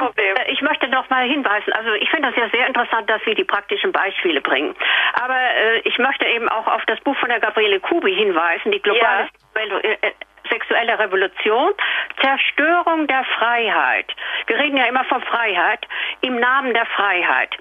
[0.00, 3.22] Und, äh, ich möchte noch mal hinweisen, also ich finde das ja sehr interessant, dass
[3.24, 4.74] Sie die praktischen Beispiele bringen.
[5.14, 8.82] Aber äh, ich möchte eben auch auf das Buch von der Gabriele Kubi hinweisen, die
[8.82, 10.10] globale ja.
[10.48, 11.72] Sexuelle Revolution,
[12.20, 14.06] Zerstörung der Freiheit.
[14.46, 15.86] Wir reden ja immer von Freiheit,
[16.20, 17.56] im Namen der Freiheit.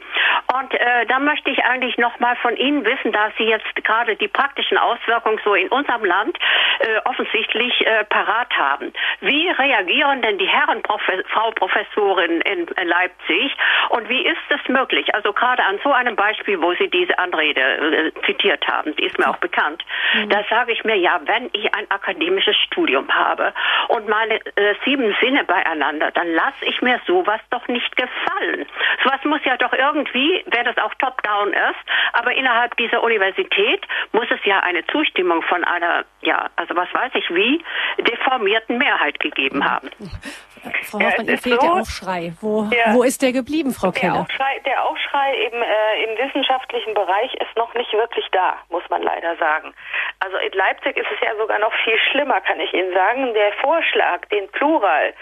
[0.53, 4.15] Und äh, da möchte ich eigentlich noch mal von Ihnen wissen, da Sie jetzt gerade
[4.15, 6.37] die praktischen Auswirkungen so in unserem Land
[6.79, 8.93] äh, offensichtlich äh, parat haben.
[9.21, 13.55] Wie reagieren denn die Herren, Profe Frau Professorin in, in Leipzig
[13.89, 15.13] und wie ist es möglich?
[15.13, 19.17] Also gerade an so einem Beispiel, wo Sie diese Anrede äh, zitiert haben, die ist
[19.17, 19.83] mir auch bekannt,
[20.13, 20.29] mhm.
[20.29, 23.53] da sage ich mir, ja, wenn ich ein akademisches Studium habe
[23.89, 28.65] und meine äh, sieben Sinne beieinander, dann lasse ich mir sowas doch nicht gefallen.
[29.03, 31.79] Sowas muss ja doch irgendwie, wenn das auch top-down ist,
[32.13, 37.11] aber innerhalb dieser Universität muss es ja eine Zustimmung von einer, ja, also was weiß
[37.15, 37.63] ich wie,
[37.99, 39.89] deformierten Mehrheit gegeben haben.
[40.83, 42.33] Frau Hoffmann, ja, Ihnen fehlt so, der Aufschrei.
[42.41, 44.13] Wo, ja, wo ist der geblieben, Frau Keller?
[44.13, 48.83] Der Aufschrei, der Aufschrei im, äh, im wissenschaftlichen Bereich ist noch nicht wirklich da, muss
[48.89, 49.73] man leider sagen.
[50.19, 53.33] Also in Leipzig ist es ja sogar noch viel schlimmer, kann ich Ihnen sagen.
[53.33, 55.13] Der Vorschlag, den Plural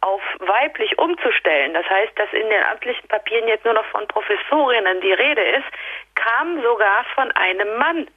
[0.00, 5.00] auf weiblich umzustellen, das heißt, dass in den amtlichen Papieren jetzt nur noch von Professorinnen
[5.00, 5.66] die Rede ist,
[6.14, 8.08] kam sogar von einem Mann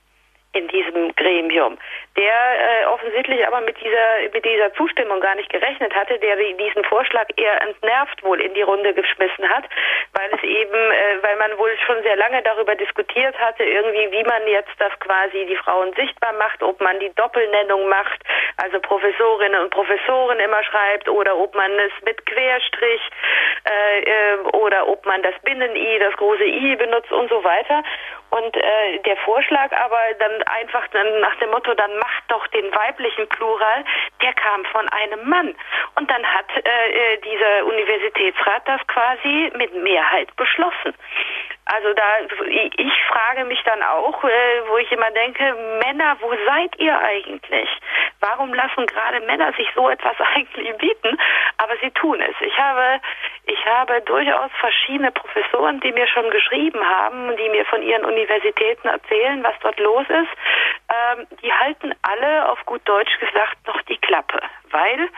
[0.54, 1.78] in diesem Gremium,
[2.18, 6.84] der äh, offensichtlich aber mit dieser mit dieser Zustimmung gar nicht gerechnet hatte, der diesen
[6.86, 9.66] Vorschlag eher entnervt wohl in die Runde geschmissen hat,
[10.22, 14.24] weil es eben, äh, weil man wohl schon sehr lange darüber diskutiert hatte, irgendwie, wie
[14.24, 18.22] man jetzt das quasi die Frauen sichtbar macht, ob man die Doppelnennung macht,
[18.58, 23.02] also Professorinnen und Professoren immer schreibt, oder ob man es mit Querstrich
[23.68, 27.84] äh, äh, oder ob man das Binnen-I, das große I benutzt und so weiter.
[28.32, 32.74] Und äh, der Vorschlag aber dann einfach dann nach dem Motto, dann macht doch den
[32.74, 33.84] weiblichen Plural,
[34.22, 35.54] der kam von einem Mann.
[35.96, 40.94] Und dann hat äh, äh dieser Universitätsrat das quasi mit Mehrheit beschlossen.
[41.66, 42.04] Also da,
[42.50, 45.54] ich frage mich dann auch, äh, wo ich immer denke,
[45.86, 47.70] Männer, wo seid ihr eigentlich?
[48.20, 51.18] Warum lassen gerade Männer sich so etwas eigentlich bieten?
[51.58, 52.36] Aber sie tun es.
[52.42, 53.00] Ich habe,
[53.46, 58.88] ich habe durchaus verschiedene Professoren, die mir schon geschrieben haben, die mir von ihren Universitäten
[58.88, 60.32] erzählen, was dort los ist.
[60.90, 65.10] Ähm, die halten alle auf gut Deutsch gesagt noch die Klappe, weil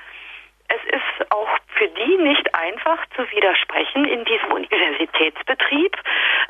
[0.68, 5.98] es ist auch für die nicht einfach zu widersprechen in diesem Universitätsbetrieb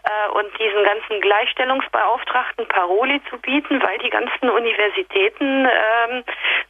[0.04, 6.24] äh, und diesen ganzen Gleichstellungsbeauftragten Paroli zu bieten, weil die ganzen Universitäten ähm,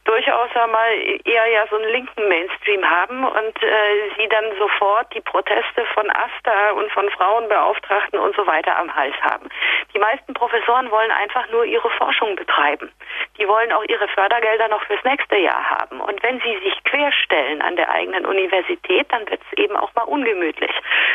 [0.04, 0.92] durchaus einmal
[1.24, 6.08] eher ja so einen linken Mainstream haben und äh, sie dann sofort die Proteste von
[6.10, 9.48] AStA und von Frauenbeauftragten und so weiter am Hals haben.
[9.94, 12.90] Die meisten Professoren wollen einfach nur ihre Forschung betreiben.
[13.38, 16.00] die wollen auch ihre Fördergelder noch fürs nächste Jahr haben.
[16.00, 20.04] Und wenn sie sich querstellen an der eigenen Universität, dann wird es eben auch mal
[20.04, 20.72] ungemütlich.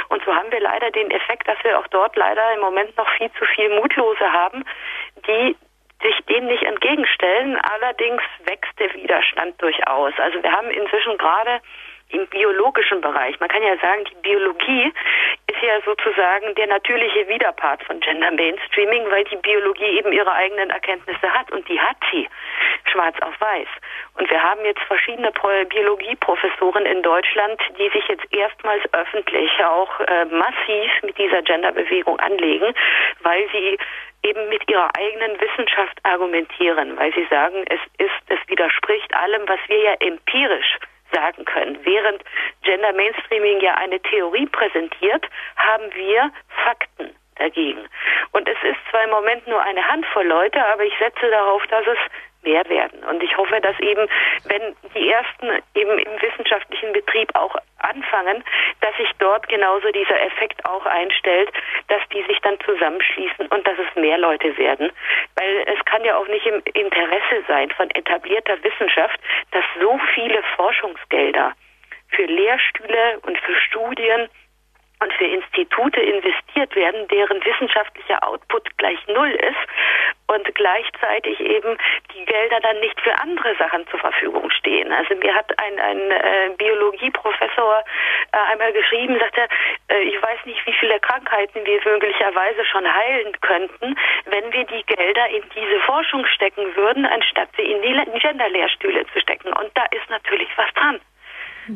[0.09, 3.09] Und so haben wir leider den Effekt, dass wir auch dort leider im Moment noch
[3.17, 4.63] viel zu viel Mutlose haben,
[5.27, 5.55] die
[6.01, 7.57] sich dem nicht entgegenstellen.
[7.57, 10.13] Allerdings wächst der Widerstand durchaus.
[10.17, 11.61] Also wir haben inzwischen gerade
[12.09, 13.39] im biologischen Bereich.
[13.39, 14.91] Man kann ja sagen, die Biologie
[15.47, 20.69] ist ja sozusagen der natürliche Widerpart von Gender Mainstreaming, weil die Biologie eben ihre eigenen
[20.69, 22.27] Erkenntnisse hat und die hat sie
[22.91, 23.67] schwarz auf weiß.
[24.17, 30.25] Und wir haben jetzt verschiedene Biologieprofessoren in Deutschland, die sich jetzt erstmals öffentlich auch äh,
[30.25, 32.73] massiv mit dieser Genderbewegung anlegen,
[33.21, 33.77] weil sie
[34.23, 39.59] eben mit ihrer eigenen Wissenschaft argumentieren, weil sie sagen, es ist, es widerspricht allem, was
[39.67, 40.77] wir ja empirisch
[41.13, 41.77] sagen können.
[41.83, 42.23] Während
[42.63, 45.25] Gender Mainstreaming ja eine Theorie präsentiert,
[45.55, 46.31] haben wir
[46.63, 47.87] Fakten dagegen.
[48.31, 51.87] Und es ist zwar im Moment nur eine Handvoll Leute, aber ich setze darauf, dass
[51.87, 51.97] es
[52.43, 53.03] mehr werden.
[53.03, 54.07] Und ich hoffe, dass eben,
[54.45, 58.43] wenn die ersten eben im wissenschaftlichen Betrieb auch anfangen,
[58.81, 61.51] dass sich dort genauso dieser Effekt auch einstellt,
[61.87, 64.91] dass die sich dann zusammenschließen und dass es mehr Leute werden.
[65.35, 69.19] Weil es kann ja auch nicht im Interesse sein von etablierter Wissenschaft,
[69.51, 71.53] dass so viele Forschungsgelder
[72.09, 74.29] für Lehrstühle und für Studien
[75.01, 81.77] und für Institute investiert werden, deren wissenschaftlicher Output gleich null ist und gleichzeitig eben
[82.13, 84.91] die Gelder dann nicht für andere Sachen zur Verfügung stehen.
[84.91, 87.83] Also mir hat ein, ein äh, Biologieprofessor
[88.31, 89.47] äh, einmal geschrieben, sagt er,
[89.89, 93.95] äh, ich weiß nicht, wie viele Krankheiten wir möglicherweise schon heilen könnten,
[94.25, 99.19] wenn wir die Gelder in diese Forschung stecken würden, anstatt sie in die Genderlehrstühle zu
[99.19, 99.51] stecken.
[99.53, 100.99] Und da ist natürlich was dran.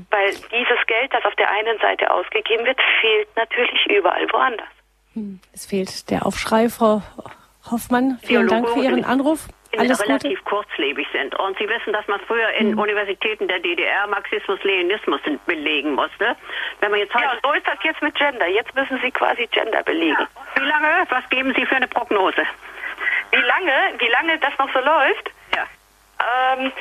[0.09, 4.67] Weil dieses Geld, das auf der einen Seite ausgegeben wird, fehlt natürlich überall woanders.
[5.13, 5.39] Hm.
[5.53, 7.03] Es fehlt der Aufschrei, Frau
[7.71, 8.19] Hoffmann.
[8.23, 9.47] Vielen Dank für Ihren Anruf.
[9.77, 10.55] Alles relativ Gute.
[10.55, 11.33] kurzlebig sind.
[11.39, 12.79] Und Sie wissen, dass man früher in hm.
[12.79, 16.35] Universitäten der DDR Marxismus, Leninismus belegen musste.
[16.79, 18.47] Wenn man jetzt ja, so ist das jetzt mit Gender.
[18.47, 20.17] Jetzt müssen Sie quasi Gender belegen.
[20.19, 20.27] Ja.
[20.61, 21.05] Wie lange?
[21.09, 22.43] Was geben Sie für eine Prognose?
[23.31, 23.73] Wie lange?
[23.97, 25.31] Wie lange das noch so läuft?
[25.55, 25.65] Ja.
[26.53, 26.71] Ähm,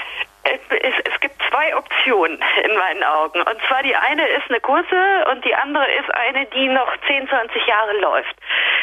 [0.45, 3.41] es, es, gibt zwei Optionen in meinen Augen.
[3.43, 7.29] Und zwar die eine ist eine kurze und die andere ist eine, die noch 10,
[7.29, 8.35] 20 Jahre läuft.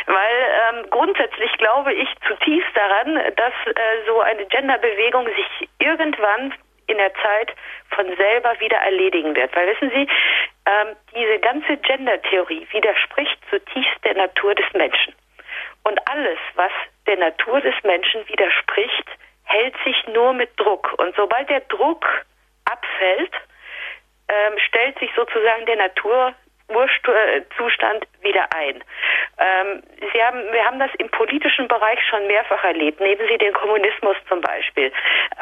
[0.05, 6.53] Weil ähm, grundsätzlich glaube ich zutiefst daran, dass äh, so eine Genderbewegung sich irgendwann
[6.87, 7.53] in der Zeit
[7.89, 9.55] von selber wieder erledigen wird.
[9.55, 10.07] Weil wissen Sie,
[10.65, 15.13] ähm, diese ganze Gender-Theorie widerspricht zutiefst der Natur des Menschen.
[15.83, 16.71] Und alles, was
[17.05, 19.05] der Natur des Menschen widerspricht,
[19.49, 20.93] hält sich nur mit Druck.
[20.97, 22.05] Und sobald der Druck
[22.65, 23.33] abfällt,
[24.27, 26.33] ähm, stellt sich sozusagen der Natur
[26.69, 28.83] Urzustand wieder ein.
[29.39, 29.81] Ähm,
[30.11, 32.99] Sie haben, wir haben das im politischen Bereich schon mehrfach erlebt.
[32.99, 34.91] Nehmen Sie den Kommunismus zum Beispiel.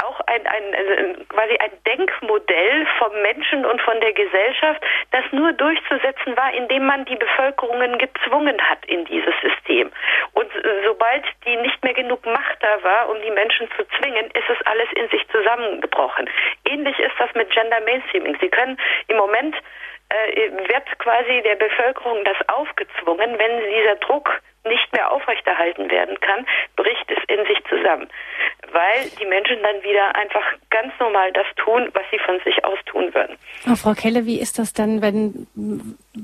[0.03, 4.81] Auch ein, ein also quasi ein Denkmodell vom Menschen und von der Gesellschaft,
[5.11, 9.91] das nur durchzusetzen war, indem man die Bevölkerungen gezwungen hat in dieses System.
[10.33, 10.49] Und
[10.85, 14.65] sobald die nicht mehr genug Macht da war, um die Menschen zu zwingen, ist es
[14.67, 16.29] alles in sich zusammengebrochen.
[16.65, 18.37] Ähnlich ist das mit Gender Mainstreaming.
[18.39, 18.77] Sie können
[19.07, 19.55] im Moment
[20.09, 27.09] wird quasi der Bevölkerung das aufgezwungen, wenn dieser Druck nicht mehr aufrechterhalten werden kann, bricht
[27.09, 28.07] es in sich zusammen,
[28.71, 32.79] weil die Menschen dann wieder einfach ganz normal das tun, was sie von sich aus
[32.85, 33.37] tun würden.
[33.69, 35.47] Oh, Frau Kelle, wie ist das denn, wenn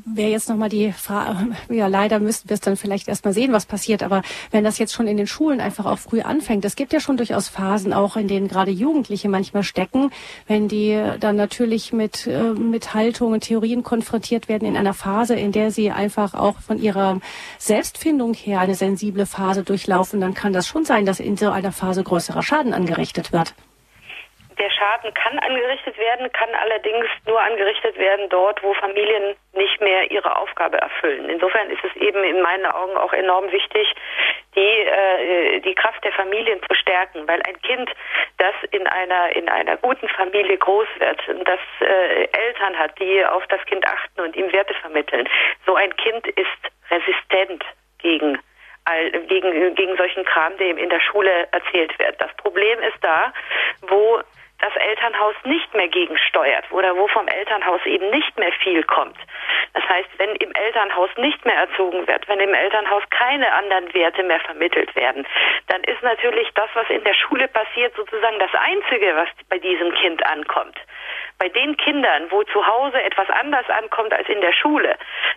[0.05, 3.65] wäre jetzt nochmal die Frage, ja leider müssten wir es dann vielleicht erstmal sehen, was
[3.65, 6.93] passiert, aber wenn das jetzt schon in den Schulen einfach auch früh anfängt, es gibt
[6.93, 10.11] ja schon durchaus Phasen auch, in denen gerade Jugendliche manchmal stecken,
[10.47, 15.51] wenn die dann natürlich mit, äh, mit Haltungen, Theorien konfrontiert werden in einer Phase, in
[15.51, 17.19] der sie einfach auch von ihrer
[17.57, 21.73] Selbstfindung her eine sensible Phase durchlaufen, dann kann das schon sein, dass in so einer
[21.73, 23.53] Phase größerer Schaden angerichtet wird.
[24.57, 30.11] Der Schaden kann angerichtet werden, kann allerdings nur angerichtet werden dort, wo Familien nicht mehr
[30.11, 31.29] ihre Aufgabe erfüllen.
[31.29, 33.87] Insofern ist es eben in meinen Augen auch enorm wichtig,
[34.55, 37.89] die, äh, die Kraft der Familien zu stärken, weil ein Kind,
[38.37, 43.45] das in einer, in einer guten Familie groß wird, das äh, Eltern hat, die auf
[43.47, 45.27] das Kind achten und ihm Werte vermitteln,
[45.65, 46.47] so ein Kind ist
[46.91, 47.63] resistent
[48.03, 48.37] gegen
[49.27, 52.19] gegen, gegen solchen Kram, der in der Schule erzählt wird.
[52.19, 53.31] Das Problem ist da,
[53.87, 54.21] wo
[54.59, 59.17] das Elternhaus nicht mehr gegensteuert oder wo vom Elternhaus eben nicht mehr viel kommt.
[59.73, 64.23] Das heißt, wenn im Elternhaus nicht mehr erzogen wird, wenn im Elternhaus keine anderen Werte
[64.23, 65.27] mehr vermittelt werden,
[65.67, 69.93] dann ist natürlich das, was in der Schule passiert, sozusagen das Einzige, was bei diesem
[69.95, 70.77] Kind ankommt.
[71.43, 74.95] Bei den Kindern, wo zu Hause etwas anders ankommt als in der Schule,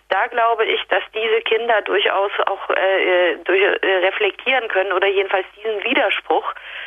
[0.08, 5.46] da glaube ich, dass diese Kinder durchaus auch äh, durch, äh, reflektieren können oder jedenfalls
[5.56, 6.85] diesen Widerspruch äh,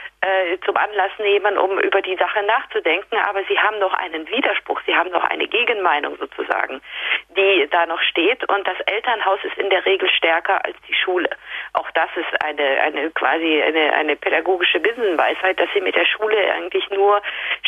[0.65, 4.95] zum Anlass nehmen, um über die Sache nachzudenken, aber sie haben noch einen Widerspruch, sie
[4.95, 6.81] haben noch eine Gegenmeinung sozusagen,
[7.29, 11.29] die da noch steht und das Elternhaus ist in der Regel stärker als die Schule.
[11.73, 16.37] Auch das ist eine, eine quasi eine, eine pädagogische Binsenweisheit, dass sie mit der Schule
[16.53, 17.21] eigentlich nur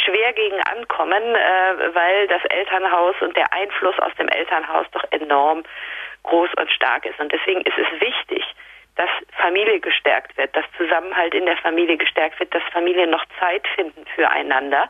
[0.03, 5.63] schwer gegen ankommen, äh, weil das Elternhaus und der Einfluss aus dem Elternhaus doch enorm
[6.23, 7.19] groß und stark ist.
[7.19, 8.43] Und deswegen ist es wichtig,
[9.01, 9.09] dass
[9.41, 14.05] Familie gestärkt wird, dass Zusammenhalt in der Familie gestärkt wird, dass Familien noch Zeit finden
[14.13, 14.87] füreinander.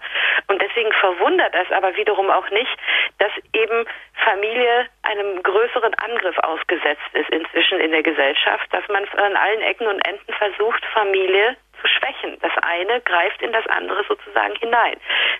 [0.47, 2.77] Und deswegen verwundert es aber wiederum auch nicht,
[3.19, 3.85] dass eben
[4.25, 9.87] Familie einem größeren Angriff ausgesetzt ist inzwischen in der Gesellschaft, dass man an allen Ecken
[9.87, 12.37] und Enden versucht, Familie zu schwächen.
[12.41, 14.97] Das eine greift in das andere sozusagen hinein.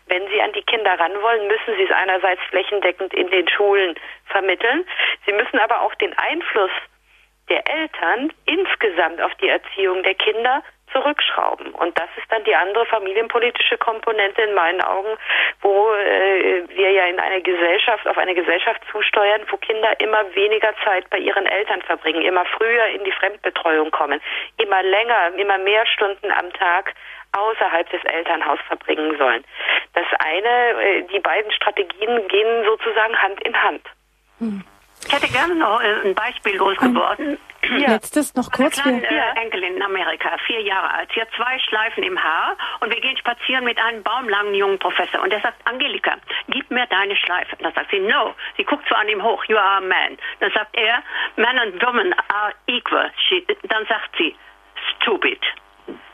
[0.07, 3.95] Wenn Sie an die Kinder ran wollen, müssen Sie es einerseits flächendeckend in den Schulen
[4.27, 4.85] vermitteln.
[5.25, 6.71] Sie müssen aber auch den Einfluss
[7.51, 10.63] der Eltern insgesamt auf die Erziehung der Kinder
[10.93, 11.71] zurückschrauben.
[11.73, 15.17] Und das ist dann die andere familienpolitische Komponente in meinen Augen,
[15.61, 20.73] wo äh, wir ja in eine Gesellschaft, auf eine Gesellschaft zusteuern, wo Kinder immer weniger
[20.83, 24.21] Zeit bei ihren Eltern verbringen, immer früher in die Fremdbetreuung kommen,
[24.57, 26.93] immer länger, immer mehr Stunden am Tag
[27.33, 29.43] außerhalb des Elternhauses verbringen sollen.
[29.93, 33.83] Das eine, äh, die beiden Strategien gehen sozusagen Hand in Hand.
[34.39, 34.63] Hm.
[35.05, 37.37] Ich hätte gerne noch äh, ein Beispiel losgeworden.
[37.77, 37.91] Ja.
[37.91, 38.79] Letztes noch kurz.
[38.79, 41.09] Eine kleine äh, Enkelin in Amerika, vier Jahre alt.
[41.13, 45.21] Sie hat zwei Schleifen im Haar und wir gehen spazieren mit einem baumlangen jungen Professor.
[45.21, 46.15] Und der sagt, Angelika,
[46.49, 47.55] gib mir deine Schleife.
[47.57, 48.33] Und dann sagt sie, no.
[48.57, 50.17] Sie guckt so an ihm hoch, you are a man.
[50.39, 51.03] Dann sagt er,
[51.35, 53.11] men and women are equal.
[53.27, 54.35] She, dann sagt sie,
[54.97, 55.39] stupid.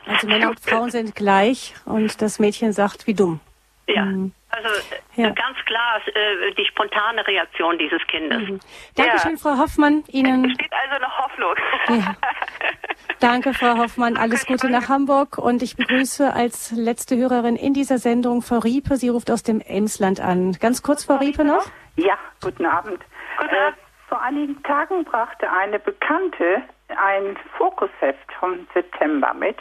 [0.06, 3.40] Also Männer und Frauen sind gleich und das Mädchen sagt, wie dumm.
[3.88, 4.04] Ja.
[4.04, 4.32] Mhm.
[4.50, 5.30] Also äh, ja.
[5.30, 8.48] ganz klar äh, die spontane Reaktion dieses Kindes.
[8.48, 8.60] Mhm.
[8.96, 9.36] Dankeschön, ja.
[9.38, 10.04] Frau Hoffmann.
[10.08, 11.54] Ihnen es steht also noch Hoffnung.
[11.88, 12.16] Ja.
[13.20, 14.16] Danke, Frau Hoffmann.
[14.16, 15.38] Alles Gute nach Hamburg.
[15.38, 18.96] Und ich begrüße als letzte Hörerin in dieser Sendung Frau Riepe.
[18.96, 20.52] Sie ruft aus dem Emsland an.
[20.52, 21.66] Ganz kurz, Frau Riepe noch?
[21.96, 23.00] Ja, guten Abend.
[23.38, 23.76] Guten Abend.
[23.76, 29.56] Äh, vor einigen Tagen brachte eine Bekannte ein Fokusheft vom September mit.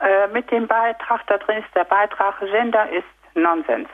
[0.00, 3.04] Äh, mit dem Beitrag, da drin ist der Beitrag Gender ist
[3.34, 3.88] Nonsens.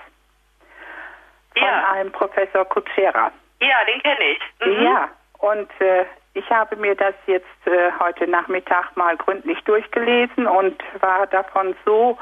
[1.52, 1.92] Von ja.
[1.92, 3.32] einem Professor Kutschera.
[3.60, 4.66] Ja, den kenne ich.
[4.66, 4.82] Mhm.
[4.84, 5.08] Ja,
[5.38, 6.04] und äh,
[6.34, 12.16] ich habe mir das jetzt äh, heute Nachmittag mal gründlich durchgelesen und war davon so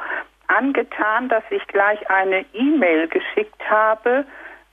[0.48, 4.24] angetan, dass ich gleich eine E-Mail geschickt habe,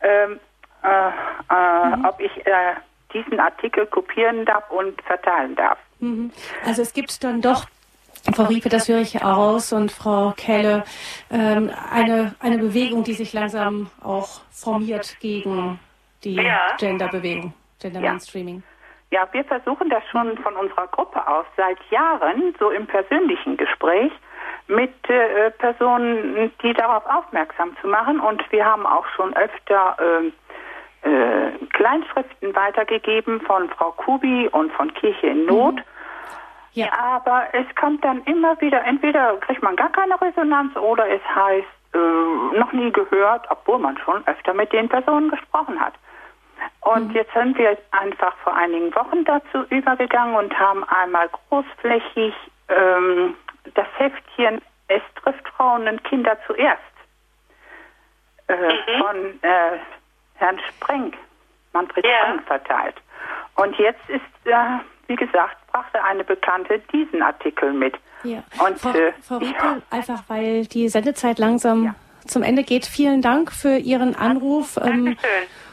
[0.01, 0.39] ähm,
[0.83, 2.05] äh, äh, mhm.
[2.05, 2.75] ob ich äh,
[3.13, 5.77] diesen Artikel kopieren darf und verteilen darf.
[5.99, 6.31] Mhm.
[6.65, 7.65] Also es gibt dann doch
[8.31, 10.83] Frau Riepe, das höre ich aus und Frau Kelle,
[11.29, 15.79] ähm, eine, eine Bewegung, die sich langsam auch formiert gegen
[16.23, 16.75] die ja.
[16.79, 18.11] Genderbewegung, Gender ja.
[18.11, 18.63] Mainstreaming.
[19.11, 24.11] Ja, wir versuchen das schon von unserer Gruppe aus seit Jahren, so im persönlichen Gespräch,
[24.67, 28.19] mit äh, Personen, die darauf aufmerksam zu machen.
[28.19, 34.93] Und wir haben auch schon öfter äh, äh, Kleinschriften weitergegeben von Frau Kubi und von
[34.93, 35.75] Kirche in Not.
[35.75, 35.81] Mhm.
[36.73, 36.91] Ja.
[36.97, 41.67] Aber es kommt dann immer wieder, entweder kriegt man gar keine Resonanz oder es heißt,
[41.93, 45.93] äh, noch nie gehört, obwohl man schon öfter mit den Personen gesprochen hat.
[46.81, 47.15] Und mhm.
[47.15, 52.33] jetzt sind wir einfach vor einigen Wochen dazu übergegangen und haben einmal großflächig
[52.69, 53.35] ähm,
[53.75, 56.81] das Heftchen Es trifft Frauen und Kinder zuerst
[58.47, 59.01] äh, mhm.
[59.01, 59.77] von äh,
[60.35, 61.13] Herrn Spreng,
[61.73, 62.11] Manfred ja.
[62.19, 62.95] Spreng verteilt.
[63.55, 67.95] Und jetzt ist, äh, wie gesagt, brachte eine Bekannte diesen Artikel mit.
[68.23, 68.43] Ja.
[68.65, 71.95] Und, Frau, äh, Frau Rieke, einfach weil die Sendezeit langsam ja.
[72.25, 72.85] zum Ende geht.
[72.85, 74.79] Vielen Dank für Ihren Anruf.
[74.81, 75.17] Ähm,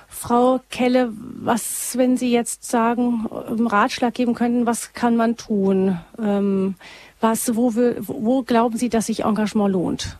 [0.08, 5.98] Frau Kelle, was, wenn Sie jetzt sagen, Ratschlag geben könnten, was kann man tun?
[6.18, 6.74] Ähm,
[7.20, 10.18] was, wo, wo glauben Sie, dass sich Engagement lohnt?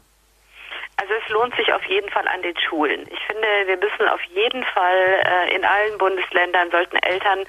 [1.00, 3.06] Also es lohnt sich auf jeden Fall an den Schulen.
[3.10, 7.46] Ich finde, wir müssen auf jeden Fall äh, in allen Bundesländern sollten Eltern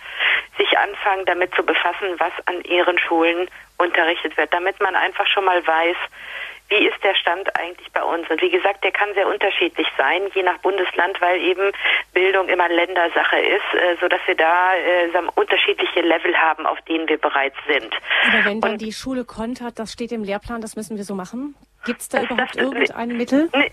[0.57, 5.43] sich anfangen, damit zu befassen, was an ihren Schulen unterrichtet wird, damit man einfach schon
[5.43, 5.97] mal weiß,
[6.69, 8.29] wie ist der Stand eigentlich bei uns?
[8.29, 11.73] Und wie gesagt, der kann sehr unterschiedlich sein, je nach Bundesland, weil eben
[12.13, 17.09] Bildung immer Ländersache ist, äh, so dass wir da äh, unterschiedliche Level haben, auf denen
[17.09, 17.93] wir bereits sind.
[18.27, 21.15] Aber wenn dann Und, die Schule kontert, das steht im Lehrplan, das müssen wir so
[21.15, 21.55] machen?
[21.85, 23.49] Gibt es da überhaupt irgendein Mittel?
[23.53, 23.71] Ne,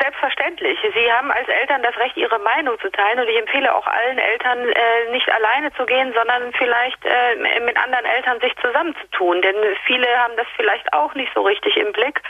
[0.00, 0.78] selbstverständlich.
[0.94, 4.18] Sie haben als Eltern das Recht, Ihre Meinung zu teilen und ich empfehle auch allen
[4.18, 9.42] Eltern, äh, nicht alleine zu gehen, sondern vielleicht äh, mit anderen Eltern sich zusammenzutun.
[9.42, 9.56] Denn
[9.86, 12.20] viele haben das vielleicht auch nicht so richtig im Blick,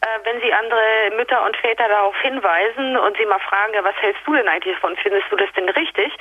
[0.00, 3.96] äh, wenn sie andere Mütter und Väter darauf hinweisen und sie mal fragen, ja, was
[4.00, 4.96] hältst du denn eigentlich davon?
[4.96, 6.12] Findest du das denn richtig?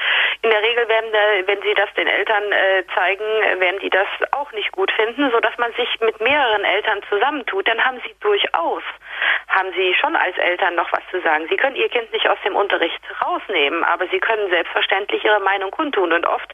[0.43, 1.11] In der Regel werden,
[1.45, 3.25] wenn sie das den Eltern äh, zeigen,
[3.59, 7.67] werden die das auch nicht gut finden, so dass man sich mit mehreren Eltern zusammentut.
[7.67, 8.83] Dann haben sie durchaus
[9.53, 11.47] haben Sie schon als Eltern noch was zu sagen.
[11.49, 15.71] Sie können Ihr Kind nicht aus dem Unterricht rausnehmen, aber Sie können selbstverständlich Ihre Meinung
[15.71, 16.13] kundtun.
[16.13, 16.53] Und oft,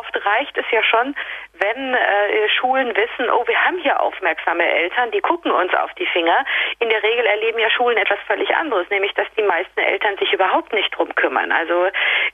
[0.00, 1.14] oft reicht es ja schon,
[1.54, 6.06] wenn äh, Schulen wissen, oh, wir haben hier aufmerksame Eltern, die gucken uns auf die
[6.06, 6.44] Finger.
[6.80, 10.32] In der Regel erleben ja Schulen etwas völlig anderes, nämlich dass die meisten Eltern sich
[10.32, 11.52] überhaupt nicht drum kümmern.
[11.52, 11.86] Also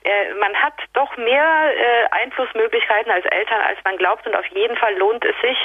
[0.05, 4.27] äh, man hat doch mehr äh, Einflussmöglichkeiten als Eltern, als man glaubt.
[4.27, 5.59] Und auf jeden Fall lohnt es sich,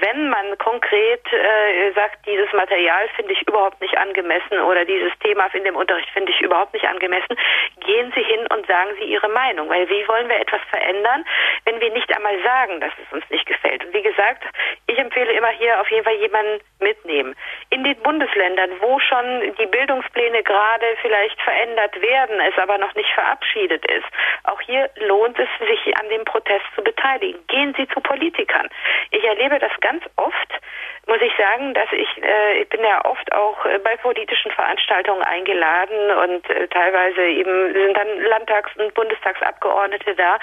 [0.00, 5.48] wenn man konkret äh, sagt, dieses Material finde ich überhaupt nicht angemessen oder dieses Thema
[5.54, 7.36] in dem Unterricht finde ich überhaupt nicht angemessen,
[7.80, 9.68] gehen Sie hin und sagen Sie Ihre Meinung.
[9.68, 11.24] Weil wie wollen wir etwas verändern,
[11.64, 13.84] wenn wir nicht einmal sagen, dass es uns nicht gefällt?
[13.84, 14.44] Und wie gesagt,
[14.86, 17.34] ich empfehle immer hier auf jeden Fall jemanden mitnehmen.
[17.70, 23.10] In den Bundesländern, wo schon die Bildungspläne gerade vielleicht verändert werden, es aber noch nicht
[23.10, 24.06] verabschiedet ist,
[24.44, 27.40] auch hier lohnt es sich an dem Protest zu beteiligen.
[27.48, 28.68] Gehen Sie zu Politikern.
[29.10, 30.60] Ich erlebe das ganz oft,
[31.06, 35.22] muss ich sagen, dass ich, äh, ich bin ja oft auch äh, bei politischen Veranstaltungen
[35.22, 40.38] eingeladen und äh, teilweise eben sind dann Landtags- und Bundestagsabgeordnete da,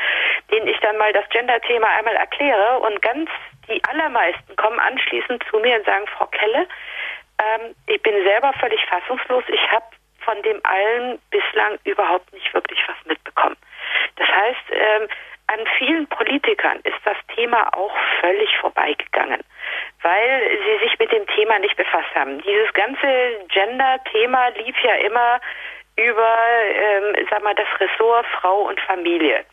[0.50, 3.30] denen ich dann mal das Gender-Thema einmal erkläre und ganz
[3.68, 6.66] die allermeisten kommen anschließend zu mir und sagen, Frau Kelle,
[7.44, 9.86] ähm, ich bin selber völlig fassungslos, ich habe
[10.22, 13.58] von dem allen bislang überhaupt nicht wirklich was mitbekommen.
[14.16, 15.08] Das heißt, ähm,
[15.48, 19.42] an vielen Politikern ist das Thema auch völlig vorbeigegangen,
[20.02, 22.42] weil sie sich mit dem Thema nicht befasst haben.
[22.42, 25.40] Dieses ganze Gender-Thema lief ja immer
[25.98, 26.38] über,
[26.74, 29.46] ähm, sag mal, das Ressort Frau und Familie.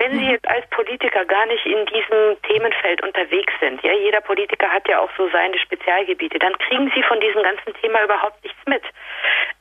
[0.00, 0.30] Wenn Sie mhm.
[0.30, 4.98] jetzt als Politiker gar nicht in diesem Themenfeld unterwegs sind, ja, jeder Politiker hat ja
[4.98, 8.82] auch so seine Spezialgebiete, dann kriegen Sie von diesem ganzen Thema überhaupt nichts mit.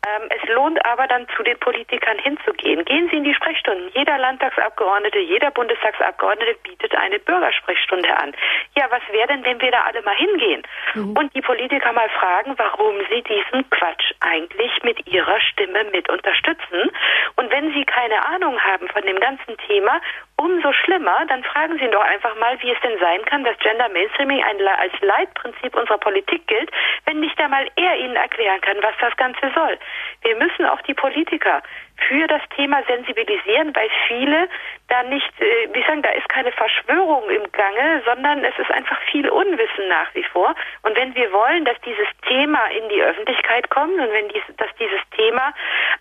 [0.08, 2.86] Ähm, es lohnt aber dann zu den Politikern hinzugehen.
[2.86, 3.92] Gehen Sie in die Sprechstunden.
[3.94, 8.34] Jeder Landtagsabgeordnete, jeder Bundestagsabgeordnete bietet eine Bürgersprechstunde an.
[8.78, 10.64] Ja, was wäre denn, wenn wir da alle mal hingehen
[10.94, 11.18] mhm.
[11.18, 16.92] und die Politiker mal fragen, warum sie diesen Quatsch eigentlich mit ihrer Stimme mit unterstützen?
[17.36, 20.00] Und wenn sie keine Ahnung haben von dem ganzen Thema
[20.40, 23.58] Umso schlimmer, dann fragen Sie ihn doch einfach mal, wie es denn sein kann, dass
[23.58, 26.72] Gender Mainstreaming ein, als Leitprinzip unserer Politik gilt,
[27.06, 29.78] wenn nicht einmal er Ihnen erklären kann, was das Ganze soll.
[30.22, 31.62] Wir müssen auch die Politiker
[32.08, 34.48] für das Thema sensibilisieren, weil viele
[34.88, 39.00] da nicht, äh, wie sagen, da ist keine Verschwörung im Gange, sondern es ist einfach
[39.12, 40.56] viel Unwissen nach wie vor.
[40.82, 44.70] Und wenn wir wollen, dass dieses Thema in die Öffentlichkeit kommt und wenn dies, dass
[44.80, 45.54] dieses Thema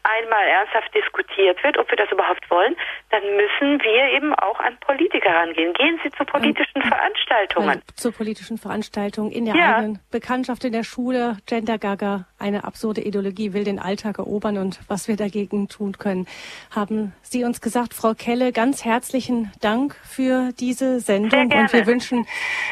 [0.02, 2.76] einmal ernsthaft diskutiert wird, ob wir das überhaupt wollen,
[3.10, 5.72] dann müssen wir eben auch an Politiker rangehen.
[5.74, 7.82] Gehen Sie zu politischen und, Veranstaltungen.
[7.94, 9.76] Zu politischen Veranstaltungen in der ja.
[9.76, 14.80] eigenen Bekanntschaft in der Schule, Gender Gaga, eine absurde Ideologie will den Alltag erobern und
[14.86, 16.26] was wir dagegen tun können,
[16.70, 17.94] haben Sie uns gesagt.
[17.94, 22.26] Frau Kelle, ganz herzlichen Dank für diese Sendung und wir wünschen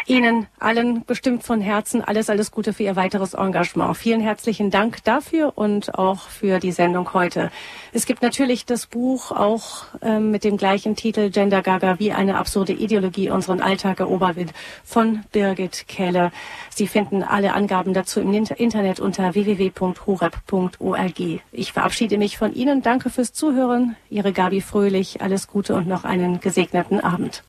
[0.06, 3.97] Ihnen allen bestimmt von Herzen alles, alles Gute für Ihr weiteres Engagement.
[3.97, 7.51] Vielen herzlichen Dank dafür und auch für die Sendung heute.
[7.93, 12.38] Es gibt natürlich das Buch auch ähm, mit dem gleichen Titel Gender Gaga, wie eine
[12.38, 14.52] absurde Ideologie unseren Alltag erobert wird
[14.84, 16.30] von Birgit Kelle.
[16.70, 21.20] Sie finden alle Angaben dazu im Internet unter www.horeb.org.
[21.52, 22.82] Ich verabschiede mich von Ihnen.
[22.82, 23.96] Danke fürs Zuhören.
[24.10, 25.22] Ihre Gabi Fröhlich.
[25.22, 27.42] Alles Gute und noch einen gesegneten Abend.